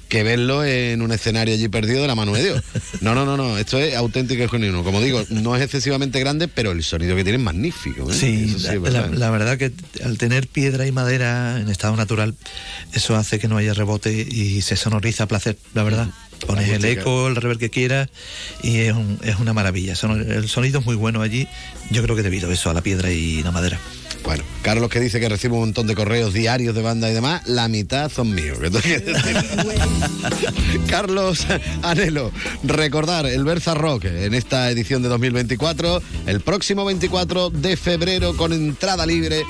que 0.07 0.23
verlo 0.23 0.63
en 0.63 1.01
un 1.01 1.11
escenario 1.11 1.53
allí 1.53 1.67
perdido 1.67 2.01
de 2.01 2.07
la 2.07 2.15
mano 2.15 2.33
de 2.33 2.43
Dios. 2.43 2.63
No, 3.01 3.15
no, 3.15 3.25
no, 3.25 3.37
no, 3.37 3.57
esto 3.57 3.79
es 3.79 3.95
auténtico 3.95 4.43
y 4.43 4.47
genuino. 4.49 4.83
Como 4.83 5.01
digo, 5.01 5.23
no 5.29 5.55
es 5.55 5.61
excesivamente 5.63 6.19
grande, 6.19 6.47
pero 6.47 6.71
el 6.71 6.83
sonido 6.83 7.15
que 7.15 7.23
tiene 7.23 7.37
es 7.37 7.43
magnífico. 7.43 8.09
¿eh? 8.11 8.13
Sí, 8.13 8.53
Eso 8.55 8.67
la, 8.73 8.79
verdad. 8.79 9.09
la 9.13 9.29
verdad 9.31 9.57
que 9.57 9.71
al 10.03 10.17
tener 10.17 10.47
piedra 10.47 10.85
y 10.87 10.91
madera 10.91 11.59
en 11.59 11.69
estado 11.69 11.95
natural, 11.95 12.35
eso 12.93 13.15
hace 13.15 13.39
que 13.39 13.47
no 13.47 13.57
haya 13.57 13.73
rebote 13.73 14.13
y 14.29 14.61
se 14.61 14.75
sonoriza 14.75 15.23
a 15.23 15.27
placer, 15.27 15.57
la 15.73 15.83
verdad. 15.83 16.07
Pones 16.45 16.69
el 16.69 16.83
eco, 16.83 17.27
el 17.29 17.35
reverb 17.37 17.57
que 17.59 17.69
quieras 17.69 18.09
y 18.61 18.79
es, 18.79 18.93
un- 18.93 19.17
es 19.23 19.39
una 19.39 19.53
maravilla. 19.53 19.95
Son- 19.95 20.19
el 20.31 20.49
sonido 20.49 20.79
es 20.81 20.85
muy 20.85 20.95
bueno 20.95 21.21
allí, 21.21 21.47
yo 21.91 22.03
creo 22.03 22.15
que 22.15 22.23
debido 22.23 22.49
a 22.49 22.53
eso, 22.53 22.69
a 22.69 22.73
la 22.73 22.81
piedra 22.81 23.09
y 23.11 23.41
la 23.41 23.51
madera. 23.51 23.79
Bueno, 24.25 24.43
Carlos 24.63 24.89
que 24.89 24.99
dice 24.99 25.19
que 25.19 25.29
recibe 25.29 25.53
un 25.53 25.61
montón 25.61 25.85
de 25.85 25.93
correos 25.93 26.33
diarios 26.33 26.73
de 26.73 26.81
banda 26.81 27.09
y 27.09 27.13
demás, 27.13 27.47
la 27.47 27.67
mitad 27.67 28.11
son 28.11 28.33
míos. 28.33 28.57
Carlos 30.89 31.45
Anhelo, 31.83 32.31
recordar 32.63 33.27
el 33.27 33.43
Berza 33.43 33.75
Rock 33.75 34.05
en 34.05 34.33
esta 34.33 34.71
edición 34.71 35.03
de 35.03 35.09
2024, 35.09 36.01
el 36.25 36.41
próximo 36.41 36.85
24 36.85 37.51
de 37.51 37.77
febrero 37.77 38.35
con 38.35 38.51
entrada 38.51 39.05
libre 39.05 39.43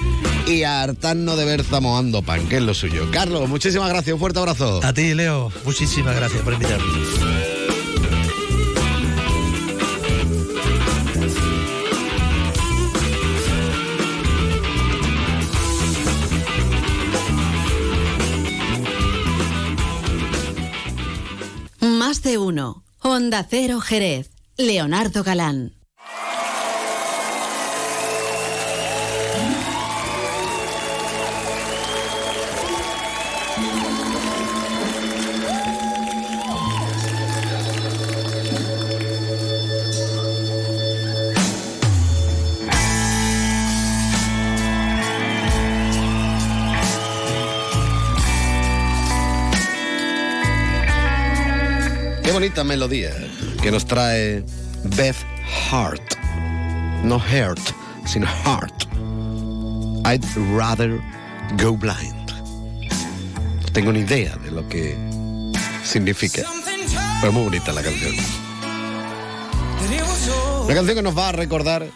y 0.46 0.64
a 0.64 0.82
hartarnos 0.82 1.38
de 1.38 1.46
Berza 1.46 1.80
mojando 1.80 2.22
pan, 2.22 2.48
que 2.50 2.58
es 2.58 2.62
lo 2.62 2.74
suyo. 2.74 3.10
Carlos, 3.12 3.48
muchísimas 3.48 3.90
gracias, 3.90 4.14
un 4.14 4.20
fuerte 4.20 4.40
abrazo. 4.40 4.82
A 4.84 4.94
ti, 4.94 5.14
Leo, 5.14 5.52
muchísimas 5.64 6.16
gracias 6.16 6.42
por 6.42 6.54
invitarme. 6.54 6.86
Honda 23.00 23.46
Cero 23.50 23.80
Jerez. 23.80 24.30
Leonardo 24.58 25.24
Galán. 25.24 25.75
Bonita 52.36 52.66
melodía 52.66 53.12
que 53.64 53.72
nos 53.72 53.86
trae 53.86 54.44
Beth 54.98 55.16
Hart. 55.72 56.18
No 57.02 57.18
Heart, 57.18 57.62
sino 58.06 58.28
Heart. 58.28 58.88
I'd 60.04 60.26
rather 60.54 61.00
go 61.58 61.78
blind. 61.78 62.34
No 63.62 63.68
tengo 63.72 63.94
ni 63.94 64.02
idea 64.02 64.36
de 64.44 64.52
lo 64.52 64.68
que 64.68 64.98
significa. 65.86 66.44
Pero 67.22 67.32
muy 67.32 67.44
bonita 67.44 67.72
la 67.72 67.82
canción. 67.82 68.14
Una 70.66 70.76
canción 70.76 70.98
que 70.98 71.04
nos 71.04 71.18
va 71.18 71.30
a 71.30 71.32
recordar, 71.32 71.88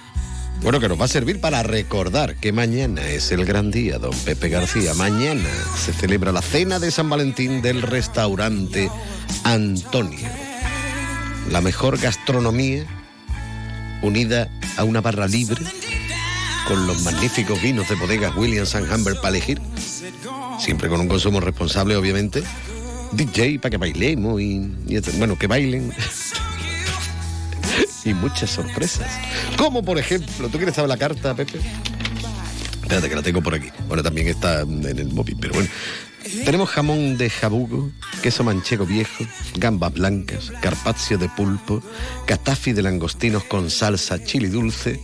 bueno, 0.61 0.79
que 0.79 0.89
nos 0.89 0.99
va 0.99 1.05
a 1.05 1.09
servir 1.09 1.39
para 1.39 1.63
recordar 1.63 2.35
que 2.35 2.51
mañana 2.51 3.07
es 3.07 3.31
el 3.31 3.45
gran 3.45 3.71
día, 3.71 3.97
don 3.97 4.15
Pepe 4.25 4.49
García. 4.49 4.93
Mañana 4.93 5.49
se 5.77 5.93
celebra 5.93 6.31
la 6.31 6.41
cena 6.41 6.79
de 6.79 6.91
San 6.91 7.09
Valentín 7.09 7.61
del 7.61 7.81
restaurante 7.81 8.89
Antonio. 9.43 10.27
La 11.49 11.61
mejor 11.61 11.97
gastronomía 11.97 12.85
unida 14.01 14.49
a 14.77 14.83
una 14.83 15.01
barra 15.01 15.27
libre 15.27 15.63
con 16.67 16.85
los 16.85 17.01
magníficos 17.01 17.61
vinos 17.61 17.89
de 17.89 17.95
bodegas 17.95 18.35
Williams 18.35 18.75
and 18.75 18.91
Humber 18.91 19.15
para 19.15 19.29
elegir. 19.29 19.61
Siempre 20.59 20.89
con 20.89 20.99
un 20.99 21.07
consumo 21.07 21.39
responsable, 21.39 21.95
obviamente. 21.95 22.43
DJ 23.13 23.59
para 23.59 23.71
que 23.71 23.77
bailemos 23.77 24.39
y, 24.41 24.71
y 24.87 24.99
bueno, 25.17 25.37
que 25.37 25.47
bailen. 25.47 25.93
muchas 28.13 28.49
sorpresas. 28.49 29.11
Como 29.57 29.83
por 29.83 29.97
ejemplo, 29.97 30.49
¿tú 30.49 30.57
quieres 30.57 30.75
saber 30.75 30.89
la 30.89 30.97
carta, 30.97 31.35
Pepe? 31.35 31.59
Espérate 32.81 33.09
que 33.09 33.15
la 33.15 33.21
tengo 33.21 33.41
por 33.41 33.53
aquí. 33.53 33.69
Bueno, 33.87 34.01
también 34.01 34.27
está 34.27 34.61
en 34.61 34.85
el 34.85 35.11
móvil, 35.11 35.37
pero 35.39 35.53
bueno. 35.53 35.69
Tenemos 36.43 36.69
jamón 36.69 37.17
de 37.17 37.29
jabugo, 37.29 37.91
queso 38.21 38.43
manchego 38.43 38.85
viejo, 38.85 39.25
gambas 39.55 39.93
blancas, 39.93 40.51
carpaccio 40.61 41.17
de 41.17 41.29
pulpo, 41.29 41.81
catafi 42.25 42.73
de 42.73 42.81
langostinos 42.81 43.43
con 43.45 43.69
salsa 43.71 44.23
chili 44.23 44.47
dulce, 44.47 44.99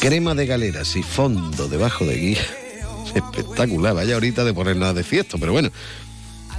crema 0.00 0.34
de 0.34 0.46
galeras 0.46 0.96
y 0.96 1.02
fondo 1.02 1.68
debajo 1.68 2.04
de 2.06 2.16
guía. 2.16 2.46
Espectacular, 3.14 3.94
vaya 3.94 4.14
ahorita 4.14 4.44
de 4.44 4.54
poner 4.54 4.76
de 4.76 5.04
fiesta, 5.04 5.36
pero 5.38 5.52
bueno. 5.52 5.70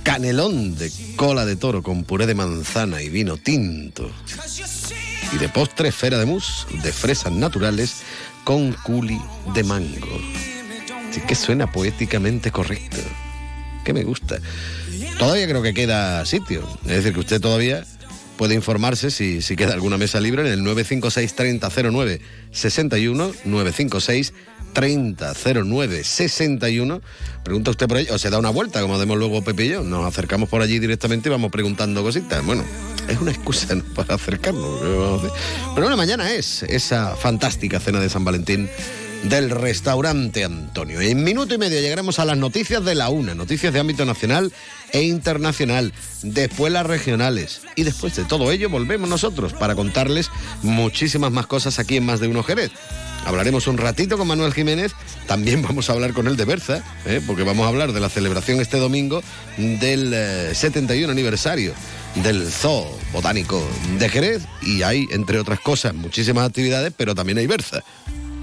Canelón 0.07 0.77
de 0.77 0.89
cola 1.17 1.45
de 1.45 1.57
toro 1.57 1.83
con 1.83 2.05
puré 2.05 2.25
de 2.27 2.33
manzana 2.33 3.01
y 3.01 3.09
vino 3.09 3.35
tinto. 3.35 4.09
Y 5.33 5.37
de 5.37 5.49
postre 5.49 5.89
esfera 5.89 6.17
de 6.17 6.25
mousse 6.25 6.65
de 6.81 6.93
fresas 6.93 7.33
naturales 7.33 8.03
con 8.45 8.71
culi 8.71 9.19
de 9.53 9.65
mango. 9.65 10.21
Sí 11.11 11.19
que 11.27 11.35
suena 11.35 11.69
poéticamente 11.69 12.51
correcto. 12.51 12.95
Que 13.83 13.91
me 13.91 14.05
gusta. 14.05 14.39
Todavía 15.19 15.45
creo 15.45 15.61
que 15.61 15.73
queda 15.73 16.25
sitio. 16.25 16.65
Es 16.83 17.03
decir, 17.03 17.13
que 17.13 17.19
usted 17.19 17.41
todavía 17.41 17.83
puede 18.37 18.55
informarse 18.55 19.11
si, 19.11 19.41
si 19.41 19.57
queda 19.57 19.73
alguna 19.73 19.97
mesa 19.97 20.21
libre 20.21 20.43
en 20.43 20.47
el 20.47 20.63
956 20.63 21.35
3009 21.35 22.21
61 22.51 23.33
956 23.43 24.33
3009 24.77 26.03
61 26.03 27.01
pregunta 27.43 27.71
usted 27.71 27.87
por 27.87 27.97
ello 27.97 28.13
o 28.13 28.19
se 28.19 28.29
da 28.29 28.37
una 28.37 28.51
vuelta 28.51 28.79
como 28.79 28.93
hacemos 28.93 29.17
luego 29.17 29.43
Pepe 29.43 29.65
y 29.65 29.69
yo. 29.69 29.83
Nos 29.83 30.05
acercamos 30.05 30.49
por 30.49 30.61
allí 30.61 30.77
directamente 30.77 31.29
y 31.29 31.31
vamos 31.31 31.51
preguntando 31.51 32.03
cositas. 32.03 32.45
Bueno 32.45 32.63
es 33.07 33.19
una 33.19 33.31
excusa 33.31 33.75
para 33.95 34.15
acercarnos 34.15 34.79
pero 35.73 35.87
bueno 35.87 35.97
mañana 35.97 36.31
es 36.31 36.61
esa 36.61 37.15
fantástica 37.15 37.79
cena 37.79 37.99
de 37.99 38.09
San 38.09 38.23
Valentín 38.23 38.69
del 39.23 39.49
restaurante 39.49 40.43
Antonio. 40.43 41.01
En 41.01 41.23
minuto 41.23 41.55
y 41.55 41.57
medio 41.57 41.81
llegaremos 41.81 42.19
a 42.19 42.25
las 42.25 42.37
noticias 42.37 42.85
de 42.85 42.93
la 42.93 43.09
una, 43.09 43.33
noticias 43.33 43.73
de 43.73 43.79
ámbito 43.79 44.05
nacional 44.05 44.53
e 44.91 45.01
internacional, 45.01 45.93
después 46.23 46.71
las 46.71 46.85
regionales 46.85 47.61
y 47.75 47.83
después 47.83 48.15
de 48.15 48.25
todo 48.25 48.51
ello 48.51 48.69
volvemos 48.69 49.09
nosotros 49.09 49.53
para 49.53 49.75
contarles 49.75 50.29
muchísimas 50.63 51.31
más 51.31 51.47
cosas 51.47 51.79
aquí 51.79 51.97
en 51.97 52.05
Más 52.05 52.19
de 52.19 52.27
Uno 52.27 52.43
Jerez. 52.43 52.71
Hablaremos 53.25 53.67
un 53.67 53.77
ratito 53.77 54.17
con 54.17 54.27
Manuel 54.27 54.53
Jiménez, 54.53 54.93
también 55.27 55.61
vamos 55.61 55.89
a 55.89 55.93
hablar 55.93 56.13
con 56.13 56.27
él 56.27 56.37
de 56.37 56.45
Berza, 56.45 56.81
¿eh? 57.05 57.21
porque 57.25 57.43
vamos 57.43 57.65
a 57.65 57.69
hablar 57.69 57.91
de 57.91 57.99
la 57.99 58.09
celebración 58.09 58.61
este 58.61 58.77
domingo 58.77 59.21
del 59.57 60.13
eh, 60.13 60.55
71 60.55 61.11
aniversario 61.11 61.73
del 62.23 62.49
Zoo 62.49 62.87
Botánico 63.11 63.61
de 63.99 64.09
Jerez 64.09 64.43
y 64.61 64.81
hay, 64.83 65.07
entre 65.11 65.39
otras 65.39 65.59
cosas, 65.59 65.93
muchísimas 65.93 66.47
actividades, 66.47 66.93
pero 66.95 67.13
también 67.13 67.37
hay 67.37 67.47
Berza. 67.47 67.83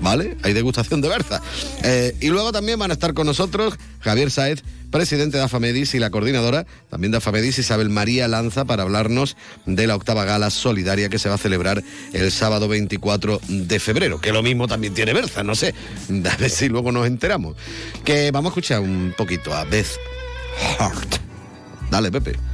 ¿Vale? 0.01 0.37
Hay 0.43 0.53
degustación 0.53 1.01
de 1.01 1.09
berza. 1.09 1.41
Eh, 1.83 2.17
y 2.21 2.29
luego 2.29 2.53
también 2.53 2.79
van 2.79 2.91
a 2.91 2.95
estar 2.95 3.15
con 3.15 3.27
nosotros 3.27 3.75
Javier 4.01 4.31
Saez, 4.31 4.63
presidente 4.91 5.39
de 5.39 5.45
Afamedis 5.45 5.95
y 5.95 5.99
la 5.99 6.11
coordinadora 6.11 6.67
también 6.91 7.11
de 7.11 7.19
Afamedis, 7.19 7.59
Isabel 7.59 7.91
María 7.91 8.29
Lanza, 8.29 8.65
para 8.65 8.83
hablarnos 8.83 9.37
de 9.67 9.87
la 9.87 9.97
octava 9.97 10.25
gala 10.25 10.51
solidaria 10.51 11.09
que 11.09 11.19
se 11.19 11.29
va 11.29 11.35
a 11.35 11.39
celebrar 11.39 11.83
el 12.13 12.31
sábado 12.31 12.69
24 12.69 13.41
de 13.49 13.81
febrero, 13.81 14.21
que 14.21 14.33
lo 14.33 14.43
mismo 14.43 14.69
también 14.69 14.95
tiene 14.95 15.13
berza, 15.13 15.43
no 15.43 15.55
sé, 15.55 15.75
a 16.31 16.37
ver 16.37 16.51
si 16.51 16.69
luego 16.69 16.93
nos 16.93 17.07
enteramos. 17.07 17.57
Que 18.05 18.31
vamos 18.31 18.51
a 18.51 18.53
escuchar 18.53 18.81
un 18.81 19.15
poquito 19.17 19.55
a 19.55 19.65
Beth 19.65 19.99
Hart. 20.79 21.17
Dale, 21.91 22.11
Pepe. 22.11 22.54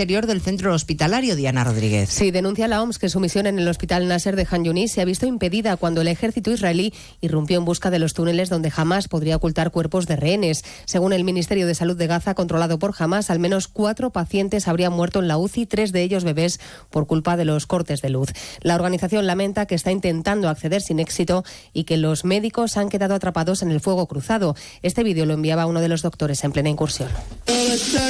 interior 0.00 0.26
del 0.26 0.40
centro 0.40 0.72
hospitalario, 0.72 1.36
Diana 1.36 1.62
Rodríguez. 1.62 2.08
Sí, 2.08 2.30
denuncia 2.30 2.68
la 2.68 2.82
OMS 2.82 2.98
que 2.98 3.10
su 3.10 3.20
misión 3.20 3.46
en 3.46 3.58
el 3.58 3.68
hospital 3.68 4.08
Nasser 4.08 4.34
de 4.34 4.46
Han 4.50 4.64
Yunis 4.64 4.92
se 4.92 5.02
ha 5.02 5.04
visto 5.04 5.26
impedida 5.26 5.76
cuando 5.76 6.00
el 6.00 6.08
ejército 6.08 6.50
israelí 6.50 6.94
irrumpió 7.20 7.58
en 7.58 7.66
busca 7.66 7.90
de 7.90 7.98
los 7.98 8.14
túneles 8.14 8.48
donde 8.48 8.72
Hamas 8.74 9.08
podría 9.08 9.36
ocultar 9.36 9.70
cuerpos 9.70 10.06
de 10.06 10.16
rehenes. 10.16 10.64
Según 10.86 11.12
el 11.12 11.22
Ministerio 11.22 11.66
de 11.66 11.74
Salud 11.74 11.98
de 11.98 12.06
Gaza, 12.06 12.32
controlado 12.32 12.78
por 12.78 12.94
Hamas, 12.98 13.28
al 13.28 13.40
menos 13.40 13.68
cuatro 13.68 14.08
pacientes 14.08 14.68
habrían 14.68 14.94
muerto 14.94 15.18
en 15.18 15.28
la 15.28 15.36
UCI, 15.36 15.66
tres 15.66 15.92
de 15.92 16.02
ellos 16.02 16.24
bebés, 16.24 16.60
por 16.88 17.06
culpa 17.06 17.36
de 17.36 17.44
los 17.44 17.66
cortes 17.66 18.00
de 18.00 18.08
luz. 18.08 18.30
La 18.62 18.76
organización 18.76 19.26
lamenta 19.26 19.66
que 19.66 19.74
está 19.74 19.92
intentando 19.92 20.48
acceder 20.48 20.80
sin 20.80 20.98
éxito 20.98 21.44
y 21.74 21.84
que 21.84 21.98
los 21.98 22.24
médicos 22.24 22.78
han 22.78 22.88
quedado 22.88 23.14
atrapados 23.14 23.60
en 23.60 23.70
el 23.70 23.80
fuego 23.80 24.06
cruzado. 24.08 24.56
Este 24.80 25.02
vídeo 25.02 25.26
lo 25.26 25.34
enviaba 25.34 25.66
uno 25.66 25.82
de 25.82 25.88
los 25.88 26.00
doctores 26.00 26.42
en 26.42 26.52
plena 26.52 26.70
incursión. 26.70 27.10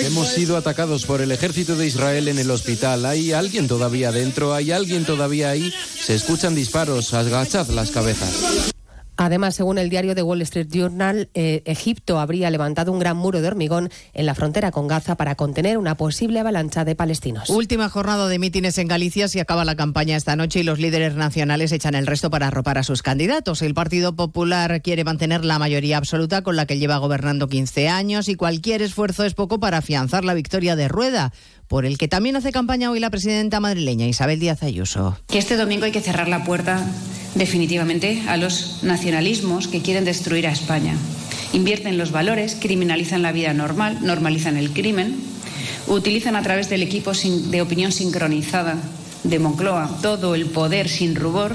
Hemos 0.04 0.28
sido 0.28 0.56
atacados 0.56 1.04
por 1.04 1.20
el 1.20 1.32
ejército 1.32 1.74
de 1.74 1.79
Israel 1.86 2.28
en 2.28 2.38
el 2.38 2.50
hospital. 2.50 3.04
¿Hay 3.06 3.32
alguien 3.32 3.68
todavía 3.68 4.12
dentro? 4.12 4.54
¿Hay 4.54 4.72
alguien 4.72 5.04
todavía 5.04 5.50
ahí? 5.50 5.72
Se 5.98 6.14
escuchan 6.14 6.54
disparos. 6.54 7.14
Agachad 7.14 7.68
las 7.68 7.90
cabezas. 7.90 8.72
Además, 9.22 9.54
según 9.54 9.76
el 9.76 9.90
diario 9.90 10.14
The 10.14 10.22
Wall 10.22 10.40
Street 10.40 10.68
Journal, 10.70 11.28
eh, 11.34 11.60
Egipto 11.66 12.18
habría 12.18 12.48
levantado 12.48 12.90
un 12.90 12.98
gran 12.98 13.18
muro 13.18 13.42
de 13.42 13.48
hormigón 13.48 13.90
en 14.14 14.24
la 14.24 14.34
frontera 14.34 14.70
con 14.70 14.88
Gaza 14.88 15.14
para 15.14 15.34
contener 15.34 15.76
una 15.76 15.94
posible 15.94 16.40
avalancha 16.40 16.86
de 16.86 16.96
palestinos. 16.96 17.50
Última 17.50 17.90
jornada 17.90 18.28
de 18.28 18.38
mítines 18.38 18.78
en 18.78 18.88
Galicia. 18.88 19.28
Se 19.28 19.42
acaba 19.42 19.66
la 19.66 19.76
campaña 19.76 20.16
esta 20.16 20.36
noche 20.36 20.60
y 20.60 20.62
los 20.62 20.78
líderes 20.78 21.16
nacionales 21.16 21.70
echan 21.70 21.96
el 21.96 22.06
resto 22.06 22.30
para 22.30 22.46
arropar 22.46 22.78
a 22.78 22.82
sus 22.82 23.02
candidatos. 23.02 23.60
El 23.60 23.74
Partido 23.74 24.16
Popular 24.16 24.80
quiere 24.80 25.04
mantener 25.04 25.44
la 25.44 25.58
mayoría 25.58 25.98
absoluta 25.98 26.40
con 26.40 26.56
la 26.56 26.64
que 26.64 26.78
lleva 26.78 26.96
gobernando 26.96 27.46
15 27.46 27.90
años 27.90 28.26
y 28.30 28.36
cualquier 28.36 28.80
esfuerzo 28.80 29.24
es 29.24 29.34
poco 29.34 29.60
para 29.60 29.76
afianzar 29.76 30.24
la 30.24 30.32
victoria 30.32 30.76
de 30.76 30.88
Rueda 30.88 31.30
por 31.70 31.86
el 31.86 31.98
que 31.98 32.08
también 32.08 32.34
hace 32.34 32.50
campaña 32.50 32.90
hoy 32.90 32.98
la 32.98 33.10
presidenta 33.10 33.60
madrileña 33.60 34.04
Isabel 34.04 34.40
Díaz 34.40 34.64
Ayuso. 34.64 35.16
Que 35.28 35.38
este 35.38 35.56
domingo 35.56 35.84
hay 35.84 35.92
que 35.92 36.00
cerrar 36.00 36.26
la 36.26 36.42
puerta 36.42 36.84
definitivamente 37.36 38.24
a 38.26 38.36
los 38.36 38.82
nacionalismos 38.82 39.68
que 39.68 39.80
quieren 39.80 40.04
destruir 40.04 40.48
a 40.48 40.50
España. 40.50 40.96
Invierten 41.52 41.96
los 41.96 42.10
valores, 42.10 42.56
criminalizan 42.60 43.22
la 43.22 43.30
vida 43.30 43.54
normal, 43.54 43.98
normalizan 44.02 44.56
el 44.56 44.72
crimen, 44.72 45.14
utilizan 45.86 46.34
a 46.34 46.42
través 46.42 46.68
del 46.68 46.82
equipo 46.82 47.12
de 47.12 47.62
opinión 47.62 47.92
sincronizada 47.92 48.74
de 49.22 49.38
Moncloa 49.38 49.96
todo 50.02 50.34
el 50.34 50.46
poder 50.46 50.88
sin 50.88 51.14
rubor 51.14 51.54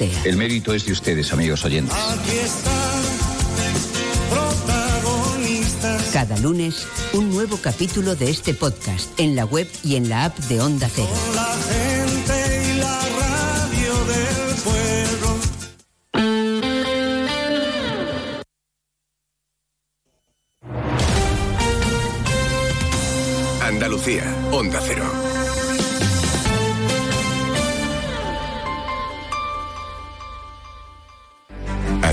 El 0.00 0.36
mérito 0.36 0.74
es 0.74 0.84
de 0.86 0.92
ustedes, 0.92 1.32
amigos 1.32 1.64
oyentes. 1.64 1.94
Aquí 1.96 2.36
están 2.38 3.02
protagonistas. 4.28 6.10
Cada 6.12 6.36
lunes, 6.38 6.86
un 7.12 7.30
nuevo 7.30 7.58
capítulo 7.58 8.16
de 8.16 8.28
este 8.30 8.54
podcast 8.54 9.08
en 9.20 9.36
la 9.36 9.44
web 9.44 9.68
y 9.84 9.94
en 9.94 10.08
la 10.08 10.24
app 10.24 10.36
de 10.36 10.60
Onda 10.60 10.88
Cero. 10.92 11.08
La 11.34 11.56
gente 11.70 12.72
y 12.72 12.76
la 12.78 13.00
radio 13.20 14.04
del 14.06 14.54
pueblo. 14.64 15.38
Andalucía, 23.62 24.24
Onda 24.50 24.80
Cero. 24.84 25.33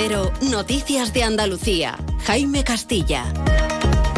Cero, 0.00 0.32
Noticias 0.42 1.12
de 1.12 1.24
Andalucía. 1.24 1.98
Jaime 2.24 2.62
Castilla. 2.62 3.24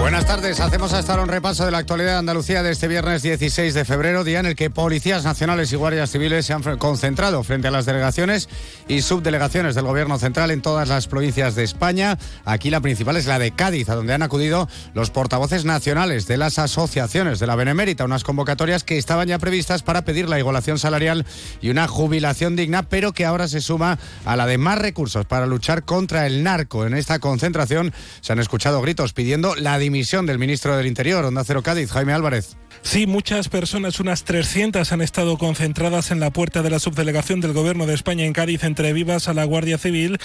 Buenas 0.01 0.25
tardes, 0.25 0.61
hacemos 0.61 0.95
hasta 0.95 1.13
ahora 1.13 1.25
un 1.25 1.29
repaso 1.29 1.67
de 1.67 1.71
la 1.71 1.77
actualidad 1.77 2.13
de 2.13 2.19
Andalucía 2.19 2.63
de 2.63 2.73
este 2.73 2.89
viernes 2.89 3.21
16 3.21 3.75
de 3.75 3.85
febrero, 3.85 4.25
día 4.25 4.41
en 4.41 4.47
el 4.47 4.57
que 4.57 4.71
policías 4.71 5.25
nacionales 5.25 5.71
y 5.73 5.77
guardias 5.77 6.11
civiles 6.11 6.47
se 6.47 6.55
han 6.55 6.63
concentrado 6.79 7.45
frente 7.45 7.69
a 7.69 7.71
las 7.71 7.85
delegaciones 7.85 8.49
y 8.89 9.03
subdelegaciones 9.03 9.75
del 9.75 9.85
Gobierno 9.85 10.19
central 10.19 10.53
en 10.53 10.63
todas 10.63 10.89
las 10.89 11.07
provincias 11.07 11.55
de 11.55 11.65
España. 11.65 12.19
Aquí 12.47 12.71
la 12.71 12.81
principal 12.81 13.19
es 13.19 13.27
la 13.27 13.39
de 13.39 13.51
Cádiz, 13.51 13.91
a 13.91 13.95
donde 13.95 14.15
han 14.15 14.23
acudido 14.23 14.71
los 14.95 15.11
portavoces 15.11 15.67
nacionales 15.67 16.27
de 16.27 16.39
las 16.39 16.59
asociaciones 16.59 17.39
de 17.39 17.47
la 17.47 17.55
Benemérita, 17.55 18.07
unas 18.07 18.25
convocatorias 18.25 18.85
que 18.85 18.97
estaban 18.97 19.29
ya 19.29 19.39
previstas 19.39 19.83
para 19.83 20.07
pedir 20.07 20.31
la 20.31 20.39
igualación 20.39 20.79
salarial 20.79 21.27
y 21.61 21.69
una 21.69 21.87
jubilación 21.87 22.57
digna, 22.57 22.85
pero 22.85 23.13
que 23.13 23.27
ahora 23.27 23.49
se 23.49 23.61
suma 23.61 23.99
a 24.25 24.35
la 24.35 24.47
de 24.47 24.57
más 24.57 24.79
recursos 24.79 25.27
para 25.27 25.45
luchar 25.45 25.85
contra 25.85 26.27
el 26.27 26.43
narco. 26.43 26.87
En 26.87 26.95
esta 26.95 27.19
concentración 27.19 27.93
se 28.23 28.33
han 28.33 28.39
escuchado 28.39 28.81
gritos 28.81 29.13
pidiendo 29.13 29.55
la 29.57 29.79
dimisión 29.91 30.25
del 30.25 30.39
ministro 30.39 30.77
del 30.77 30.87
Interior, 30.87 31.25
Onda 31.25 31.43
Cero 31.45 31.63
Cádiz, 31.63 31.91
Jaime 31.91 32.13
Álvarez. 32.13 32.57
Sí, 32.83 33.07
muchas 33.07 33.49
personas, 33.49 34.01
unas 34.01 34.25
300, 34.25 34.91
han 34.91 35.03
estado 35.03 35.37
concentradas 35.37 36.11
en 36.11 36.19
la 36.19 36.31
puerta 36.31 36.63
de 36.63 36.71
la 36.71 36.79
subdelegación 36.79 37.41
del 37.41 37.53
Gobierno 37.53 37.85
de 37.85 37.95
España 37.95 38.25
en 38.25 38.33
Cádiz 38.33 38.65
entre 38.65 38.93
vivas 38.95 39.29
a 39.29 39.35
la 39.35 39.45
Guardia 39.45 39.77
Civil 39.77 40.19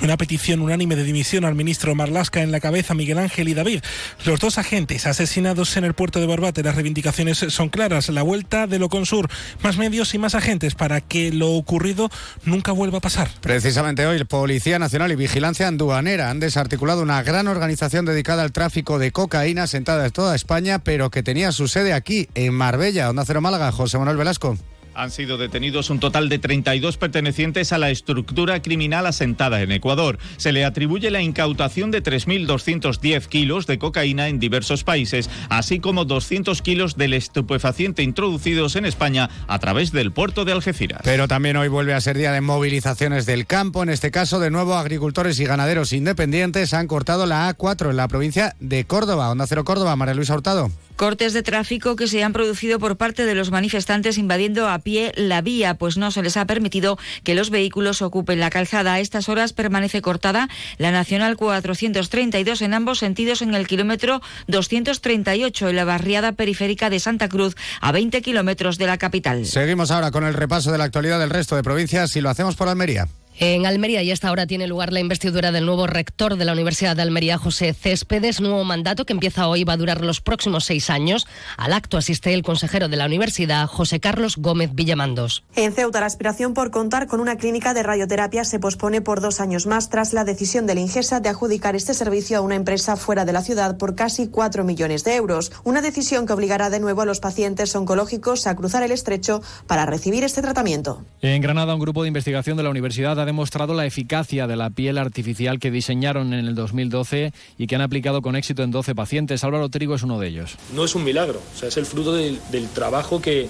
y 0.00 0.04
una 0.04 0.18
petición 0.18 0.60
unánime 0.60 0.94
de 0.94 1.04
dimisión 1.04 1.44
al 1.44 1.54
ministro 1.54 1.94
Marlasca 1.94 2.42
en 2.42 2.52
la 2.52 2.60
cabeza 2.60 2.94
Miguel 2.94 3.18
Ángel 3.18 3.48
y 3.48 3.54
David. 3.54 3.82
Los 4.26 4.40
dos 4.40 4.58
agentes 4.58 5.06
asesinados 5.06 5.76
en 5.76 5.84
el 5.84 5.94
puerto 5.94 6.20
de 6.20 6.26
Barbate, 6.26 6.62
las 6.62 6.74
reivindicaciones 6.74 7.38
son 7.48 7.70
claras. 7.70 8.08
La 8.10 8.22
vuelta 8.22 8.66
de 8.66 8.78
Loconsur, 8.78 9.30
más 9.62 9.78
medios 9.78 10.12
y 10.14 10.18
más 10.18 10.34
agentes 10.34 10.74
para 10.74 11.00
que 11.00 11.32
lo 11.32 11.52
ocurrido 11.52 12.10
nunca 12.44 12.72
vuelva 12.72 12.98
a 12.98 13.00
pasar. 13.00 13.30
Precisamente 13.40 14.06
hoy, 14.06 14.18
el 14.18 14.26
Policía 14.26 14.78
Nacional 14.78 15.12
y 15.12 15.16
Vigilancia 15.16 15.66
Anduanera 15.66 16.30
han 16.30 16.40
desarticulado 16.40 17.00
una 17.02 17.22
gran 17.22 17.48
organización 17.48 18.04
dedicada 18.04 18.42
al 18.42 18.52
tráfico 18.52 18.98
de 18.98 19.11
cocaína 19.12 19.66
sentada 19.66 20.06
en 20.06 20.12
toda 20.12 20.34
España, 20.34 20.80
pero 20.80 21.10
que 21.10 21.22
tenía 21.22 21.52
su 21.52 21.68
sede 21.68 21.92
aquí, 21.92 22.28
en 22.34 22.54
Marbella, 22.54 23.10
Onda 23.10 23.24
Cero 23.24 23.40
Málaga. 23.40 23.70
José 23.70 23.98
Manuel 23.98 24.16
Velasco. 24.16 24.56
Han 24.94 25.10
sido 25.10 25.38
detenidos 25.38 25.90
un 25.90 26.00
total 26.00 26.28
de 26.28 26.38
32 26.38 26.96
pertenecientes 26.96 27.72
a 27.72 27.78
la 27.78 27.90
estructura 27.90 28.60
criminal 28.60 29.06
asentada 29.06 29.62
en 29.62 29.72
Ecuador. 29.72 30.18
Se 30.36 30.52
le 30.52 30.64
atribuye 30.64 31.10
la 31.10 31.22
incautación 31.22 31.90
de 31.90 32.02
3.210 32.02 33.26
kilos 33.26 33.66
de 33.66 33.78
cocaína 33.78 34.28
en 34.28 34.38
diversos 34.38 34.84
países, 34.84 35.30
así 35.48 35.80
como 35.80 36.04
200 36.04 36.60
kilos 36.62 36.96
del 36.96 37.14
estupefaciente 37.14 38.02
introducidos 38.02 38.76
en 38.76 38.84
España 38.84 39.30
a 39.46 39.58
través 39.58 39.92
del 39.92 40.12
puerto 40.12 40.44
de 40.44 40.52
Algeciras. 40.52 41.00
Pero 41.04 41.28
también 41.28 41.56
hoy 41.56 41.68
vuelve 41.68 41.94
a 41.94 42.00
ser 42.00 42.18
día 42.18 42.32
de 42.32 42.40
movilizaciones 42.40 43.26
del 43.26 43.46
campo. 43.46 43.82
En 43.82 43.88
este 43.88 44.10
caso, 44.10 44.40
de 44.40 44.50
nuevo, 44.50 44.74
agricultores 44.74 45.40
y 45.40 45.44
ganaderos 45.44 45.92
independientes 45.92 46.74
han 46.74 46.86
cortado 46.86 47.26
la 47.26 47.56
A4 47.56 47.90
en 47.90 47.96
la 47.96 48.08
provincia 48.08 48.56
de 48.60 48.84
Córdoba. 48.84 49.30
Onda 49.30 49.46
Cero 49.46 49.64
Córdoba, 49.64 49.96
María 49.96 50.14
Luisa 50.14 50.34
Hurtado. 50.34 50.70
Cortes 50.96 51.32
de 51.32 51.42
tráfico 51.42 51.96
que 51.96 52.06
se 52.06 52.22
han 52.22 52.32
producido 52.32 52.78
por 52.78 52.96
parte 52.96 53.24
de 53.24 53.34
los 53.34 53.50
manifestantes 53.50 54.18
invadiendo 54.18 54.68
a 54.68 54.78
pie 54.78 55.12
la 55.16 55.40
vía, 55.40 55.74
pues 55.74 55.96
no 55.96 56.10
se 56.10 56.22
les 56.22 56.36
ha 56.36 56.46
permitido 56.46 56.98
que 57.24 57.34
los 57.34 57.50
vehículos 57.50 58.02
ocupen 58.02 58.40
la 58.40 58.50
calzada. 58.50 58.94
A 58.94 59.00
estas 59.00 59.28
horas 59.28 59.52
permanece 59.52 60.02
cortada 60.02 60.48
la 60.78 60.92
Nacional 60.92 61.36
432 61.36 62.62
en 62.62 62.74
ambos 62.74 62.98
sentidos 62.98 63.42
en 63.42 63.54
el 63.54 63.66
kilómetro 63.66 64.20
238 64.48 65.68
en 65.68 65.76
la 65.76 65.84
barriada 65.84 66.32
periférica 66.32 66.90
de 66.90 67.00
Santa 67.00 67.28
Cruz, 67.28 67.56
a 67.80 67.92
20 67.92 68.22
kilómetros 68.22 68.78
de 68.78 68.86
la 68.86 68.98
capital. 68.98 69.46
Seguimos 69.46 69.90
ahora 69.90 70.10
con 70.10 70.24
el 70.24 70.34
repaso 70.34 70.72
de 70.72 70.78
la 70.78 70.84
actualidad 70.84 71.18
del 71.18 71.30
resto 71.30 71.56
de 71.56 71.62
provincias 71.62 72.14
y 72.16 72.20
lo 72.20 72.30
hacemos 72.30 72.56
por 72.56 72.68
Almería. 72.68 73.08
En 73.38 73.64
Almería 73.64 74.02
y 74.02 74.10
esta 74.10 74.30
hora 74.30 74.46
tiene 74.46 74.66
lugar 74.66 74.92
la 74.92 75.00
investidura 75.00 75.52
del 75.52 75.64
nuevo 75.64 75.86
rector 75.86 76.36
de 76.36 76.44
la 76.44 76.52
Universidad 76.52 76.94
de 76.94 77.02
Almería, 77.02 77.38
José 77.38 77.72
Céspedes, 77.72 78.40
nuevo 78.40 78.62
mandato 78.62 79.06
que 79.06 79.14
empieza 79.14 79.48
hoy 79.48 79.64
va 79.64 79.72
a 79.72 79.78
durar 79.78 80.04
los 80.04 80.20
próximos 80.20 80.66
seis 80.66 80.90
años. 80.90 81.26
Al 81.56 81.72
acto 81.72 81.96
asiste 81.96 82.34
el 82.34 82.42
consejero 82.42 82.88
de 82.88 82.96
la 82.98 83.06
universidad, 83.06 83.66
José 83.66 84.00
Carlos 84.00 84.36
Gómez 84.36 84.74
Villamandos. 84.74 85.44
En 85.56 85.72
Ceuta, 85.72 86.00
la 86.00 86.06
aspiración 86.06 86.52
por 86.52 86.70
contar 86.70 87.06
con 87.06 87.20
una 87.20 87.36
clínica 87.36 87.72
de 87.72 87.82
radioterapia 87.82 88.44
se 88.44 88.60
pospone 88.60 89.00
por 89.00 89.22
dos 89.22 89.40
años 89.40 89.66
más 89.66 89.88
tras 89.88 90.12
la 90.12 90.24
decisión 90.24 90.66
de 90.66 90.74
la 90.74 90.80
Ingesa 90.80 91.20
de 91.20 91.30
adjudicar 91.30 91.74
este 91.74 91.94
servicio 91.94 92.36
a 92.36 92.42
una 92.42 92.54
empresa 92.54 92.96
fuera 92.96 93.24
de 93.24 93.32
la 93.32 93.40
ciudad 93.40 93.78
por 93.78 93.94
casi 93.94 94.28
cuatro 94.28 94.62
millones 94.62 95.04
de 95.04 95.16
euros. 95.16 95.52
Una 95.64 95.80
decisión 95.80 96.26
que 96.26 96.34
obligará 96.34 96.68
de 96.68 96.80
nuevo 96.80 97.00
a 97.00 97.06
los 97.06 97.20
pacientes 97.20 97.74
oncológicos 97.74 98.46
a 98.46 98.54
cruzar 98.54 98.82
el 98.82 98.92
estrecho 98.92 99.42
para 99.66 99.86
recibir 99.86 100.22
este 100.22 100.42
tratamiento. 100.42 101.02
En 101.22 101.40
Granada, 101.40 101.74
un 101.74 101.80
grupo 101.80 102.02
de 102.02 102.08
investigación 102.08 102.56
de 102.56 102.62
la 102.62 102.70
universidad 102.70 103.21
ha 103.22 103.26
demostrado 103.26 103.74
la 103.74 103.86
eficacia 103.86 104.46
de 104.46 104.56
la 104.56 104.70
piel 104.70 104.98
artificial 104.98 105.58
que 105.58 105.70
diseñaron 105.70 106.32
en 106.32 106.46
el 106.46 106.54
2012 106.54 107.32
y 107.58 107.66
que 107.66 107.74
han 107.74 107.80
aplicado 107.80 108.22
con 108.22 108.36
éxito 108.36 108.62
en 108.62 108.70
12 108.70 108.94
pacientes. 108.94 109.44
Álvaro 109.44 109.68
Trigo 109.68 109.94
es 109.94 110.02
uno 110.02 110.18
de 110.18 110.28
ellos. 110.28 110.56
No 110.74 110.84
es 110.84 110.94
un 110.94 111.04
milagro, 111.04 111.40
o 111.54 111.58
sea, 111.58 111.68
es 111.68 111.76
el 111.76 111.86
fruto 111.86 112.12
del, 112.12 112.38
del 112.50 112.68
trabajo 112.68 113.20
que, 113.20 113.48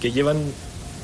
que 0.00 0.12
llevan 0.12 0.38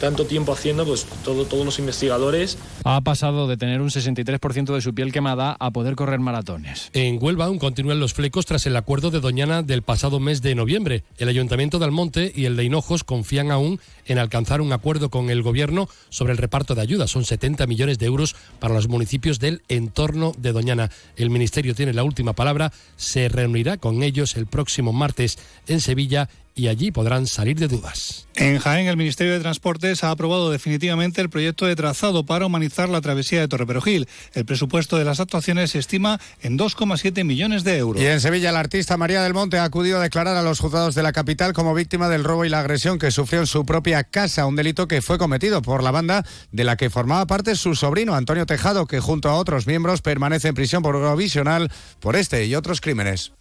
tanto 0.01 0.27
tiempo 0.27 0.53
haciendo, 0.53 0.85
pues 0.85 1.07
todo, 1.25 1.45
todos 1.45 1.65
los 1.65 1.79
investigadores. 1.79 2.59
Ha 2.85 3.01
pasado 3.01 3.49
de 3.49 3.57
tener 3.57 3.81
un 3.81 3.91
63% 3.91 4.75
de 4.75 4.81
su 4.81 4.95
piel 4.95 5.13
quemada 5.13 5.57
a 5.59 5.71
poder 5.71 5.97
correr 5.97 6.21
maratones. 6.21 6.91
En 6.93 7.19
Huelva 7.21 7.47
aún 7.47 7.59
continúan 7.59 8.01
los 8.01 8.15
flecos 8.15 8.47
tras 8.47 8.67
el 8.67 8.77
acuerdo 8.77 9.11
de 9.11 9.21
Doñana 9.21 9.63
del 9.63 9.83
pasado 9.83 10.21
mes 10.21 10.43
de 10.43 10.55
noviembre. 10.55 11.05
El 11.19 11.29
Ayuntamiento 11.29 11.79
de 11.79 11.85
Almonte 11.85 12.33
y 12.35 12.45
el 12.45 12.57
de 12.57 12.65
Hinojos 12.65 13.05
confían 13.05 13.51
aún 13.51 13.81
en 14.07 14.19
alcanzar 14.19 14.61
un 14.61 14.73
acuerdo 14.73 15.11
con 15.11 15.31
el 15.31 15.43
Gobierno 15.43 15.89
sobre 16.09 16.33
el 16.33 16.39
reparto 16.39 16.75
de 16.75 16.83
ayudas. 16.83 17.11
Son 17.11 17.25
70 17.25 17.67
millones 17.67 17.99
de 17.99 18.07
euros 18.07 18.37
para 18.59 18.75
los 18.75 18.89
municipios 18.89 19.39
del 19.39 19.63
entorno 19.69 20.33
de 20.39 20.53
Doñana. 20.53 20.91
El 21.17 21.31
Ministerio 21.31 21.75
tiene 21.75 21.93
la 21.93 22.05
última 22.05 22.33
palabra. 22.33 22.73
Se 22.97 23.29
reunirá 23.29 23.77
con 23.77 24.03
ellos 24.03 24.37
el 24.37 24.47
próximo 24.47 24.93
martes 24.93 25.39
en 25.67 25.81
Sevilla 25.81 26.29
y 26.57 26.69
allí 26.69 26.91
podrán 26.91 27.27
salir 27.27 27.59
de 27.59 27.69
dudas. 27.69 28.27
En 28.35 28.59
Jaén, 28.59 28.87
el 28.87 28.97
Ministerio 28.97 29.35
de 29.35 29.41
Transportes 29.41 30.03
ha 30.03 30.11
aprobado 30.11 30.51
definitivamente 30.51 31.21
el 31.21 31.31
proyecto 31.31 31.67
de 31.67 31.77
trazado 31.77 32.25
para 32.25 32.47
humanizar 32.47 32.89
la 32.89 33.01
travesía 33.01 33.41
de 33.41 33.49
Torreperogil. 33.49 34.09
El 34.33 34.45
presupuesto 34.47 34.97
de 34.97 35.05
las 35.05 35.21
actuaciones 35.21 35.71
se 35.71 35.79
estima 35.79 36.19
en 36.41 36.59
2,7 36.59 37.25
millones 37.25 37.63
de 37.63 37.77
euros. 37.77 38.03
Y 38.03 38.07
en 38.07 38.21
Sevilla, 38.21 38.53
la 38.53 38.61
artista 38.61 38.97
María 38.97 39.23
del 39.23 39.35
Monte 39.35 39.59
ha 39.59 39.65
acudido 39.65 39.99
a 39.99 40.03
declarar 40.03 40.37
a 40.37 40.43
los 40.43 40.59
juzgados 40.59 40.95
de 40.95 41.03
la 41.03 41.13
capital 41.13 41.53
como 41.53 41.75
víctima 41.75 42.09
del 42.09 42.25
robo 42.25 42.47
y 42.47 42.49
la 42.49 42.61
agresión 42.61 42.99
que 42.99 43.11
sufrió 43.11 43.41
en 43.41 43.47
su 43.47 43.67
propia 43.67 44.03
casa, 44.05 44.47
un 44.47 44.57
delito 44.57 44.89
que 44.89 45.03
fue 45.03 45.19
cometido 45.19 45.61
por 45.61 45.83
la 45.83 45.91
banda 45.91 46.25
de 46.53 46.65
la 46.65 46.77
que 46.77 46.89
formaba 46.89 47.27
parte 47.27 47.55
su 47.55 47.75
sobrino 47.75 48.15
Antonio 48.15 48.47
Tejado, 48.47 48.87
que 48.87 49.01
junto 49.01 49.29
a 49.29 49.35
otros 49.35 49.67
miembros 49.67 50.01
permanece 50.01 50.49
en 50.49 50.55
prisión 50.55 50.83
provisional 50.83 51.71
por 52.01 52.17
este 52.17 52.47
y 52.47 52.55
otros 52.55 52.81
crímenes. 52.81 53.33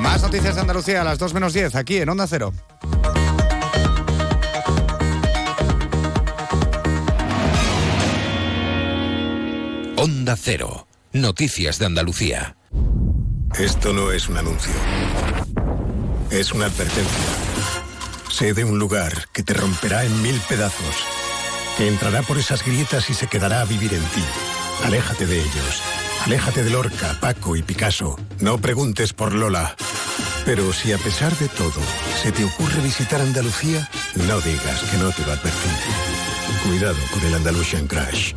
Más 0.00 0.22
noticias 0.22 0.54
de 0.54 0.60
Andalucía 0.62 1.02
a 1.02 1.04
las 1.04 1.18
2 1.18 1.34
menos 1.34 1.52
10, 1.52 1.74
aquí 1.74 1.98
en 1.98 2.08
Onda 2.08 2.26
Cero. 2.26 2.52
Onda 9.96 10.36
Cero. 10.36 10.86
Noticias 11.12 11.78
de 11.78 11.86
Andalucía. 11.86 12.56
Esto 13.58 13.92
no 13.92 14.12
es 14.12 14.28
un 14.28 14.38
anuncio. 14.38 14.72
Es 16.30 16.52
una 16.52 16.66
advertencia. 16.66 17.26
Sé 18.30 18.54
de 18.54 18.64
un 18.64 18.78
lugar 18.78 19.12
que 19.32 19.42
te 19.42 19.52
romperá 19.52 20.04
en 20.04 20.22
mil 20.22 20.40
pedazos, 20.48 21.04
que 21.76 21.88
entrará 21.88 22.22
por 22.22 22.38
esas 22.38 22.64
grietas 22.64 23.10
y 23.10 23.14
se 23.14 23.26
quedará 23.26 23.60
a 23.60 23.64
vivir 23.64 23.92
en 23.92 24.04
ti. 24.04 24.24
Aléjate 24.84 25.26
de 25.26 25.40
ellos. 25.40 25.82
Aléjate 26.24 26.62
de 26.64 26.70
Lorca, 26.70 27.18
Paco 27.20 27.56
y 27.56 27.62
Picasso. 27.62 28.18
No 28.40 28.58
preguntes 28.58 29.12
por 29.12 29.34
Lola. 29.34 29.76
Pero 30.44 30.72
si 30.72 30.92
a 30.92 30.98
pesar 30.98 31.36
de 31.38 31.48
todo 31.48 31.80
se 32.22 32.32
te 32.32 32.44
ocurre 32.44 32.80
visitar 32.82 33.20
Andalucía, 33.20 33.88
no 34.16 34.40
digas 34.40 34.82
que 34.90 34.96
no 34.96 35.10
te 35.12 35.22
lo 35.24 35.32
advertí. 35.32 35.68
Cuidado 36.66 36.98
con 37.12 37.24
el 37.24 37.34
Andalusian 37.34 37.86
Crash. 37.86 38.34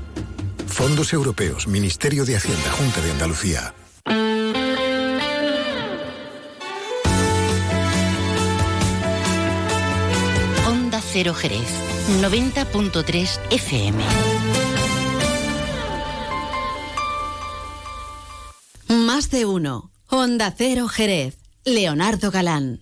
Fondos 0.68 1.14
Europeos, 1.14 1.68
Ministerio 1.68 2.26
de 2.26 2.36
Hacienda, 2.36 2.72
Junta 2.72 3.02
de 3.02 3.12
Andalucía. 3.12 3.74
Onda 10.68 11.02
Cero 11.02 11.34
Jerez, 11.34 11.70
90.3 12.22 13.40
FM. 13.52 14.04
Más 18.88 19.30
de 19.30 19.46
uno. 19.46 19.92
Onda 20.10 20.54
Cero 20.58 20.88
Jerez. 20.88 21.43
Leonardo 21.66 22.30
Galán. 22.30 22.82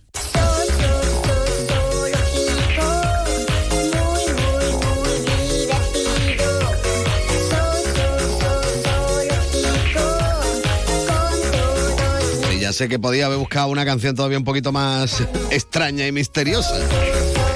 Ya 12.60 12.72
sé 12.72 12.88
que 12.88 12.98
podía 12.98 13.26
haber 13.26 13.38
buscado 13.38 13.68
una 13.68 13.84
canción 13.84 14.14
todavía 14.14 14.38
un 14.38 14.44
poquito 14.44 14.72
más 14.72 15.20
extraña 15.50 16.06
y 16.06 16.12
misteriosa. 16.12 16.74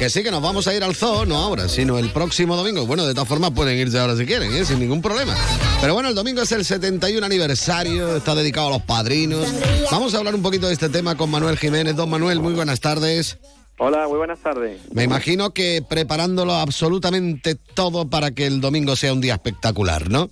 Que 0.06 0.10
sí, 0.10 0.22
que 0.22 0.30
nos 0.30 0.40
vamos 0.40 0.68
a 0.68 0.72
ir 0.72 0.84
al 0.84 0.94
zoo, 0.94 1.26
no 1.26 1.34
ahora, 1.34 1.66
sino 1.68 1.98
el 1.98 2.10
próximo 2.10 2.54
domingo. 2.54 2.86
Bueno, 2.86 3.04
de 3.04 3.12
todas 3.12 3.28
formas 3.28 3.50
pueden 3.50 3.76
irse 3.76 3.98
ahora 3.98 4.14
si 4.14 4.24
quieren, 4.24 4.54
¿eh? 4.54 4.64
sin 4.64 4.78
ningún 4.78 5.02
problema. 5.02 5.34
Pero 5.80 5.94
bueno, 5.94 6.10
el 6.10 6.14
domingo 6.14 6.42
es 6.42 6.52
el 6.52 6.64
71 6.64 7.26
aniversario, 7.26 8.14
está 8.14 8.36
dedicado 8.36 8.68
a 8.68 8.70
los 8.70 8.82
padrinos. 8.82 9.52
Vamos 9.90 10.14
a 10.14 10.18
hablar 10.18 10.36
un 10.36 10.42
poquito 10.42 10.68
de 10.68 10.74
este 10.74 10.88
tema 10.90 11.16
con 11.16 11.28
Manuel 11.28 11.58
Jiménez. 11.58 11.96
Don 11.96 12.08
Manuel, 12.08 12.38
muy 12.38 12.54
buenas 12.54 12.78
tardes. 12.78 13.40
Hola, 13.78 14.06
muy 14.06 14.18
buenas 14.18 14.38
tardes. 14.38 14.80
Me 14.92 15.02
imagino 15.02 15.50
que 15.50 15.82
preparándolo 15.82 16.52
absolutamente 16.52 17.56
todo 17.56 18.08
para 18.08 18.30
que 18.30 18.46
el 18.46 18.60
domingo 18.60 18.94
sea 18.94 19.12
un 19.12 19.20
día 19.20 19.34
espectacular, 19.34 20.08
¿no? 20.08 20.30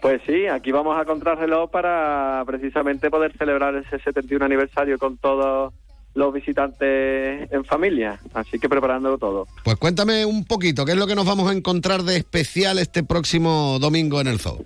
Pues 0.00 0.22
sí, 0.26 0.46
aquí 0.46 0.72
vamos 0.72 0.98
a 0.98 1.04
contrarreloj 1.04 1.70
para 1.70 2.42
precisamente 2.46 3.10
poder 3.10 3.36
celebrar 3.36 3.74
ese 3.74 3.98
71 3.98 4.46
aniversario 4.46 4.98
con 4.98 5.18
todos 5.18 5.74
los 6.14 6.32
visitantes 6.32 7.50
en 7.50 7.64
familia, 7.64 8.20
así 8.34 8.58
que 8.58 8.68
preparándolo 8.68 9.18
todo. 9.18 9.46
Pues 9.64 9.76
cuéntame 9.76 10.24
un 10.24 10.44
poquito, 10.44 10.84
¿qué 10.84 10.92
es 10.92 10.98
lo 10.98 11.06
que 11.06 11.14
nos 11.14 11.26
vamos 11.26 11.50
a 11.50 11.54
encontrar 11.54 12.02
de 12.02 12.16
especial 12.16 12.78
este 12.78 13.02
próximo 13.02 13.78
domingo 13.80 14.20
en 14.20 14.28
el 14.28 14.38
zoo? 14.38 14.58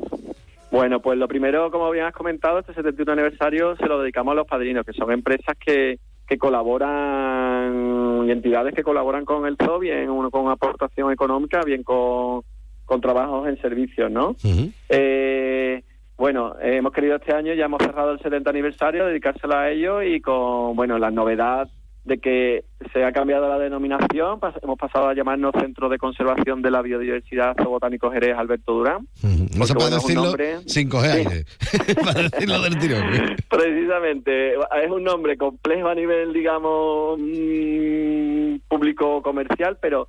Bueno, 0.70 1.00
pues 1.00 1.18
lo 1.18 1.26
primero, 1.28 1.70
como 1.70 1.90
bien 1.90 2.04
has 2.04 2.12
comentado, 2.12 2.58
este 2.58 2.74
71 2.74 3.12
aniversario 3.12 3.74
se 3.76 3.86
lo 3.86 4.00
dedicamos 4.00 4.32
a 4.32 4.36
los 4.36 4.46
padrinos, 4.46 4.84
que 4.84 4.92
son 4.92 5.10
empresas 5.10 5.56
que, 5.58 5.98
que 6.26 6.36
colaboran 6.36 8.26
y 8.26 8.30
entidades 8.30 8.74
que 8.74 8.82
colaboran 8.82 9.24
con 9.24 9.46
el 9.46 9.56
zoo, 9.56 9.78
bien 9.78 10.10
uno 10.10 10.30
con 10.30 10.50
aportación 10.50 11.10
económica, 11.10 11.62
bien 11.64 11.82
con, 11.82 12.42
con 12.84 13.00
trabajos 13.00 13.48
en 13.48 13.58
servicios, 13.62 14.10
¿no? 14.10 14.36
Eh, 14.90 15.82
bueno, 16.18 16.56
eh, 16.60 16.76
hemos 16.76 16.92
querido 16.92 17.16
este 17.16 17.32
año, 17.34 17.54
ya 17.54 17.64
hemos 17.66 17.80
cerrado 17.82 18.10
el 18.12 18.20
70 18.20 18.50
aniversario, 18.50 19.06
dedicárselo 19.06 19.56
a 19.56 19.70
ellos 19.70 20.02
y 20.04 20.20
con, 20.20 20.74
bueno, 20.76 20.98
la 20.98 21.10
novedad 21.10 21.68
de 22.04 22.18
que 22.18 22.64
se 22.92 23.04
ha 23.04 23.12
cambiado 23.12 23.48
la 23.50 23.58
denominación, 23.58 24.40
pas- 24.40 24.58
hemos 24.62 24.78
pasado 24.78 25.08
a 25.08 25.14
llamarnos 25.14 25.52
Centro 25.60 25.90
de 25.90 25.98
Conservación 25.98 26.62
de 26.62 26.70
la 26.70 26.80
Biodiversidad 26.80 27.54
Zobotánico 27.62 28.10
Jerez 28.10 28.34
Alberto 28.36 28.72
Durán. 28.72 29.06
No 29.22 29.64
se 29.66 29.74
puede 29.74 29.90
bueno, 29.90 29.96
decirlo 29.96 30.22
nombre- 30.24 30.58
sin 30.66 30.88
coger 30.88 31.10
aire. 31.26 31.44
Para 32.04 32.22
decirlo 32.22 32.62
del 32.62 32.78
tirón. 32.78 33.02
Precisamente, 33.50 34.54
es 34.54 34.90
un 34.90 35.04
nombre 35.04 35.36
complejo 35.36 35.88
a 35.88 35.94
nivel, 35.94 36.32
digamos, 36.32 37.18
mm, 37.18 38.56
público 38.68 39.22
comercial, 39.22 39.76
pero 39.80 40.08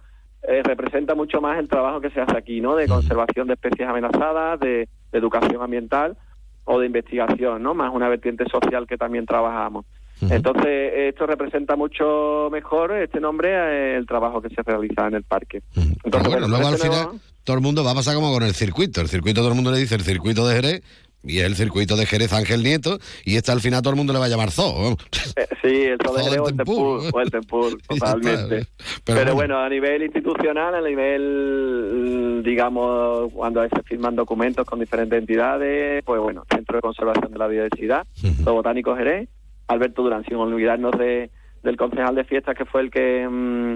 eh, 0.49 0.61
representa 0.63 1.15
mucho 1.15 1.39
más 1.41 1.59
el 1.59 1.67
trabajo 1.67 2.01
que 2.01 2.09
se 2.09 2.21
hace 2.21 2.37
aquí, 2.37 2.59
¿no? 2.61 2.75
De 2.75 2.87
conservación 2.87 3.47
de 3.47 3.53
especies 3.53 3.87
amenazadas, 3.87 4.59
de, 4.59 4.87
de 5.11 5.17
educación 5.17 5.61
ambiental 5.61 6.17
o 6.65 6.79
de 6.79 6.85
investigación, 6.87 7.63
¿no? 7.63 7.73
Más 7.73 7.93
una 7.93 8.09
vertiente 8.09 8.45
social 8.51 8.85
que 8.87 8.97
también 8.97 9.25
trabajamos. 9.25 9.85
Entonces, 10.21 10.91
esto 10.93 11.25
representa 11.27 11.77
mucho 11.77 12.49
mejor 12.51 12.91
este 12.91 13.21
nombre 13.21 13.49
eh, 13.53 13.95
el 13.97 14.05
trabajo 14.05 14.41
que 14.41 14.49
se 14.49 14.61
realiza 14.63 15.07
en 15.07 15.13
el 15.15 15.23
parque. 15.23 15.61
Entonces, 15.75 16.01
Pero 16.11 16.29
bueno, 16.29 16.47
luego 16.49 16.67
al 16.67 16.73
este 16.73 16.87
final 16.89 17.03
nuevo- 17.05 17.19
todo 17.45 17.55
el 17.55 17.63
mundo 17.63 17.83
va 17.85 17.91
a 17.91 17.95
pasar 17.95 18.15
como 18.15 18.33
con 18.33 18.43
el 18.43 18.53
circuito. 18.53 18.99
El 18.99 19.07
circuito 19.07 19.39
todo 19.39 19.49
el 19.49 19.55
mundo 19.55 19.71
le 19.71 19.77
dice 19.79 19.95
el 19.95 20.01
circuito 20.01 20.45
de 20.45 20.55
Jerez 20.55 20.81
y 21.23 21.39
es 21.39 21.45
el 21.45 21.55
circuito 21.55 21.95
de 21.97 22.05
Jerez 22.05 22.31
Ángel 22.33 22.63
Nieto 22.63 22.97
y 23.25 23.35
este 23.35 23.51
al 23.51 23.59
final 23.61 23.81
todo 23.81 23.91
el 23.91 23.97
mundo 23.97 24.13
le 24.13 24.19
va 24.19 24.25
a 24.25 24.29
llamar 24.29 24.51
zoo. 24.51 24.95
Eh, 25.35 25.47
sí, 25.61 25.67
el 25.83 25.97
Zoo 26.03 26.17
Zoo 26.17 26.29
del 26.31 26.39
o 26.39 26.47
el 26.49 26.55
Tempur, 26.57 27.01
o 27.13 27.19
el 27.21 27.29
Tempur, 27.31 27.77
totalmente. 27.87 28.65
Pero 29.03 29.19
Pero, 29.19 29.35
bueno. 29.35 29.35
bueno. 29.35 29.57
a 29.59 29.69
nivel 29.69 30.03
institucional, 30.03 30.73
a 30.75 30.81
nivel, 30.81 32.39
mm, 32.41 32.43
digamos, 32.43 33.31
cuando 33.33 33.61
se 33.67 33.83
firman 33.83 34.15
documentos 34.15 34.65
con 34.65 34.79
diferentes 34.79 35.19
entidades, 35.19 36.03
pues 36.05 36.21
bueno, 36.21 36.45
Centro 36.49 36.77
de 36.77 36.81
Conservación 36.81 37.31
de 37.31 37.37
la 37.37 37.47
Biodiversidad, 37.47 38.07
Zoo 38.43 38.53
Botánico 38.53 38.95
Jerez, 38.95 39.27
Alberto 39.67 40.03
Durán, 40.03 40.23
sin 40.25 40.35
olvidarnos 40.37 40.97
de, 40.97 41.29
del 41.63 41.77
concejal 41.77 42.15
de 42.15 42.23
fiestas 42.23 42.55
que 42.57 42.65
fue 42.65 42.81
el 42.81 42.91
que 42.91 43.27
mm, 43.29 43.75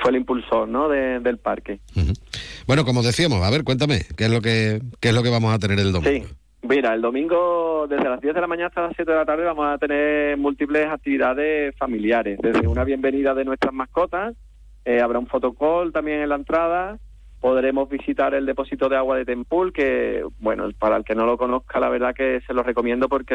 fue 0.00 0.10
el 0.10 0.16
impulsor 0.16 0.68
¿no? 0.68 0.88
de- 0.88 1.20
del 1.20 1.38
parque. 1.38 1.80
Bueno, 2.66 2.84
como 2.84 3.02
decíamos, 3.02 3.42
a 3.42 3.50
ver, 3.50 3.62
cuéntame, 3.64 4.02
¿qué 4.16 4.24
es 4.24 4.30
lo 4.30 4.40
que 4.40 4.80
qué 5.00 5.08
es 5.10 5.14
lo 5.14 5.22
que 5.22 5.30
vamos 5.30 5.52
a 5.54 5.58
tener 5.58 5.78
el 5.78 5.92
domingo? 5.92 6.26
Sí, 6.26 6.34
mira, 6.62 6.94
el 6.94 7.00
domingo 7.02 7.86
desde 7.88 8.08
las 8.08 8.20
10 8.20 8.34
de 8.34 8.40
la 8.40 8.46
mañana 8.46 8.68
hasta 8.68 8.82
las 8.82 8.92
7 8.96 9.10
de 9.10 9.18
la 9.18 9.24
tarde 9.26 9.44
vamos 9.44 9.66
a 9.66 9.78
tener 9.78 10.36
múltiples 10.36 10.86
actividades 10.88 11.76
familiares, 11.76 12.38
desde 12.42 12.66
una 12.66 12.84
bienvenida 12.84 13.34
de 13.34 13.44
nuestras 13.44 13.72
mascotas, 13.74 14.34
eh, 14.84 15.00
habrá 15.00 15.18
un 15.18 15.26
fotocall 15.26 15.92
también 15.92 16.20
en 16.20 16.28
la 16.28 16.36
entrada, 16.36 16.98
podremos 17.40 17.88
visitar 17.88 18.34
el 18.34 18.46
depósito 18.46 18.88
de 18.88 18.96
agua 18.96 19.16
de 19.16 19.24
Tempul, 19.24 19.72
que, 19.72 20.24
bueno, 20.38 20.68
para 20.78 20.96
el 20.96 21.04
que 21.04 21.14
no 21.14 21.26
lo 21.26 21.36
conozca, 21.36 21.80
la 21.80 21.88
verdad 21.88 22.14
que 22.14 22.40
se 22.46 22.54
lo 22.54 22.62
recomiendo 22.62 23.08
porque 23.08 23.34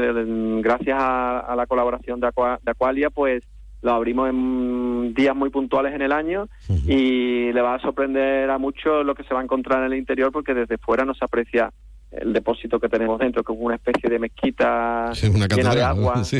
gracias 0.62 0.98
a, 1.02 1.40
a 1.40 1.56
la 1.56 1.66
colaboración 1.68 2.20
de, 2.22 2.28
Aqua- 2.28 2.60
de 2.64 2.72
Aqualia, 2.72 3.10
pues 3.10 3.44
lo 3.82 3.92
abrimos 3.92 4.30
en 4.30 5.14
días 5.14 5.36
muy 5.36 5.50
puntuales 5.50 5.94
en 5.94 6.02
el 6.02 6.12
año 6.12 6.48
y 6.88 7.52
le 7.54 7.62
va 7.62 7.76
a 7.76 7.80
sorprender 7.80 8.50
a 8.50 8.58
muchos 8.58 9.06
lo 9.06 9.14
que 9.14 9.24
se 9.24 9.34
va 9.34 9.42
a 9.42 9.44
encontrar 9.44 9.80
en 9.86 9.92
el 9.92 10.00
interior 10.00 10.32
porque 10.32 10.54
desde 10.54 10.78
fuera 10.80 11.06
no 11.06 11.14
se 11.14 11.24
aprecia 11.24 11.72
el 12.12 12.34
depósito 12.34 12.80
que 12.80 12.90
tenemos 12.90 13.20
dentro, 13.20 13.44
que 13.44 13.54
es 13.54 13.60
una 13.62 13.76
especie 13.76 14.10
de 14.10 14.20
mezquita 14.20 15.10
Sí, 15.14 15.28
una 15.28 15.48
llena 15.48 15.76
de 15.76 15.84
agua. 15.84 16.24
Sí. 16.24 16.40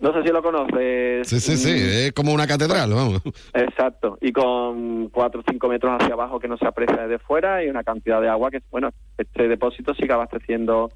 No 0.00 0.12
sé 0.12 0.22
si 0.22 0.28
lo 0.28 0.40
conoces. 0.42 1.26
sí, 1.26 1.40
sí, 1.40 1.56
sí, 1.56 1.70
Mm, 1.72 2.06
es 2.06 2.12
como 2.12 2.32
una 2.32 2.46
catedral, 2.46 2.92
vamos. 2.94 3.20
Exacto, 3.52 4.16
y 4.20 4.30
con 4.32 5.08
4 5.08 5.40
o 5.40 5.44
5 5.50 5.68
metros 5.68 5.96
hacia 6.00 6.14
abajo 6.14 6.38
que 6.38 6.46
no 6.46 6.56
se 6.56 6.66
aprecia 6.66 7.02
desde 7.02 7.18
fuera 7.18 7.64
y 7.64 7.68
una 7.68 7.82
cantidad 7.82 8.20
de 8.20 8.28
agua 8.28 8.50
que, 8.50 8.62
bueno, 8.70 8.90
este 9.16 9.48
depósito 9.48 9.94
sigue 9.94 10.12
abasteciendo 10.12 10.90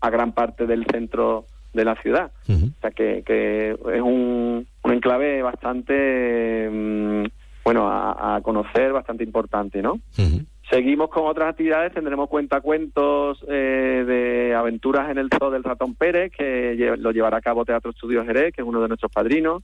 a 0.00 0.10
gran 0.10 0.32
parte 0.32 0.66
del 0.66 0.84
centro 0.90 1.46
de 1.72 1.84
la 1.84 1.94
ciudad. 2.02 2.32
O 2.48 2.80
sea 2.80 2.90
que, 2.90 3.22
que 3.24 3.70
es 3.72 4.00
un, 4.00 4.66
un 4.82 4.92
enclave 4.92 5.40
bastante, 5.42 6.68
mm, 6.68 7.24
bueno, 7.64 7.88
a, 7.88 8.36
a 8.36 8.40
conocer, 8.40 8.92
bastante 8.92 9.22
importante, 9.22 9.82
¿no? 9.82 10.00
Seguimos 10.70 11.08
con 11.08 11.26
otras 11.26 11.48
actividades, 11.48 11.94
tendremos 11.94 12.28
cuentacuentos 12.28 13.42
eh, 13.48 14.04
de 14.06 14.54
aventuras 14.54 15.10
en 15.10 15.16
el 15.16 15.30
Zoo 15.30 15.50
del 15.50 15.64
Ratón 15.64 15.94
Pérez, 15.94 16.30
que 16.30 16.94
lo 16.98 17.10
llevará 17.10 17.38
a 17.38 17.40
cabo 17.40 17.64
Teatro 17.64 17.90
Estudios 17.90 18.26
Jerez, 18.26 18.52
que 18.52 18.60
es 18.60 18.68
uno 18.68 18.82
de 18.82 18.88
nuestros 18.88 19.10
padrinos. 19.10 19.62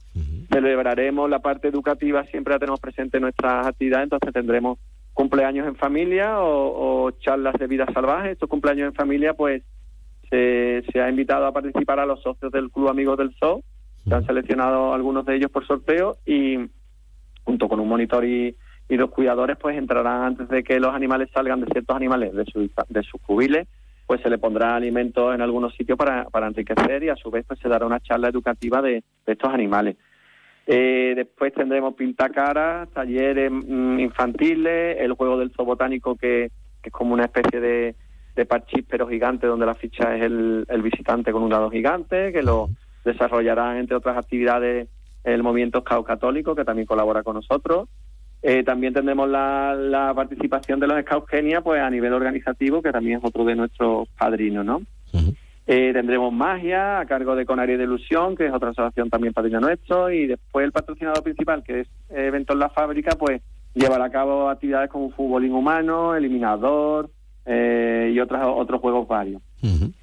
Celebraremos 0.50 1.28
la 1.28 1.40
parte 1.40 1.68
educativa, 1.68 2.24
siempre 2.24 2.54
la 2.54 2.58
tenemos 2.58 2.80
presente 2.80 3.18
en 3.18 3.24
nuestras 3.24 3.66
actividades, 3.66 4.04
entonces 4.04 4.32
tendremos 4.32 4.78
cumpleaños 5.12 5.68
en 5.68 5.76
familia 5.76 6.40
o, 6.40 7.04
o 7.04 7.10
charlas 7.10 7.54
de 7.58 7.66
vida 7.66 7.86
salvaje. 7.92 8.30
Estos 8.30 8.48
cumpleaños 8.48 8.88
en 8.88 8.94
familia, 8.94 9.34
pues 9.34 9.62
se, 10.30 10.84
se 10.90 11.02
ha 11.02 11.10
invitado 11.10 11.46
a 11.46 11.52
participar 11.52 12.00
a 12.00 12.06
los 12.06 12.22
socios 12.22 12.50
del 12.50 12.70
Club 12.70 12.88
Amigos 12.88 13.18
del 13.18 13.34
Zoo, 13.38 13.62
se 14.08 14.14
han 14.14 14.24
seleccionado 14.26 14.92
algunos 14.92 15.24
de 15.24 15.36
ellos 15.36 15.50
por 15.50 15.66
sorteo 15.66 16.16
y 16.26 16.58
junto 17.42 17.68
con 17.68 17.80
un 17.80 17.88
monitor 17.88 18.24
y, 18.24 18.56
y 18.94 18.96
dos 18.96 19.10
cuidadores, 19.10 19.56
pues 19.56 19.76
entrarán 19.76 20.22
antes 20.22 20.48
de 20.48 20.62
que 20.62 20.78
los 20.78 20.94
animales 20.94 21.28
salgan 21.34 21.60
de 21.60 21.66
ciertos 21.66 21.96
animales 21.96 22.32
de, 22.32 22.44
su, 22.44 22.70
de 22.88 23.02
sus 23.02 23.20
cubiles, 23.20 23.66
pues 24.06 24.20
se 24.20 24.30
le 24.30 24.38
pondrá 24.38 24.76
alimentos 24.76 25.34
en 25.34 25.40
algunos 25.40 25.74
sitios 25.74 25.98
para, 25.98 26.26
para 26.26 26.46
enriquecer 26.46 27.02
y 27.02 27.08
a 27.08 27.16
su 27.16 27.30
vez 27.30 27.44
pues 27.46 27.58
se 27.58 27.68
dará 27.68 27.86
una 27.86 28.00
charla 28.00 28.28
educativa 28.28 28.80
de, 28.80 29.02
de 29.26 29.32
estos 29.32 29.52
animales. 29.52 29.96
Eh, 30.66 31.14
después 31.16 31.52
tendremos 31.52 31.94
pintacaras, 31.94 32.88
talleres 32.90 33.50
mm, 33.50 33.98
infantiles, 33.98 34.96
el 35.00 35.12
juego 35.14 35.38
del 35.38 35.50
zoo 35.50 35.64
botánico 35.64 36.14
que, 36.14 36.50
que 36.80 36.88
es 36.88 36.92
como 36.92 37.14
una 37.14 37.24
especie 37.24 37.60
de, 37.60 37.96
de 38.36 38.46
parchís 38.46 38.84
pero 38.88 39.08
gigante 39.08 39.46
donde 39.46 39.66
la 39.66 39.74
ficha 39.74 40.14
es 40.16 40.22
el, 40.22 40.64
el 40.68 40.82
visitante 40.82 41.32
con 41.32 41.42
un 41.42 41.50
dado 41.50 41.68
gigante, 41.68 42.32
que 42.32 42.42
lo 42.42 42.68
desarrollarán 43.04 43.78
entre 43.78 43.96
otras 43.96 44.16
actividades 44.16 44.88
el 45.24 45.42
movimiento 45.42 45.80
Scout 45.80 46.06
Católico 46.06 46.54
que 46.54 46.64
también 46.64 46.86
colabora 46.86 47.22
con 47.22 47.34
nosotros. 47.34 47.88
Eh, 48.46 48.62
también 48.62 48.92
tendremos 48.92 49.26
la, 49.26 49.74
la 49.74 50.12
participación 50.12 50.78
de 50.78 50.86
los 50.86 51.00
Scouts 51.00 51.26
Kenia 51.30 51.62
pues 51.62 51.80
a 51.80 51.88
nivel 51.88 52.12
organizativo 52.12 52.82
que 52.82 52.92
también 52.92 53.16
es 53.16 53.24
otro 53.24 53.42
de 53.42 53.54
nuestros 53.54 54.06
padrinos, 54.18 54.66
¿no? 54.66 54.82
Eh, 55.66 55.92
tendremos 55.94 56.30
magia 56.30 57.00
a 57.00 57.06
cargo 57.06 57.34
de 57.36 57.46
Conaria 57.46 57.78
de 57.78 57.84
Ilusión, 57.84 58.36
que 58.36 58.44
es 58.44 58.52
otra 58.52 58.68
asociación 58.68 59.08
también 59.08 59.32
padrino 59.32 59.60
nuestro, 59.60 60.10
y 60.10 60.26
después 60.26 60.62
el 60.62 60.72
patrocinador 60.72 61.22
principal, 61.22 61.64
que 61.64 61.80
es 61.80 61.88
Eventos 62.10 62.52
en 62.52 62.60
la 62.60 62.68
Fábrica, 62.68 63.16
pues 63.18 63.40
llevará 63.72 64.04
a 64.04 64.10
cabo 64.10 64.50
actividades 64.50 64.90
como 64.90 65.10
fútbol 65.12 65.46
inhumano, 65.46 66.14
eliminador 66.14 67.08
eh, 67.46 68.12
y 68.14 68.20
otros 68.20 68.42
otros 68.44 68.78
juegos 68.82 69.08
varios. 69.08 69.40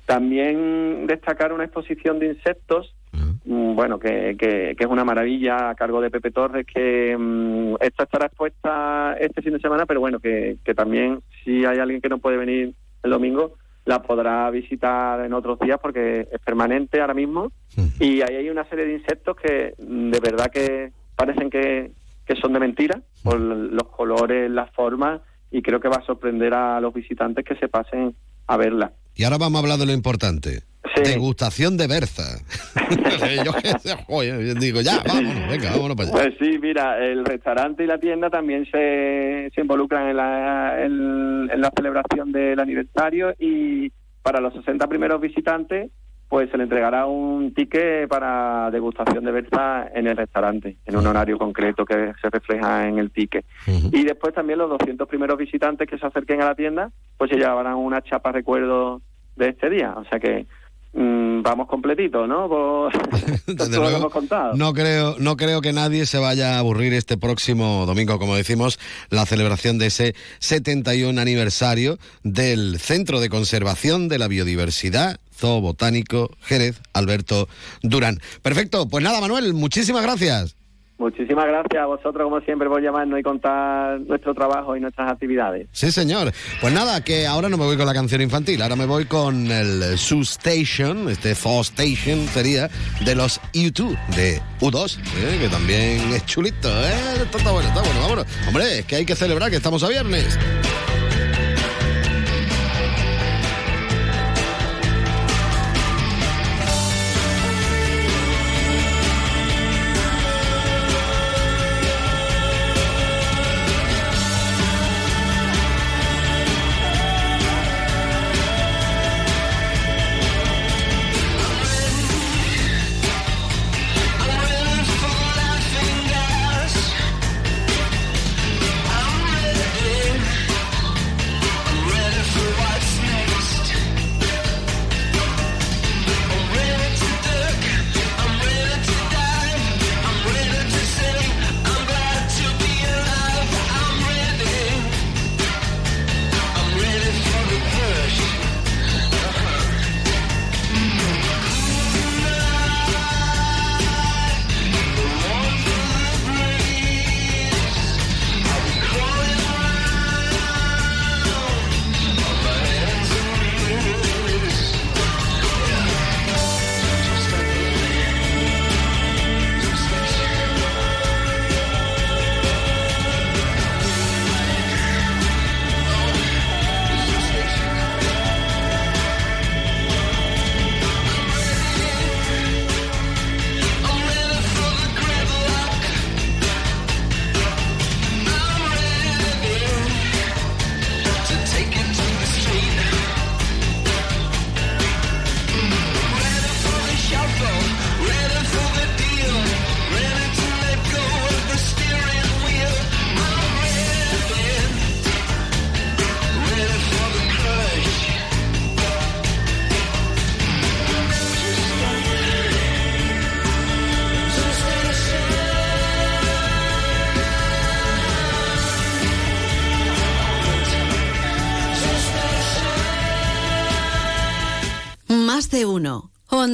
También 0.07 1.05
destacar 1.05 1.53
una 1.53 1.65
exposición 1.65 2.17
de 2.17 2.29
insectos, 2.29 2.95
bueno, 3.43 3.99
que, 3.99 4.35
que, 4.37 4.75
que 4.77 4.83
es 4.83 4.89
una 4.89 5.03
maravilla 5.03 5.69
a 5.69 5.75
cargo 5.75 6.01
de 6.01 6.11
Pepe 6.11 6.31
Torres, 6.31 6.65
que 6.65 7.15
mm, 7.17 7.75
esta 7.79 8.03
estará 8.03 8.27
expuesta 8.27 9.15
este 9.19 9.41
fin 9.41 9.53
de 9.53 9.59
semana, 9.59 9.85
pero 9.85 9.99
bueno, 9.99 10.19
que, 10.19 10.57
que 10.63 10.73
también 10.75 11.21
si 11.43 11.65
hay 11.65 11.79
alguien 11.79 12.01
que 12.01 12.09
no 12.09 12.19
puede 12.19 12.37
venir 12.37 12.73
el 13.03 13.11
domingo, 13.11 13.55
la 13.85 14.01
podrá 14.01 14.49
visitar 14.51 15.25
en 15.25 15.33
otros 15.33 15.59
días 15.59 15.79
porque 15.81 16.27
es 16.31 16.41
permanente 16.45 17.01
ahora 17.01 17.13
mismo. 17.13 17.51
Y 17.99 18.21
ahí 18.21 18.35
hay 18.35 18.49
una 18.49 18.67
serie 18.69 18.85
de 18.85 18.93
insectos 18.93 19.35
que 19.35 19.73
mm, 19.79 20.11
de 20.11 20.19
verdad 20.19 20.51
que 20.51 20.91
parecen 21.15 21.49
que, 21.49 21.91
que 22.25 22.35
son 22.35 22.53
de 22.53 22.59
mentira 22.59 23.01
por 23.23 23.39
los 23.39 23.87
colores, 23.87 24.51
las 24.51 24.71
formas, 24.71 25.21
y 25.49 25.61
creo 25.61 25.79
que 25.79 25.89
va 25.89 25.97
a 25.97 26.05
sorprender 26.05 26.53
a 26.53 26.79
los 26.79 26.93
visitantes 26.93 27.43
que 27.43 27.55
se 27.55 27.67
pasen 27.67 28.15
a 28.47 28.57
verla. 28.57 28.93
Y 29.15 29.23
ahora 29.23 29.37
vamos 29.37 29.57
a 29.57 29.63
hablar 29.63 29.79
de 29.79 29.85
lo 29.87 29.91
importante. 29.93 30.61
Degustación 30.95 31.77
de 31.77 31.87
berza. 31.87 32.39
yo 33.45 33.51
qué 33.53 34.53
digo, 34.59 34.81
ya, 34.81 35.01
vámonos, 35.07 35.49
venga, 35.49 35.71
vámonos 35.71 35.97
para 35.97 36.09
allá. 36.09 36.17
Pues 36.17 36.33
sí, 36.39 36.57
mira, 36.59 36.97
el 37.03 37.25
restaurante 37.25 37.83
y 37.83 37.87
la 37.87 37.97
tienda 37.97 38.29
también 38.29 38.65
se, 38.71 39.49
se 39.53 39.61
involucran 39.61 40.09
en 40.09 40.17
la, 40.17 40.83
en, 40.83 41.49
en 41.51 41.61
la 41.61 41.71
celebración 41.75 42.31
del 42.31 42.59
aniversario 42.59 43.33
y 43.39 43.91
para 44.21 44.39
los 44.39 44.53
60 44.53 44.87
primeros 44.87 45.19
visitantes 45.19 45.91
pues 46.31 46.49
se 46.49 46.55
le 46.55 46.63
entregará 46.63 47.07
un 47.07 47.53
ticket 47.53 48.07
para 48.07 48.71
degustación 48.71 49.25
de 49.25 49.33
berza 49.33 49.89
en 49.93 50.07
el 50.07 50.15
restaurante, 50.15 50.77
en 50.85 50.95
un 50.95 51.05
horario 51.05 51.37
concreto 51.37 51.83
que 51.83 52.13
se 52.21 52.29
refleja 52.29 52.87
en 52.87 52.99
el 52.99 53.11
ticket. 53.11 53.45
Y 53.91 54.05
después 54.05 54.33
también 54.33 54.59
los 54.59 54.69
200 54.69 55.09
primeros 55.09 55.37
visitantes 55.37 55.89
que 55.89 55.97
se 55.97 56.07
acerquen 56.07 56.41
a 56.41 56.45
la 56.45 56.55
tienda, 56.55 56.89
pues 57.17 57.31
se 57.31 57.35
llevarán 57.35 57.75
una 57.75 58.01
chapa 58.01 58.31
recuerdo 58.31 59.01
de 59.35 59.49
este 59.49 59.69
día. 59.69 59.93
O 59.97 60.05
sea 60.05 60.21
que 60.21 60.45
mm, 60.93 61.41
vamos 61.41 61.67
completitos, 61.67 62.27
¿no? 62.27 62.47
Lo 63.47 63.55
que 63.55 63.75
luego. 63.75 63.97
hemos 63.97 64.11
contado. 64.11 64.53
No 64.55 64.73
creo, 64.73 65.15
no 65.19 65.37
creo 65.37 65.61
que 65.61 65.73
nadie 65.73 66.05
se 66.05 66.17
vaya 66.17 66.55
a 66.55 66.59
aburrir 66.59 66.93
este 66.93 67.17
próximo 67.17 67.85
domingo, 67.85 68.19
como 68.19 68.35
decimos, 68.35 68.79
la 69.09 69.25
celebración 69.25 69.77
de 69.77 69.87
ese 69.87 70.15
71 70.39 71.19
aniversario 71.19 71.97
del 72.23 72.79
Centro 72.79 73.19
de 73.19 73.29
Conservación 73.29 74.07
de 74.07 74.19
la 74.19 74.27
Biodiversidad 74.27 75.19
Zoo 75.35 75.59
Botánico 75.61 76.29
Jerez 76.41 76.79
Alberto 76.93 77.47
Durán. 77.81 78.19
Perfecto, 78.41 78.87
pues 78.87 79.03
nada, 79.03 79.19
Manuel, 79.19 79.53
muchísimas 79.53 80.03
gracias. 80.03 80.55
Muchísimas 81.01 81.47
gracias 81.47 81.81
a 81.81 81.87
vosotros, 81.87 82.25
como 82.25 82.39
siempre, 82.41 82.69
por 82.69 82.79
llamarnos 82.79 83.19
y 83.19 83.23
contar 83.23 83.99
nuestro 84.01 84.35
trabajo 84.35 84.77
y 84.77 84.79
nuestras 84.79 85.11
actividades. 85.11 85.67
Sí, 85.71 85.91
señor. 85.91 86.31
Pues 86.61 86.71
nada, 86.71 87.03
que 87.03 87.25
ahora 87.25 87.49
no 87.49 87.57
me 87.57 87.65
voy 87.65 87.75
con 87.75 87.87
la 87.87 87.93
canción 87.95 88.21
infantil, 88.21 88.61
ahora 88.61 88.75
me 88.75 88.85
voy 88.85 89.05
con 89.05 89.49
el 89.49 89.97
Zoo 89.97 90.21
Station, 90.21 91.09
este 91.09 91.33
Zoo 91.33 91.61
Station 91.61 92.27
sería 92.27 92.69
de 93.03 93.15
los 93.15 93.41
U2, 93.51 93.97
de 94.15 94.39
U2, 94.59 94.99
¿eh? 94.99 95.39
que 95.41 95.49
también 95.49 96.13
es 96.13 96.23
chulito, 96.27 96.69
¿eh? 96.69 96.93
Esto 97.23 97.39
está 97.39 97.51
bueno, 97.51 97.67
está 97.69 97.81
bueno, 97.81 97.99
vámonos. 98.01 98.27
Hombre, 98.47 98.79
es 98.79 98.85
que 98.85 98.97
hay 98.97 99.05
que 99.05 99.15
celebrar 99.15 99.49
que 99.49 99.57
estamos 99.57 99.83
a 99.83 99.89
viernes. 99.89 100.37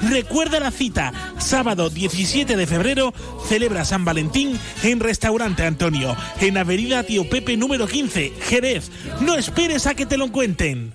Recuerda 0.00 0.60
la 0.60 0.70
cita, 0.70 1.12
sábado 1.38 1.90
17 1.90 2.56
de 2.56 2.66
febrero, 2.66 3.12
celebra 3.48 3.84
San 3.84 4.04
Valentín 4.04 4.58
en 4.82 5.00
Restaurante 5.00 5.64
Antonio, 5.64 6.16
en 6.40 6.56
Avenida 6.56 7.02
Tío 7.02 7.28
Pepe 7.28 7.56
número 7.56 7.86
15, 7.86 8.32
Jerez. 8.42 8.90
No 9.20 9.34
esperes 9.34 9.86
a 9.86 9.94
que 9.94 10.06
te 10.06 10.16
lo 10.16 10.30
cuenten. 10.30 10.94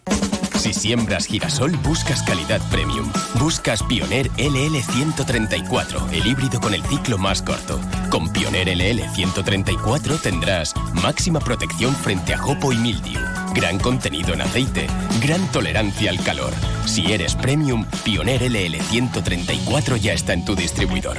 Si 0.63 0.73
siembras 0.73 1.25
girasol, 1.25 1.71
buscas 1.83 2.23
calidad 2.23 2.61
premium. 2.71 3.11
Buscas 3.37 3.83
Pioneer 3.83 4.31
LL 4.37 4.81
134, 4.81 6.07
el 6.13 6.25
híbrido 6.25 6.61
con 6.61 6.73
el 6.73 6.81
ciclo 6.83 7.17
más 7.17 7.41
corto. 7.41 7.81
Con 8.09 8.31
Pioneer 8.31 8.69
LL 8.69 9.01
134 9.13 10.17
tendrás 10.19 10.73
máxima 10.93 11.41
protección 11.41 11.93
frente 11.93 12.33
a 12.33 12.37
jopo 12.37 12.71
y 12.71 12.77
mildiu, 12.77 13.19
gran 13.53 13.79
contenido 13.79 14.33
en 14.33 14.41
aceite, 14.41 14.87
gran 15.21 15.51
tolerancia 15.51 16.09
al 16.09 16.21
calor. 16.23 16.53
Si 16.85 17.11
eres 17.11 17.35
premium, 17.35 17.85
Pioneer 18.03 18.51
LL 18.51 18.81
134 18.81 19.97
ya 19.97 20.13
está 20.13 20.33
en 20.33 20.45
tu 20.45 20.55
distribuidor. 20.55 21.17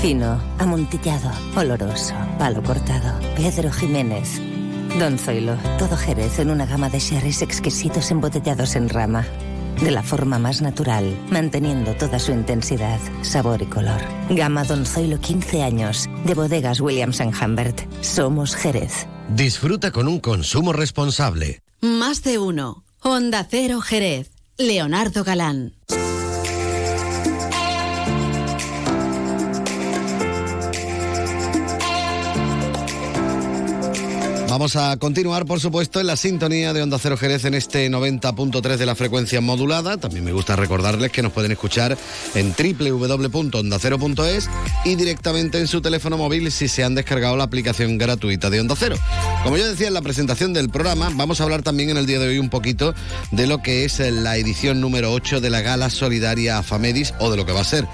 Fino, 0.00 0.40
amontillado, 0.58 1.30
oloroso, 1.56 2.14
palo 2.38 2.62
cortado. 2.62 3.18
Pedro 3.36 3.72
Jiménez. 3.72 4.40
Don 4.98 5.18
Zoilo, 5.18 5.56
todo 5.78 5.96
Jerez 5.96 6.38
en 6.38 6.50
una 6.50 6.66
gama 6.66 6.88
de 6.88 7.00
sherries 7.00 7.42
exquisitos 7.42 8.10
embotellados 8.10 8.76
en 8.76 8.88
rama. 8.88 9.26
De 9.82 9.90
la 9.90 10.02
forma 10.02 10.38
más 10.38 10.62
natural, 10.62 11.16
manteniendo 11.30 11.94
toda 11.94 12.18
su 12.18 12.32
intensidad, 12.32 12.98
sabor 13.22 13.62
y 13.62 13.66
color. 13.66 14.00
Gama 14.30 14.64
Don 14.64 14.86
Zoilo 14.86 15.20
15 15.20 15.62
años, 15.62 16.08
de 16.24 16.34
bodegas 16.34 16.80
Williams⁇ 16.80 17.20
Humbert. 17.44 17.80
Somos 18.00 18.56
Jerez. 18.56 19.06
Disfruta 19.28 19.90
con 19.90 20.08
un 20.08 20.20
consumo 20.20 20.72
responsable. 20.72 21.60
Más 21.82 22.22
de 22.22 22.38
uno. 22.38 22.84
Onda 23.02 23.46
Cero 23.48 23.80
Jerez. 23.82 24.30
Leonardo 24.56 25.22
Galán. 25.22 25.74
Vamos 34.58 34.74
a 34.74 34.96
continuar, 34.96 35.46
por 35.46 35.60
supuesto, 35.60 36.00
en 36.00 36.08
la 36.08 36.16
sintonía 36.16 36.72
de 36.72 36.82
Onda 36.82 36.98
Cero 36.98 37.16
Jerez 37.16 37.44
en 37.44 37.54
este 37.54 37.88
90.3 37.88 38.76
de 38.76 38.86
la 38.86 38.96
frecuencia 38.96 39.40
modulada. 39.40 39.98
También 39.98 40.24
me 40.24 40.32
gusta 40.32 40.56
recordarles 40.56 41.12
que 41.12 41.22
nos 41.22 41.30
pueden 41.30 41.52
escuchar 41.52 41.96
en 42.34 42.52
www.ondacero.es 42.58 44.50
y 44.84 44.96
directamente 44.96 45.60
en 45.60 45.68
su 45.68 45.80
teléfono 45.80 46.18
móvil 46.18 46.50
si 46.50 46.66
se 46.66 46.82
han 46.82 46.96
descargado 46.96 47.36
la 47.36 47.44
aplicación 47.44 47.98
gratuita 47.98 48.50
de 48.50 48.58
Onda 48.58 48.74
Cero. 48.76 48.96
Como 49.44 49.56
yo 49.56 49.64
decía 49.64 49.86
en 49.86 49.94
la 49.94 50.02
presentación 50.02 50.52
del 50.52 50.70
programa, 50.70 51.08
vamos 51.14 51.40
a 51.40 51.44
hablar 51.44 51.62
también 51.62 51.90
en 51.90 51.96
el 51.96 52.06
día 52.06 52.18
de 52.18 52.26
hoy 52.26 52.40
un 52.40 52.50
poquito 52.50 52.96
de 53.30 53.46
lo 53.46 53.62
que 53.62 53.84
es 53.84 54.00
la 54.00 54.38
edición 54.38 54.80
número 54.80 55.12
8 55.12 55.40
de 55.40 55.50
la 55.50 55.60
Gala 55.60 55.88
Solidaria 55.88 56.58
Afamedis 56.58 57.14
o 57.20 57.30
de 57.30 57.36
lo 57.36 57.46
que 57.46 57.52
va 57.52 57.60
a 57.60 57.64
ser. 57.64 57.86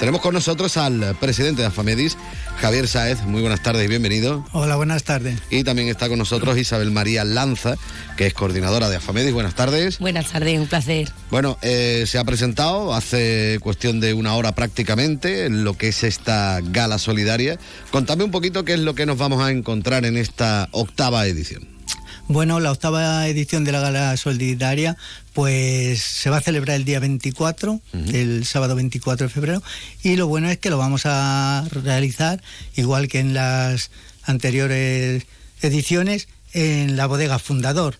Tenemos 0.00 0.20
con 0.20 0.34
nosotros 0.34 0.76
al 0.76 1.16
presidente 1.20 1.62
de 1.62 1.68
Afamedis, 1.68 2.16
Javier 2.60 2.88
Saez. 2.88 3.22
Muy 3.22 3.40
buenas 3.40 3.62
tardes 3.62 3.84
y 3.84 3.88
bienvenido. 3.88 4.44
Hola, 4.52 4.76
buenas 4.76 5.04
tardes. 5.04 5.40
Y 5.50 5.64
también 5.64 5.88
está 5.88 6.08
con 6.08 6.18
nosotros 6.18 6.56
Isabel 6.56 6.90
María 6.90 7.24
Lanza, 7.24 7.76
que 8.16 8.26
es 8.26 8.34
coordinadora 8.34 8.88
de 8.88 8.96
Afamedis. 8.96 9.32
Buenas 9.32 9.54
tardes. 9.54 9.98
Buenas 9.98 10.30
tardes, 10.30 10.58
un 10.58 10.66
placer. 10.66 11.10
Bueno, 11.30 11.58
eh, 11.62 12.04
se 12.06 12.18
ha 12.18 12.24
presentado 12.24 12.94
hace 12.94 13.58
cuestión 13.60 14.00
de 14.00 14.14
una 14.14 14.34
hora 14.34 14.52
prácticamente 14.52 15.50
lo 15.50 15.74
que 15.74 15.88
es 15.88 16.04
esta 16.04 16.60
gala 16.62 16.98
solidaria. 16.98 17.58
Contame 17.90 18.24
un 18.24 18.30
poquito 18.30 18.64
qué 18.64 18.74
es 18.74 18.80
lo 18.80 18.94
que 18.94 19.06
nos 19.06 19.18
vamos 19.18 19.42
a 19.42 19.50
encontrar 19.50 20.04
en 20.04 20.16
esta 20.16 20.68
octava 20.72 21.26
edición. 21.26 21.73
Bueno, 22.26 22.58
la 22.58 22.72
octava 22.72 23.28
edición 23.28 23.64
de 23.64 23.72
la 23.72 23.80
Gala 23.80 24.16
Solidaria 24.16 24.96
pues 25.34 26.02
se 26.02 26.30
va 26.30 26.38
a 26.38 26.40
celebrar 26.40 26.76
el 26.76 26.84
día 26.84 26.98
24, 26.98 27.80
el 27.92 28.46
sábado 28.46 28.74
24 28.76 29.26
de 29.26 29.32
febrero, 29.32 29.62
y 30.02 30.16
lo 30.16 30.26
bueno 30.26 30.48
es 30.48 30.58
que 30.58 30.70
lo 30.70 30.78
vamos 30.78 31.02
a 31.04 31.66
realizar, 31.70 32.42
igual 32.76 33.08
que 33.08 33.18
en 33.20 33.34
las 33.34 33.90
anteriores 34.22 35.26
ediciones, 35.60 36.28
en 36.52 36.96
la 36.96 37.06
bodega 37.06 37.38
Fundador. 37.38 37.98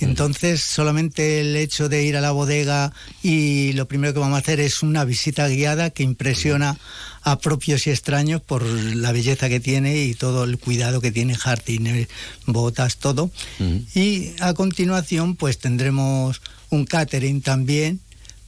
Entonces, 0.00 0.62
solamente 0.62 1.40
el 1.40 1.54
hecho 1.56 1.90
de 1.90 2.04
ir 2.04 2.16
a 2.16 2.22
la 2.22 2.30
bodega 2.30 2.92
y 3.22 3.74
lo 3.74 3.86
primero 3.86 4.14
que 4.14 4.20
vamos 4.20 4.36
a 4.36 4.40
hacer 4.40 4.58
es 4.58 4.82
una 4.82 5.04
visita 5.04 5.46
guiada 5.48 5.90
que 5.90 6.02
impresiona 6.02 6.78
a 7.22 7.38
propios 7.38 7.86
y 7.86 7.90
extraños 7.90 8.40
por 8.40 8.62
la 8.64 9.12
belleza 9.12 9.48
que 9.48 9.60
tiene 9.60 10.04
y 10.04 10.14
todo 10.14 10.44
el 10.44 10.58
cuidado 10.58 11.00
que 11.00 11.12
tiene, 11.12 11.34
jardines, 11.34 12.08
botas, 12.46 12.96
todo. 12.96 13.30
Y 13.94 14.32
a 14.40 14.54
continuación, 14.54 15.36
pues 15.36 15.58
tendremos 15.58 16.40
un 16.70 16.84
catering 16.84 17.42
también 17.42 18.00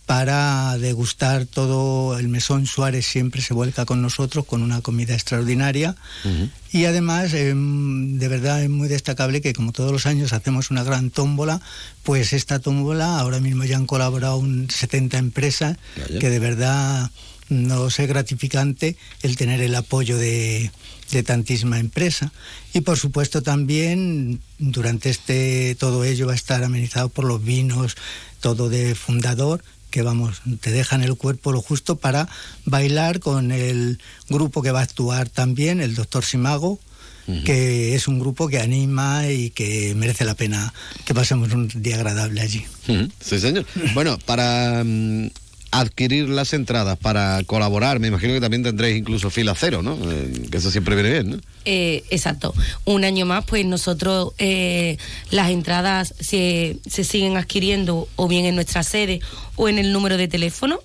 para 0.06 0.76
degustar 0.78 1.46
todo. 1.46 2.18
El 2.18 2.28
mesón 2.28 2.66
Suárez 2.66 3.06
siempre 3.06 3.40
se 3.40 3.54
vuelca 3.54 3.84
con 3.84 4.02
nosotros 4.02 4.44
con 4.44 4.62
una 4.62 4.80
comida 4.80 5.14
extraordinaria. 5.14 5.96
Y 6.72 6.86
además 6.86 7.34
em, 7.34 8.18
de 8.18 8.28
verdad 8.28 8.62
es 8.62 8.70
muy 8.70 8.88
destacable 8.88 9.40
que 9.40 9.52
como 9.52 9.72
todos 9.72 9.92
los 9.92 10.06
años 10.06 10.32
hacemos 10.32 10.70
una 10.70 10.84
gran 10.84 11.10
tómbola 11.10 11.60
pues 12.02 12.32
esta 12.32 12.58
tómbola 12.58 13.20
ahora 13.20 13.40
mismo 13.40 13.64
ya 13.64 13.76
han 13.76 13.86
colaborado 13.86 14.36
un 14.36 14.68
70 14.70 15.18
empresas 15.18 15.76
que 16.18 16.30
de 16.30 16.38
verdad 16.38 17.10
nos 17.52 17.98
es 17.98 18.08
gratificante 18.08 18.96
el 19.22 19.36
tener 19.36 19.60
el 19.60 19.74
apoyo 19.74 20.18
de, 20.18 20.70
de 21.10 21.22
tantísima 21.22 21.78
empresa. 21.78 22.32
Y 22.72 22.80
por 22.80 22.98
supuesto 22.98 23.42
también 23.42 24.40
durante 24.58 25.10
este 25.10 25.76
todo 25.78 26.04
ello 26.04 26.26
va 26.26 26.32
a 26.32 26.36
estar 26.36 26.64
amenizado 26.64 27.08
por 27.08 27.24
los 27.24 27.44
vinos, 27.44 27.96
todo 28.40 28.68
de 28.68 28.94
fundador, 28.94 29.62
que 29.90 30.02
vamos, 30.02 30.42
te 30.60 30.72
dejan 30.72 31.02
el 31.02 31.16
cuerpo 31.16 31.52
lo 31.52 31.60
justo 31.60 31.96
para 31.96 32.28
bailar 32.64 33.20
con 33.20 33.52
el 33.52 34.00
grupo 34.28 34.62
que 34.62 34.72
va 34.72 34.80
a 34.80 34.84
actuar 34.84 35.28
también, 35.28 35.80
el 35.80 35.94
doctor 35.94 36.24
Simago, 36.24 36.80
que 37.44 37.94
es 37.94 38.08
un 38.08 38.18
grupo 38.18 38.48
que 38.48 38.58
anima 38.58 39.28
y 39.28 39.50
que 39.50 39.94
merece 39.94 40.24
la 40.24 40.34
pena 40.34 40.74
que 41.04 41.14
pasemos 41.14 41.52
un 41.52 41.68
día 41.68 41.96
agradable 41.96 42.40
allí. 42.40 42.64
Sí, 43.20 43.38
señor. 43.38 43.64
Bueno, 43.94 44.18
para 44.26 44.82
mm, 44.84 45.28
adquirir 45.72 46.28
las 46.28 46.52
entradas, 46.52 46.96
para 46.98 47.42
colaborar, 47.44 47.98
me 47.98 48.08
imagino 48.08 48.34
que 48.34 48.40
también 48.40 48.62
tendréis 48.62 48.96
incluso 48.98 49.30
fila 49.30 49.54
cero, 49.58 49.82
¿no? 49.82 49.98
Eh, 50.10 50.46
que 50.50 50.58
eso 50.58 50.70
siempre 50.70 50.94
viene 50.94 51.10
bien, 51.10 51.30
¿no? 51.30 51.36
Eh, 51.64 52.04
exacto. 52.10 52.54
Un 52.84 53.04
año 53.04 53.26
más, 53.26 53.44
pues 53.46 53.64
nosotros 53.66 54.32
eh, 54.38 54.98
las 55.30 55.50
entradas 55.50 56.14
se, 56.20 56.76
se 56.88 57.02
siguen 57.04 57.36
adquiriendo 57.36 58.06
o 58.16 58.28
bien 58.28 58.44
en 58.44 58.54
nuestra 58.54 58.82
sede 58.82 59.20
o 59.56 59.68
en 59.68 59.78
el 59.78 59.92
número 59.92 60.16
de 60.16 60.28
teléfono, 60.28 60.78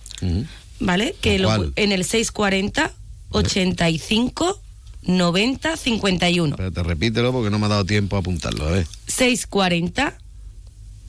¿vale? 0.80 1.16
Que 1.22 1.38
lo- 1.38 1.50
en 1.76 1.92
el 1.92 2.04
640 2.04 2.94
85 3.32 4.62
90 5.04 5.78
51. 5.78 6.50
Espérate, 6.56 6.84
repítelo 6.84 7.32
porque 7.32 7.50
no 7.50 7.60
me 7.60 7.66
ha 7.66 7.70
dado 7.70 7.86
tiempo 7.86 8.16
a 8.16 8.20
apuntarlo, 8.20 8.68
a 8.68 8.72
ver. 8.72 8.88
640 9.08 10.18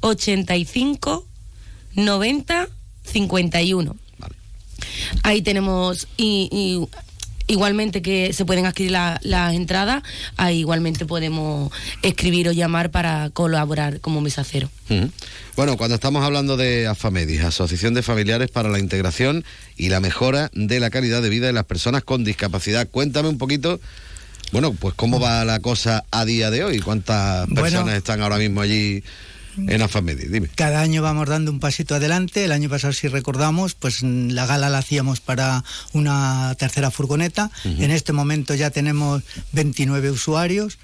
85 0.01 1.27
90 1.95 2.67
51. 2.67 2.78
Ahí 5.23 5.43
tenemos 5.43 6.07
y, 6.17 6.49
y 6.53 6.87
igualmente 7.53 8.03
que 8.03 8.33
se 8.33 8.45
pueden 8.45 8.67
adquirir 8.67 8.93
la- 8.93 9.19
las 9.23 9.55
entradas, 9.55 10.03
ahí 10.37 10.59
igualmente 10.61 11.07
podemos 11.07 11.73
escribir 12.03 12.49
o 12.49 12.53
llamar 12.53 12.91
para 12.91 13.31
colaborar 13.31 14.01
como 14.01 14.21
mesacero. 14.21 14.71
Bueno, 15.57 15.77
cuando 15.77 15.95
estamos 15.95 16.23
hablando 16.25 16.57
de 16.57 16.87
AFAMEDIS, 16.87 17.41
Asociación 17.45 17.95
de 17.95 18.03
Familiares 18.03 18.51
para 18.51 18.69
la 18.69 18.79
Integración 18.79 19.45
y 19.77 19.89
la 19.89 20.01
Mejora 20.01 20.51
de 20.53 20.79
la 20.79 20.91
Calidad 20.91 21.23
de 21.23 21.31
Vida 21.31 21.47
de 21.47 21.53
las 21.55 21.65
Personas 21.65 22.05
con 22.05 22.23
Discapacidad, 22.23 22.87
cuéntame 22.89 23.29
un 23.31 23.39
poquito, 23.39 23.81
bueno, 24.53 24.73
pues 24.75 24.95
cómo 24.95 25.19
va 25.19 25.45
la 25.45 25.59
cosa 25.61 26.05
a 26.11 26.25
día 26.25 26.51
de 26.51 26.65
hoy, 26.65 26.81
cuántas 26.81 27.47
Bueno. 27.49 27.63
personas 27.63 27.95
están 27.97 28.21
ahora 28.23 28.37
mismo 28.37 28.61
allí 28.61 29.03
en 29.67 29.83
AFAMEDIS, 29.83 30.31
dime. 30.31 30.49
Cada 30.55 30.81
año 30.81 31.03
vamos 31.03 31.29
dando 31.29 31.51
un 31.51 31.61
pasito 31.61 31.95
adelante. 31.95 32.45
El 32.45 32.53
año 32.53 32.69
pasado, 32.69 32.93
si 32.93 33.09
recordamos, 33.09 33.75
pues 33.75 34.03
mm, 34.03 34.31
la 34.31 34.47
gala 34.47 34.69
la 34.69 34.79
hacíamos 34.79 35.21
para 35.21 35.65
una 35.93 36.55
tercera 36.59 36.91
furgoneta. 36.91 37.51
En 37.65 37.91
este 37.91 38.13
momento 38.13 38.55
ya 38.55 38.71
tenemos 38.71 39.23
29 39.53 40.11
usuarios. 40.11 40.79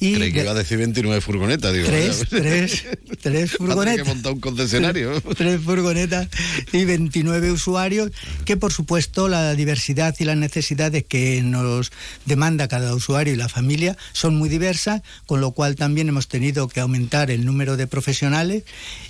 Y 0.00 0.14
Creí 0.14 0.32
que 0.32 0.40
iba 0.40 0.52
a 0.52 0.54
decir 0.54 0.78
29 0.78 1.20
furgonetas, 1.20 1.74
digo. 1.74 1.86
Tres, 1.86 2.24
tres, 2.30 2.84
tres 3.20 3.52
furgonetas. 3.52 4.02
que 4.02 4.14
montar 4.14 4.32
un 4.32 4.40
concesionario. 4.40 5.20
tres 5.36 5.60
furgonetas 5.60 6.28
y 6.72 6.86
29 6.86 7.52
usuarios, 7.52 8.10
que 8.46 8.56
por 8.56 8.72
supuesto 8.72 9.28
la 9.28 9.54
diversidad 9.54 10.16
y 10.18 10.24
las 10.24 10.38
necesidades 10.38 11.04
que 11.04 11.42
nos 11.42 11.92
demanda 12.24 12.66
cada 12.66 12.94
usuario 12.94 13.34
y 13.34 13.36
la 13.36 13.50
familia 13.50 13.98
son 14.12 14.36
muy 14.36 14.48
diversas, 14.48 15.02
con 15.26 15.42
lo 15.42 15.50
cual 15.50 15.76
también 15.76 16.08
hemos 16.08 16.28
tenido 16.28 16.66
que 16.68 16.80
aumentar 16.80 17.30
el 17.30 17.44
número 17.44 17.76
de 17.76 17.86
profesionales 17.86 18.64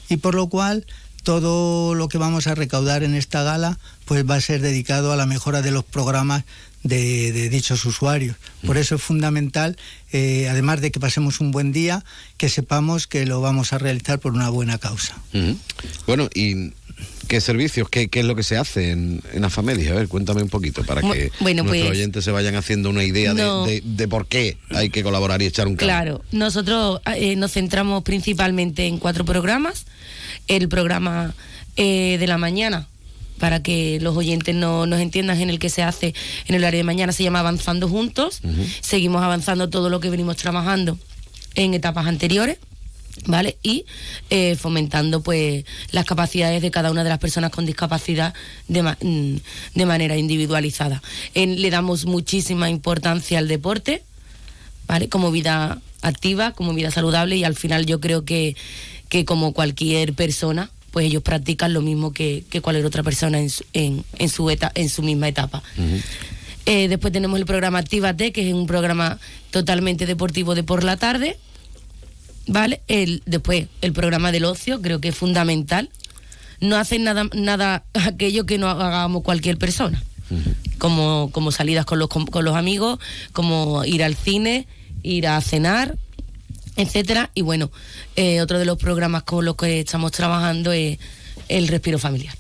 y 0.08 0.16
por 0.16 0.34
lo 0.34 0.48
cual 0.48 0.86
todo 1.22 1.94
lo 1.94 2.08
que 2.08 2.18
vamos 2.18 2.46
a 2.46 2.54
recaudar 2.54 3.02
en 3.02 3.14
esta 3.14 3.42
gala 3.42 3.78
pues 4.06 4.28
va 4.28 4.36
a 4.36 4.40
ser 4.40 4.60
dedicado 4.60 5.12
a 5.12 5.16
la 5.16 5.26
mejora 5.26 5.62
de 5.62 5.70
los 5.70 5.84
programas 5.84 6.44
de, 6.82 7.32
de 7.32 7.48
dichos 7.48 7.84
usuarios. 7.84 8.36
Por 8.64 8.76
eso 8.76 8.94
es 8.94 9.02
fundamental, 9.02 9.76
eh, 10.12 10.48
además 10.48 10.80
de 10.80 10.90
que 10.90 11.00
pasemos 11.00 11.40
un 11.40 11.50
buen 11.50 11.72
día, 11.72 12.04
que 12.36 12.48
sepamos 12.48 13.06
que 13.06 13.26
lo 13.26 13.40
vamos 13.40 13.72
a 13.72 13.78
realizar 13.78 14.18
por 14.18 14.32
una 14.32 14.48
buena 14.50 14.78
causa. 14.78 15.16
Bueno, 16.06 16.28
¿y 16.34 16.72
qué 17.28 17.40
servicios, 17.40 17.88
qué, 17.88 18.08
qué 18.08 18.20
es 18.20 18.26
lo 18.26 18.34
que 18.34 18.42
se 18.42 18.56
hace 18.56 18.90
en, 18.90 19.22
en 19.32 19.44
AFAMEDIS? 19.44 19.90
A 19.90 19.94
ver, 19.94 20.08
cuéntame 20.08 20.42
un 20.42 20.48
poquito 20.48 20.82
para 20.84 21.00
que 21.00 21.30
bueno, 21.40 21.62
nuestros 21.62 21.88
pues- 21.88 21.98
oyentes 21.98 22.24
se 22.24 22.30
vayan 22.30 22.56
haciendo 22.56 22.90
una 22.90 23.04
idea 23.04 23.34
de, 23.34 23.82
de 23.84 24.08
por 24.08 24.26
qué 24.26 24.56
hay 24.70 24.90
que 24.90 25.02
colaborar 25.02 25.40
y 25.42 25.46
echar 25.46 25.68
un 25.68 25.76
cable. 25.76 25.92
Claro, 25.92 26.24
nosotros 26.32 27.00
eh, 27.14 27.36
nos 27.36 27.52
centramos 27.52 28.02
principalmente 28.02 28.86
en 28.86 28.98
cuatro 28.98 29.24
programas. 29.24 29.86
El 30.48 30.68
programa 30.68 31.34
eh, 31.76 32.16
de 32.18 32.26
la 32.26 32.38
mañana, 32.38 32.88
para 33.40 33.62
que 33.62 33.98
los 34.00 34.16
oyentes 34.16 34.54
no 34.54 34.86
nos 34.86 35.00
entiendan, 35.00 35.40
en 35.40 35.50
el 35.50 35.58
que 35.58 35.70
se 35.70 35.82
hace 35.82 36.14
en 36.46 36.54
el 36.54 36.62
área 36.64 36.78
de 36.78 36.84
mañana, 36.84 37.12
se 37.12 37.24
llama 37.24 37.40
Avanzando 37.40 37.88
Juntos. 37.88 38.40
Seguimos 38.80 39.22
avanzando 39.22 39.68
todo 39.68 39.88
lo 39.90 39.98
que 39.98 40.10
venimos 40.10 40.36
trabajando 40.36 40.96
en 41.56 41.74
etapas 41.74 42.06
anteriores. 42.06 42.58
¿Vale? 43.26 43.58
Y 43.62 43.84
eh, 44.30 44.56
fomentando 44.56 45.20
pues 45.20 45.64
las 45.90 46.06
capacidades 46.06 46.62
de 46.62 46.70
cada 46.70 46.90
una 46.90 47.02
de 47.02 47.10
las 47.10 47.18
personas 47.18 47.50
con 47.50 47.66
discapacidad 47.66 48.32
de, 48.68 48.82
ma- 48.82 48.96
mm, 49.02 49.34
de 49.74 49.84
manera 49.84 50.16
individualizada. 50.16 51.02
En- 51.34 51.60
le 51.60 51.68
damos 51.70 52.06
muchísima 52.06 52.70
importancia 52.70 53.38
al 53.38 53.48
deporte, 53.48 54.04
¿vale? 54.86 55.08
Como 55.10 55.30
vida 55.32 55.82
activa, 56.00 56.52
como 56.52 56.72
vida 56.72 56.90
saludable 56.92 57.36
y 57.36 57.44
al 57.44 57.56
final 57.56 57.84
yo 57.84 58.00
creo 58.00 58.24
que, 58.24 58.56
que 59.10 59.26
como 59.26 59.52
cualquier 59.52 60.14
persona, 60.14 60.70
pues 60.90 61.06
ellos 61.06 61.22
practican 61.22 61.72
lo 61.72 61.80
mismo 61.82 62.12
que, 62.12 62.44
que 62.50 62.60
cualquier 62.60 62.86
otra 62.86 63.02
persona 63.02 63.38
en 63.38 63.50
su, 63.50 63.64
en, 63.72 64.04
en 64.18 64.28
su, 64.28 64.50
eta- 64.50 64.72
en 64.74 64.88
su 64.88 65.02
misma 65.02 65.28
etapa. 65.28 65.62
Eh, 66.66 66.88
después 66.88 67.12
tenemos 67.12 67.38
el 67.38 67.46
programa 67.46 67.78
Actívate, 67.78 68.32
que 68.32 68.48
es 68.48 68.54
un 68.54 68.66
programa 68.66 69.18
totalmente 69.50 70.06
deportivo 70.06 70.54
de 70.54 70.62
por 70.62 70.84
la 70.84 70.96
tarde. 70.96 71.36
¿Vale? 72.46 72.80
El, 72.88 73.22
después, 73.26 73.66
el 73.80 73.92
programa 73.92 74.32
del 74.32 74.44
ocio, 74.44 74.80
creo 74.82 75.00
que 75.00 75.08
es 75.08 75.14
fundamental. 75.16 75.90
No 76.60 76.76
hacen 76.76 77.04
nada, 77.04 77.24
nada 77.34 77.84
aquello 77.94 78.44
que 78.46 78.58
no 78.58 78.68
hagamos 78.68 79.22
cualquier 79.22 79.56
persona. 79.58 80.02
Como, 80.78 81.30
como 81.32 81.50
salidas 81.50 81.84
con 81.86 81.98
los, 81.98 82.08
con, 82.08 82.24
con 82.26 82.44
los 82.44 82.54
amigos, 82.54 83.00
como 83.32 83.84
ir 83.84 84.04
al 84.04 84.14
cine, 84.14 84.66
ir 85.02 85.26
a 85.26 85.40
cenar, 85.40 85.96
etcétera. 86.82 87.30
Y 87.34 87.42
bueno, 87.42 87.70
eh, 88.16 88.40
otro 88.40 88.58
de 88.58 88.64
los 88.64 88.78
programas 88.78 89.22
con 89.24 89.44
los 89.44 89.56
que 89.56 89.80
estamos 89.80 90.12
trabajando 90.12 90.72
es 90.72 90.98
el 91.48 91.68
respiro 91.68 91.98
familiar. 91.98 92.36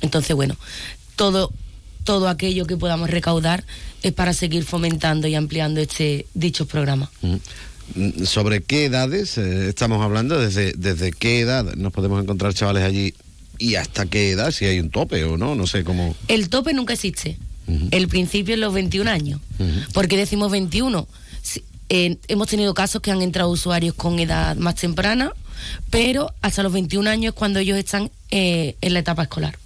Entonces, 0.00 0.34
bueno, 0.36 0.56
todo, 1.16 1.52
todo 2.04 2.28
aquello 2.28 2.66
que 2.66 2.76
podamos 2.76 3.08
recaudar 3.10 3.64
es 4.02 4.12
para 4.12 4.32
seguir 4.32 4.64
fomentando 4.64 5.26
y 5.28 5.34
ampliando 5.34 5.80
este 5.80 6.26
dichos 6.34 6.66
programas. 6.68 7.08
Mm, 7.22 8.24
¿Sobre 8.24 8.62
qué 8.62 8.86
edades 8.86 9.36
eh, 9.38 9.68
estamos 9.68 10.02
hablando? 10.02 10.38
¿Desde, 10.40 10.72
¿Desde 10.76 11.12
qué 11.12 11.40
edad 11.40 11.74
nos 11.74 11.92
podemos 11.92 12.22
encontrar 12.22 12.54
chavales 12.54 12.82
allí 12.82 13.14
¿Y 13.58 13.76
hasta 13.76 14.06
qué 14.06 14.30
edad? 14.32 14.50
Si 14.50 14.64
hay 14.64 14.80
un 14.80 14.90
tope 14.90 15.22
o 15.24 15.36
no, 15.36 15.54
no 15.54 15.66
sé 15.68 15.84
cómo. 15.84 16.16
El 16.26 16.48
tope 16.48 16.74
nunca 16.74 16.92
existe. 16.94 17.38
El 17.92 18.08
principio 18.08 18.54
es 18.54 18.60
los 18.60 18.74
21 18.74 19.08
años. 19.08 19.40
¿Por 19.92 20.08
qué 20.08 20.16
decimos 20.16 20.50
21? 20.50 21.06
Si- 21.40 21.62
eh, 21.88 22.18
hemos 22.28 22.48
tenido 22.48 22.74
casos 22.74 23.02
que 23.02 23.10
han 23.10 23.22
entrado 23.22 23.50
usuarios 23.50 23.94
con 23.94 24.18
edad 24.18 24.56
más 24.56 24.76
temprana, 24.76 25.32
pero 25.90 26.32
hasta 26.42 26.62
los 26.62 26.72
21 26.72 27.08
años 27.08 27.34
es 27.34 27.38
cuando 27.38 27.58
ellos 27.58 27.78
están 27.78 28.10
eh, 28.30 28.76
en 28.80 28.92
la 28.92 29.00
etapa 29.00 29.22
escolar. 29.22 29.58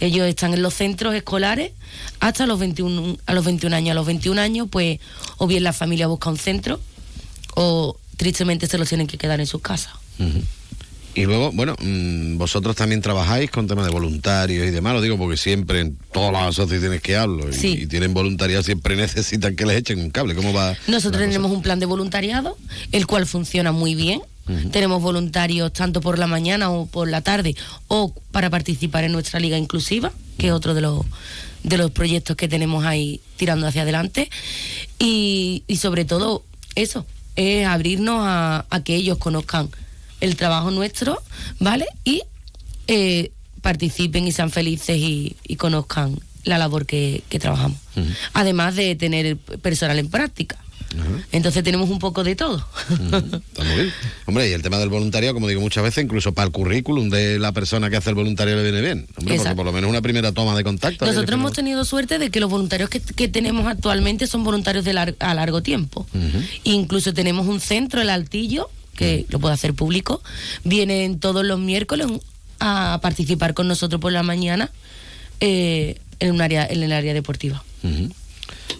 Ellos 0.00 0.26
están 0.26 0.54
en 0.54 0.62
los 0.62 0.74
centros 0.74 1.14
escolares 1.14 1.72
hasta 2.20 2.46
los 2.46 2.58
21, 2.58 3.18
a 3.26 3.34
los 3.34 3.44
21 3.44 3.76
años. 3.76 3.90
A 3.90 3.94
los 3.94 4.06
21 4.06 4.40
años, 4.40 4.68
pues, 4.70 4.98
o 5.36 5.46
bien 5.46 5.62
la 5.62 5.72
familia 5.72 6.06
busca 6.06 6.30
un 6.30 6.38
centro, 6.38 6.80
o 7.54 7.98
tristemente 8.16 8.66
se 8.66 8.78
los 8.78 8.88
tienen 8.88 9.06
que 9.06 9.18
quedar 9.18 9.40
en 9.40 9.46
sus 9.46 9.60
casas. 9.60 9.92
Y 11.14 11.24
luego, 11.24 11.50
bueno, 11.52 11.74
mm, 11.80 12.38
vosotros 12.38 12.76
también 12.76 13.00
trabajáis 13.02 13.50
con 13.50 13.66
temas 13.66 13.84
de 13.84 13.90
voluntarios 13.90 14.66
y 14.66 14.70
demás, 14.70 14.94
lo 14.94 15.00
digo 15.00 15.18
porque 15.18 15.36
siempre 15.36 15.80
en 15.80 15.96
todas 16.12 16.32
las 16.32 16.42
asociaciones 16.48 17.00
que 17.02 17.16
hablo 17.16 17.50
y, 17.50 17.52
Sí. 17.52 17.78
y 17.82 17.86
tienen 17.86 18.14
voluntariado 18.14 18.62
siempre 18.62 18.94
necesitan 18.96 19.56
que 19.56 19.66
les 19.66 19.76
echen 19.78 20.00
un 20.00 20.10
cable. 20.10 20.34
¿Cómo 20.34 20.52
va? 20.52 20.76
Nosotros 20.86 21.20
tenemos 21.22 21.50
un 21.50 21.62
plan 21.62 21.80
de 21.80 21.86
voluntariado, 21.86 22.56
el 22.92 23.06
cual 23.06 23.26
funciona 23.26 23.72
muy 23.72 23.94
bien. 23.94 24.20
Tenemos 24.72 25.00
voluntarios 25.00 25.72
tanto 25.72 26.00
por 26.00 26.18
la 26.18 26.26
mañana 26.26 26.70
o 26.70 26.86
por 26.86 27.08
la 27.08 27.20
tarde 27.20 27.54
o 27.86 28.12
para 28.32 28.50
participar 28.50 29.04
en 29.04 29.12
nuestra 29.12 29.38
liga 29.38 29.56
inclusiva, 29.56 30.12
que 30.38 30.48
es 30.48 30.52
otro 30.52 30.74
de 30.74 30.80
los 30.80 31.06
de 31.62 31.76
los 31.78 31.92
proyectos 31.92 32.34
que 32.36 32.48
tenemos 32.48 32.84
ahí 32.84 33.20
tirando 33.36 33.68
hacia 33.68 33.82
adelante. 33.82 34.28
Y, 34.98 35.62
y 35.68 35.76
sobre 35.76 36.04
todo 36.04 36.42
eso, 36.74 37.06
es 37.36 37.64
abrirnos 37.66 38.22
a, 38.26 38.66
a 38.70 38.82
que 38.82 38.96
ellos 38.96 39.18
conozcan 39.18 39.68
el 40.20 40.36
trabajo 40.36 40.70
nuestro, 40.70 41.20
¿vale? 41.58 41.86
Y 42.04 42.22
eh, 42.86 43.30
participen 43.62 44.26
y 44.26 44.32
sean 44.32 44.50
felices 44.50 44.96
y, 44.96 45.36
y 45.46 45.56
conozcan 45.56 46.18
la 46.44 46.58
labor 46.58 46.86
que, 46.86 47.22
que 47.28 47.38
trabajamos. 47.38 47.78
Además 48.32 48.74
de 48.76 48.94
tener 48.96 49.36
personal 49.36 49.98
en 49.98 50.08
práctica. 50.08 50.56
Entonces 51.30 51.62
tenemos 51.62 51.88
un 51.88 52.00
poco 52.00 52.24
de 52.24 52.34
todo. 52.34 52.66
Está 52.90 53.62
muy 53.62 53.74
bien. 53.76 53.92
Hombre, 54.26 54.48
y 54.48 54.52
el 54.54 54.62
tema 54.62 54.78
del 54.78 54.88
voluntariado, 54.88 55.34
como 55.34 55.46
digo 55.46 55.60
muchas 55.60 55.84
veces, 55.84 56.02
incluso 56.02 56.32
para 56.32 56.46
el 56.46 56.52
currículum 56.52 57.10
de 57.10 57.38
la 57.38 57.52
persona 57.52 57.90
que 57.90 57.96
hace 57.96 58.08
el 58.08 58.16
voluntario 58.16 58.56
le 58.56 58.62
viene 58.64 58.80
bien. 58.80 59.06
Hombre, 59.16 59.36
porque 59.36 59.54
por 59.54 59.66
lo 59.66 59.72
menos 59.72 59.88
una 59.88 60.02
primera 60.02 60.32
toma 60.32 60.56
de 60.56 60.64
contacto. 60.64 61.06
Nosotros 61.06 61.38
hemos 61.38 61.52
tenido 61.52 61.84
suerte 61.84 62.18
de 62.18 62.30
que 62.30 62.40
los 62.40 62.50
voluntarios 62.50 62.90
que, 62.90 62.98
que 63.00 63.28
tenemos 63.28 63.68
actualmente 63.68 64.26
son 64.26 64.42
voluntarios 64.42 64.84
de 64.84 64.92
lar- 64.94 65.14
a 65.20 65.32
largo 65.34 65.62
tiempo. 65.62 66.08
Incluso 66.64 67.14
tenemos 67.14 67.46
un 67.46 67.60
centro, 67.60 68.00
el 68.00 68.10
Altillo, 68.10 68.68
que 69.00 69.24
lo 69.30 69.40
puedo 69.40 69.54
hacer 69.54 69.72
público. 69.72 70.22
Vienen 70.62 71.18
todos 71.20 71.42
los 71.42 71.58
miércoles 71.58 72.06
a 72.58 72.98
participar 73.00 73.54
con 73.54 73.66
nosotros 73.66 73.98
por 73.98 74.12
la 74.12 74.22
mañana 74.22 74.70
eh, 75.40 75.98
en 76.18 76.32
un 76.32 76.42
área, 76.42 76.66
en 76.66 76.82
el 76.82 76.92
área 76.92 77.14
deportiva. 77.14 77.64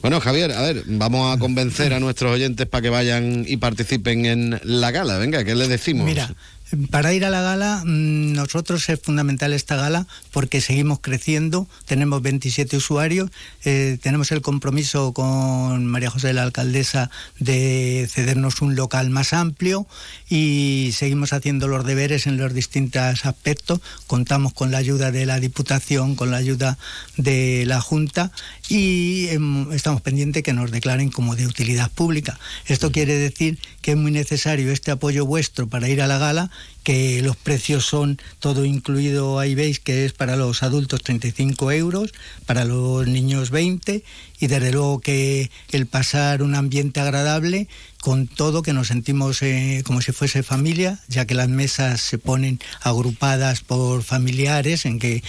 Bueno, 0.02 0.20
Javier, 0.20 0.52
a 0.52 0.60
ver, 0.60 0.84
vamos 0.86 1.34
a 1.34 1.38
convencer 1.38 1.94
a 1.94 2.00
nuestros 2.00 2.32
oyentes 2.32 2.66
para 2.66 2.82
que 2.82 2.90
vayan 2.90 3.46
y 3.48 3.56
participen 3.56 4.26
en 4.26 4.60
la 4.62 4.90
gala. 4.90 5.16
Venga, 5.16 5.42
¿qué 5.42 5.54
les 5.54 5.70
decimos? 5.70 6.04
Mira, 6.04 6.34
para 6.90 7.12
ir 7.12 7.24
a 7.24 7.30
la 7.30 7.40
gala, 7.40 7.82
mm, 7.84 8.32
nosotros 8.32 8.88
es 8.88 9.00
fundamental 9.00 9.52
esta 9.52 9.76
gala 9.76 10.06
porque 10.30 10.60
seguimos 10.60 11.00
creciendo, 11.00 11.66
tenemos 11.86 12.22
27 12.22 12.76
usuarios, 12.76 13.30
eh, 13.64 13.98
tenemos 14.00 14.30
el 14.32 14.42
compromiso 14.42 15.12
con 15.12 15.86
María 15.86 16.10
José, 16.10 16.32
la 16.32 16.42
alcaldesa, 16.42 17.10
de 17.38 18.08
cedernos 18.10 18.62
un 18.62 18.76
local 18.76 19.10
más 19.10 19.32
amplio 19.32 19.86
y 20.30 20.92
seguimos 20.94 21.32
haciendo 21.32 21.66
los 21.66 21.84
deberes 21.84 22.28
en 22.28 22.36
los 22.36 22.54
distintos 22.54 23.26
aspectos. 23.26 23.80
Contamos 24.06 24.54
con 24.54 24.70
la 24.70 24.78
ayuda 24.78 25.10
de 25.10 25.26
la 25.26 25.40
Diputación, 25.40 26.14
con 26.14 26.30
la 26.30 26.36
ayuda 26.36 26.78
de 27.16 27.64
la 27.66 27.80
Junta 27.80 28.30
y 28.68 29.26
em, 29.30 29.70
estamos 29.72 30.00
pendientes 30.00 30.44
que 30.44 30.52
nos 30.52 30.70
declaren 30.70 31.10
como 31.10 31.34
de 31.34 31.48
utilidad 31.48 31.90
pública. 31.90 32.38
Esto 32.66 32.92
quiere 32.92 33.16
decir 33.16 33.58
que 33.82 33.92
es 33.92 33.96
muy 33.96 34.12
necesario 34.12 34.70
este 34.70 34.92
apoyo 34.92 35.26
vuestro 35.26 35.66
para 35.68 35.88
ir 35.88 36.00
a 36.00 36.06
la 36.06 36.18
gala, 36.18 36.50
que 36.82 37.22
los 37.22 37.36
precios 37.36 37.84
son 37.86 38.18
todo 38.38 38.64
incluido, 38.64 39.38
ahí 39.38 39.54
veis 39.54 39.80
que 39.80 40.04
es 40.04 40.12
para 40.12 40.36
los 40.36 40.62
adultos 40.62 41.02
35 41.02 41.72
euros, 41.72 42.12
para 42.46 42.64
los 42.64 43.06
niños 43.06 43.50
20 43.50 44.02
y 44.40 44.46
desde 44.46 44.72
luego 44.72 45.00
que 45.00 45.50
el 45.70 45.86
pasar 45.86 46.42
un 46.42 46.54
ambiente 46.54 47.00
agradable 47.00 47.68
con 48.00 48.26
todo 48.26 48.62
que 48.62 48.72
nos 48.72 48.88
sentimos 48.88 49.42
eh, 49.42 49.82
como 49.84 50.00
si 50.00 50.12
fuese 50.12 50.42
familia, 50.42 50.98
ya 51.08 51.26
que 51.26 51.34
las 51.34 51.50
mesas 51.50 52.00
se 52.00 52.16
ponen 52.16 52.58
agrupadas 52.80 53.60
por 53.60 54.02
familiares, 54.02 54.86
en 54.86 54.98
que 54.98 55.22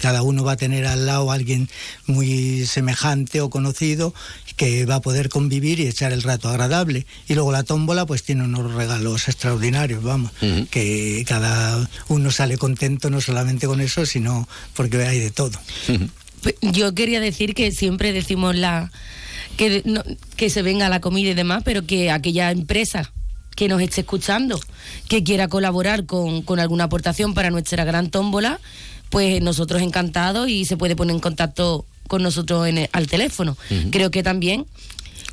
cada 0.00 0.22
uno 0.22 0.42
va 0.42 0.52
a 0.52 0.56
tener 0.56 0.86
al 0.86 1.04
lado 1.04 1.30
a 1.30 1.34
alguien 1.34 1.68
muy 2.06 2.64
semejante 2.64 3.42
o 3.42 3.50
conocido 3.50 4.14
que 4.56 4.86
va 4.86 4.96
a 4.96 5.00
poder 5.00 5.28
convivir 5.28 5.80
y 5.80 5.86
echar 5.86 6.12
el 6.12 6.22
rato 6.22 6.48
agradable. 6.48 7.06
Y 7.28 7.34
luego 7.34 7.52
la 7.52 7.64
tómbola 7.64 8.06
pues 8.06 8.22
tiene 8.22 8.44
unos 8.44 8.72
regalos 8.72 9.28
extraordinarios, 9.28 10.02
vamos, 10.02 10.32
que 10.70 10.93
cada 11.26 11.88
uno 12.08 12.30
sale 12.30 12.56
contento 12.58 13.10
no 13.10 13.20
solamente 13.20 13.66
con 13.66 13.80
eso, 13.80 14.06
sino 14.06 14.48
porque 14.74 14.98
hay 15.04 15.18
de 15.20 15.30
todo. 15.30 15.58
Pe- 16.42 16.56
Yo 16.62 16.94
quería 16.94 17.20
decir 17.20 17.54
que 17.54 17.72
siempre 17.72 18.12
decimos 18.12 18.54
la 18.56 18.90
que, 19.56 19.82
no- 19.84 20.04
que 20.36 20.50
se 20.50 20.62
venga 20.62 20.88
la 20.88 21.00
comida 21.00 21.30
y 21.30 21.34
demás, 21.34 21.62
pero 21.64 21.86
que 21.86 22.10
aquella 22.10 22.50
empresa 22.50 23.12
que 23.56 23.68
nos 23.68 23.80
esté 23.80 24.00
escuchando, 24.00 24.58
que 25.08 25.22
quiera 25.22 25.48
colaborar 25.48 26.06
con, 26.06 26.42
con 26.42 26.58
alguna 26.58 26.84
aportación 26.84 27.34
para 27.34 27.50
nuestra 27.50 27.84
gran 27.84 28.10
tómbola, 28.10 28.58
pues 29.10 29.40
nosotros 29.42 29.80
encantados 29.80 30.48
y 30.48 30.64
se 30.64 30.76
puede 30.76 30.96
poner 30.96 31.14
en 31.14 31.20
contacto 31.20 31.86
con 32.08 32.22
nosotros 32.22 32.66
en 32.66 32.78
el- 32.78 32.88
al 32.92 33.06
teléfono. 33.06 33.56
Creo 33.92 34.10
que 34.10 34.22
también 34.24 34.66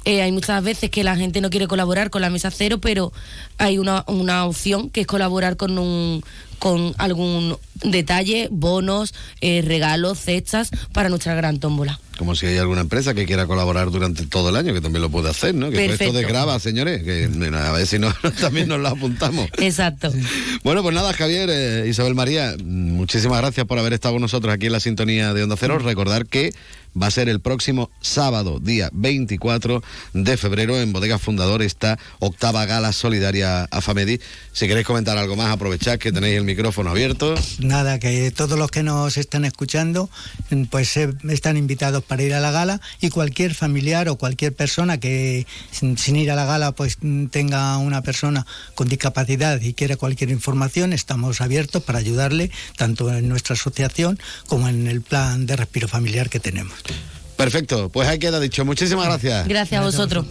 eh, 0.06 0.22
hay 0.22 0.32
muchas 0.32 0.64
veces 0.64 0.90
que 0.90 1.04
la 1.04 1.16
gente 1.16 1.42
no 1.42 1.50
quiere 1.50 1.68
colaborar 1.68 2.10
con 2.10 2.22
la 2.22 2.30
mesa 2.30 2.52
cero, 2.52 2.80
pero 2.80 3.14
hay 3.58 3.78
una, 3.78 4.04
una 4.08 4.46
opción 4.46 4.90
que 4.90 5.02
es 5.02 5.08
colaborar 5.08 5.58
con 5.58 5.78
un 5.78 6.24
con 6.62 6.94
algún 7.00 7.58
detalle, 7.84 8.48
bonos, 8.52 9.16
eh, 9.42 9.64
regalos, 9.66 10.20
cestas 10.20 10.70
para 10.94 11.10
nuestra 11.10 11.34
gran 11.34 11.60
tómbola. 11.60 12.00
Como 12.20 12.36
si 12.36 12.46
hay 12.46 12.60
alguna 12.60 12.82
empresa 12.82 13.16
que 13.16 13.26
quiera 13.26 13.48
colaborar 13.48 13.90
durante 13.90 14.28
todo 14.28 14.50
el 14.50 14.56
año, 14.56 14.72
que 14.72 14.80
también 14.80 15.02
lo 15.02 15.10
puede 15.10 15.28
hacer, 15.28 15.56
¿no? 15.56 15.72
Que 15.72 15.78
todo 15.78 15.86
esto 15.86 15.98
Perfecto. 15.98 16.14
desgraba, 16.20 16.60
señores, 16.60 17.02
que 17.02 17.28
a 17.52 17.72
ver 17.72 17.88
si 17.88 17.98
no, 17.98 18.14
también 18.40 18.68
nos 18.68 18.80
lo 18.80 18.90
apuntamos. 18.90 19.50
Exacto. 19.58 20.14
Bueno, 20.64 20.84
pues 20.84 20.94
nada, 20.94 21.14
Javier, 21.14 21.50
eh, 21.52 21.88
Isabel 21.90 22.14
María, 22.14 22.56
muchísimas 22.64 23.40
gracias 23.40 23.66
por 23.66 23.80
haber 23.80 23.94
estado 23.94 24.14
con 24.14 24.22
nosotros 24.22 24.54
aquí 24.54 24.68
en 24.68 24.74
la 24.74 24.80
sintonía 24.80 25.34
de 25.34 25.42
Onda 25.42 25.56
Cero. 25.58 25.80
Recordar 25.80 26.28
que 26.28 26.54
va 27.00 27.08
a 27.08 27.12
ser 27.12 27.30
el 27.30 27.40
próximo 27.40 27.92
sábado, 28.02 28.60
día 28.60 28.90
24 28.94 29.84
de 30.14 30.38
febrero, 30.38 30.80
en 30.80 30.92
Bodega 30.92 31.20
Fundador, 31.20 31.62
esta 31.62 32.00
octava 32.20 32.66
gala 32.66 32.94
solidaria 32.94 33.68
a. 33.70 33.82
Si 34.54 34.68
queréis 34.68 34.88
comentar 34.88 35.18
algo 35.18 35.36
más, 35.36 35.52
aprovechad 35.52 35.98
que 35.98 36.12
tenéis 36.12 36.38
el 36.38 36.44
micrófono 36.44 36.92
abierto. 36.92 37.36
Nada, 37.60 38.00
que 38.00 38.32
todos 38.32 38.58
los 38.58 38.72
que 38.72 38.84
nos 38.84 39.18
están 39.18 39.44
escuchando, 39.44 40.10
pues 40.70 40.96
eh, 40.98 41.10
están 41.30 41.58
invitados 41.58 42.04
para 42.04 42.24
ir 42.24 42.34
a 42.34 42.40
la 42.40 42.52
gala 42.52 42.80
y 43.02 43.10
cualquier 43.10 43.54
familiar 43.54 44.08
o 44.08 44.18
cualquier 44.18 44.54
persona 44.54 44.98
que 45.00 45.46
sin, 45.72 46.16
ir 46.16 46.32
a 46.32 46.36
la 46.36 46.46
gala 46.46 46.72
pues 46.72 46.98
tenga 47.32 47.78
una 47.78 48.02
persona 48.02 48.46
con 48.76 48.88
discapacidad 48.88 49.60
y 49.62 49.74
quiera 49.74 49.98
cualquier 49.98 50.30
información, 50.30 50.94
estamos 50.94 51.42
abiertos 51.42 51.84
para 51.84 52.00
ayudarle 52.00 52.52
tanto 52.78 53.14
en 53.14 53.28
nuestra 53.28 53.54
asociación 53.54 54.20
como 54.48 54.70
en 54.70 54.88
el 54.88 55.02
plan 55.02 55.46
de 55.46 55.56
respiro 55.56 55.88
familiar 55.88 56.30
que 56.30 56.40
tenemos. 56.40 56.81
Perfecto, 57.38 57.90
pues 57.90 58.08
ahí 58.08 58.20
queda 58.20 58.40
dicho. 58.40 58.66
Muchísimas 58.66 59.06
gracias. 59.06 59.48
Gracias 59.48 59.82
a 59.82 59.84
vosotros. 59.84 60.26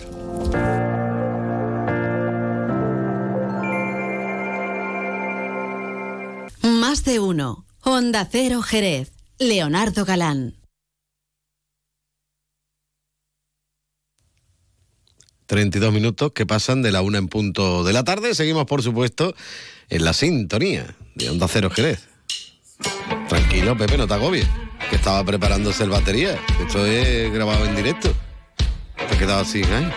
Más 6.62 7.04
de 7.04 7.18
uno. 7.18 7.64
Honda 7.82 8.28
Cero 8.30 8.62
Jerez. 8.62 9.12
Leonardo 9.38 10.04
Galán. 10.04 10.54
32 15.46 15.92
minutos 15.92 16.30
que 16.32 16.46
pasan 16.46 16.80
de 16.80 16.92
la 16.92 17.02
una 17.02 17.18
en 17.18 17.26
punto 17.26 17.82
de 17.82 17.92
la 17.92 18.04
tarde. 18.04 18.36
Seguimos, 18.36 18.66
por 18.66 18.84
supuesto, 18.84 19.34
en 19.88 20.04
la 20.04 20.12
sintonía 20.12 20.94
de 21.16 21.28
Onda 21.28 21.48
Cero 21.48 21.70
Jerez. 21.70 22.06
Tranquilo, 23.28 23.76
Pepe, 23.76 23.98
no 23.98 24.06
te 24.06 24.14
agobies. 24.14 24.46
Que 24.90 24.96
estaba 24.96 25.24
preparándose 25.24 25.84
el 25.84 25.90
batería. 25.90 26.38
Esto 26.60 26.84
es 26.84 27.32
grabado 27.32 27.64
en 27.64 27.76
directo. 27.76 28.12
Te 28.96 29.04
has 29.04 29.16
quedado 29.16 29.40
así, 29.40 29.62
¿eh? 29.64 29.90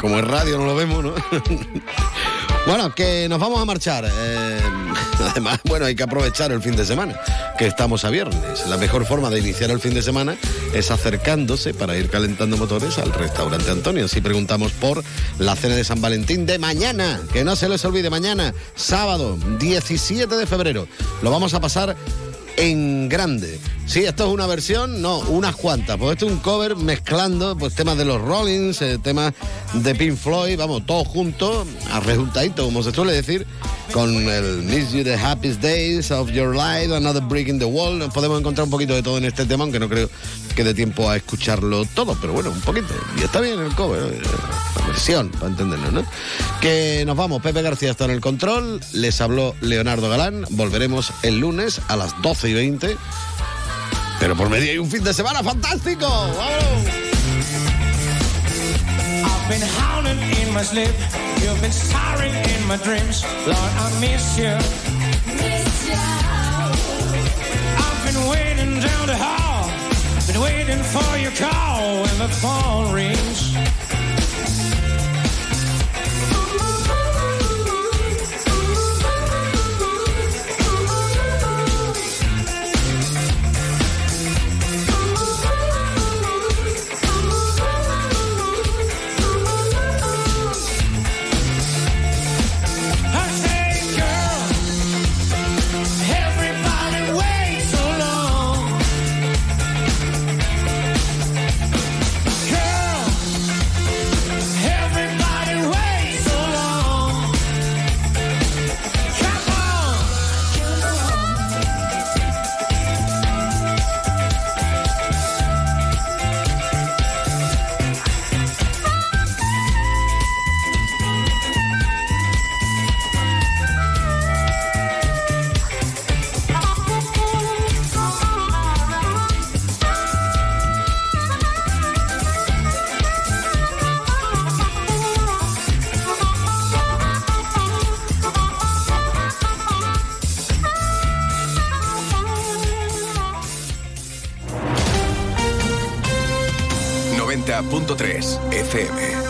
Como 0.00 0.18
es 0.18 0.24
radio, 0.24 0.58
no 0.58 0.66
lo 0.66 0.74
vemos, 0.74 1.04
¿no? 1.04 1.14
bueno, 2.66 2.92
que 2.94 3.28
nos 3.28 3.38
vamos 3.38 3.60
a 3.60 3.64
marchar. 3.64 4.04
Eh, 4.10 4.60
Además, 5.30 5.60
bueno, 5.64 5.86
hay 5.86 5.94
que 5.94 6.02
aprovechar 6.02 6.52
el 6.52 6.62
fin 6.62 6.76
de 6.76 6.84
semana, 6.84 7.18
que 7.58 7.66
estamos 7.66 8.04
a 8.04 8.10
viernes. 8.10 8.66
La 8.68 8.76
mejor 8.76 9.06
forma 9.06 9.30
de 9.30 9.38
iniciar 9.40 9.70
el 9.70 9.80
fin 9.80 9.94
de 9.94 10.02
semana 10.02 10.36
es 10.74 10.90
acercándose 10.90 11.74
para 11.74 11.96
ir 11.96 12.10
calentando 12.10 12.56
motores 12.56 12.98
al 12.98 13.12
restaurante 13.12 13.70
Antonio. 13.70 14.08
Si 14.08 14.20
preguntamos 14.20 14.72
por 14.72 15.02
la 15.38 15.56
cena 15.56 15.76
de 15.76 15.84
San 15.84 16.00
Valentín 16.00 16.46
de 16.46 16.58
mañana, 16.58 17.20
que 17.32 17.44
no 17.44 17.56
se 17.56 17.68
les 17.68 17.84
olvide 17.84 18.10
mañana, 18.10 18.54
sábado 18.74 19.38
17 19.58 20.34
de 20.34 20.46
febrero. 20.46 20.88
Lo 21.22 21.30
vamos 21.30 21.54
a 21.54 21.60
pasar 21.60 21.96
en 22.56 23.08
grande. 23.08 23.58
Sí, 23.86 24.04
esto 24.04 24.26
es 24.26 24.32
una 24.32 24.46
versión, 24.46 25.02
no, 25.02 25.18
unas 25.18 25.56
cuantas. 25.56 25.98
Pues 25.98 26.12
esto 26.12 26.26
es 26.26 26.32
un 26.32 26.38
cover 26.38 26.76
mezclando 26.76 27.56
pues 27.56 27.74
temas 27.74 27.98
de 27.98 28.04
los 28.04 28.20
Rollins, 28.20 28.80
eh, 28.80 28.98
temas 29.02 29.34
de 29.74 29.94
Pink 29.94 30.16
Floyd, 30.16 30.58
vamos, 30.58 30.86
todos 30.86 31.06
juntos, 31.08 31.66
arrejuntadito, 31.90 32.64
como 32.64 32.82
se 32.82 32.92
suele 32.92 33.12
decir, 33.12 33.46
con 33.92 34.10
el 34.28 34.62
Miss 34.62 34.92
You 34.92 35.04
the 35.04 35.14
Happiest 35.14 35.60
Days 35.60 36.10
of 36.10 36.30
Your 36.30 36.54
Life, 36.54 36.94
Another 36.94 37.22
Break 37.22 37.48
in 37.48 37.58
the 37.58 37.64
Wall. 37.64 37.98
Podemos 38.12 38.40
encontrar 38.40 38.64
un 38.64 38.70
poquito 38.70 38.94
de 38.94 39.02
todo 39.02 39.18
en 39.18 39.24
este 39.24 39.44
tema, 39.44 39.64
aunque 39.64 39.78
no 39.78 39.88
creo 39.88 40.08
que 40.54 40.64
dé 40.64 40.74
tiempo 40.74 41.10
a 41.10 41.16
escucharlo 41.16 41.84
todo, 41.94 42.16
pero 42.20 42.32
bueno, 42.32 42.50
un 42.50 42.60
poquito. 42.60 42.94
Y 43.18 43.24
está 43.24 43.40
bien 43.40 43.60
el 43.60 43.74
cover, 43.74 44.00
¿no? 44.00 44.08
la 44.08 44.86
versión, 44.86 45.28
para 45.30 45.48
entenderlo, 45.48 45.90
¿no? 45.90 46.04
Que 46.60 47.04
nos 47.06 47.16
vamos, 47.16 47.42
Pepe 47.42 47.62
García 47.62 47.90
está 47.90 48.04
en 48.04 48.12
el 48.12 48.20
control, 48.20 48.80
les 48.92 49.20
habló 49.20 49.54
Leonardo 49.60 50.08
Galán, 50.08 50.44
volveremos 50.50 51.12
el 51.22 51.38
lunes 51.38 51.80
a 51.88 51.96
las 51.96 52.20
12 52.22 52.41
y 52.48 52.54
20. 52.54 52.96
Pero 54.20 54.36
por 54.36 54.48
medio 54.48 54.70
hay 54.70 54.78
un 54.78 54.90
fin 54.90 55.02
de 55.02 55.12
semana 55.12 55.42
fantástico. 55.42 56.06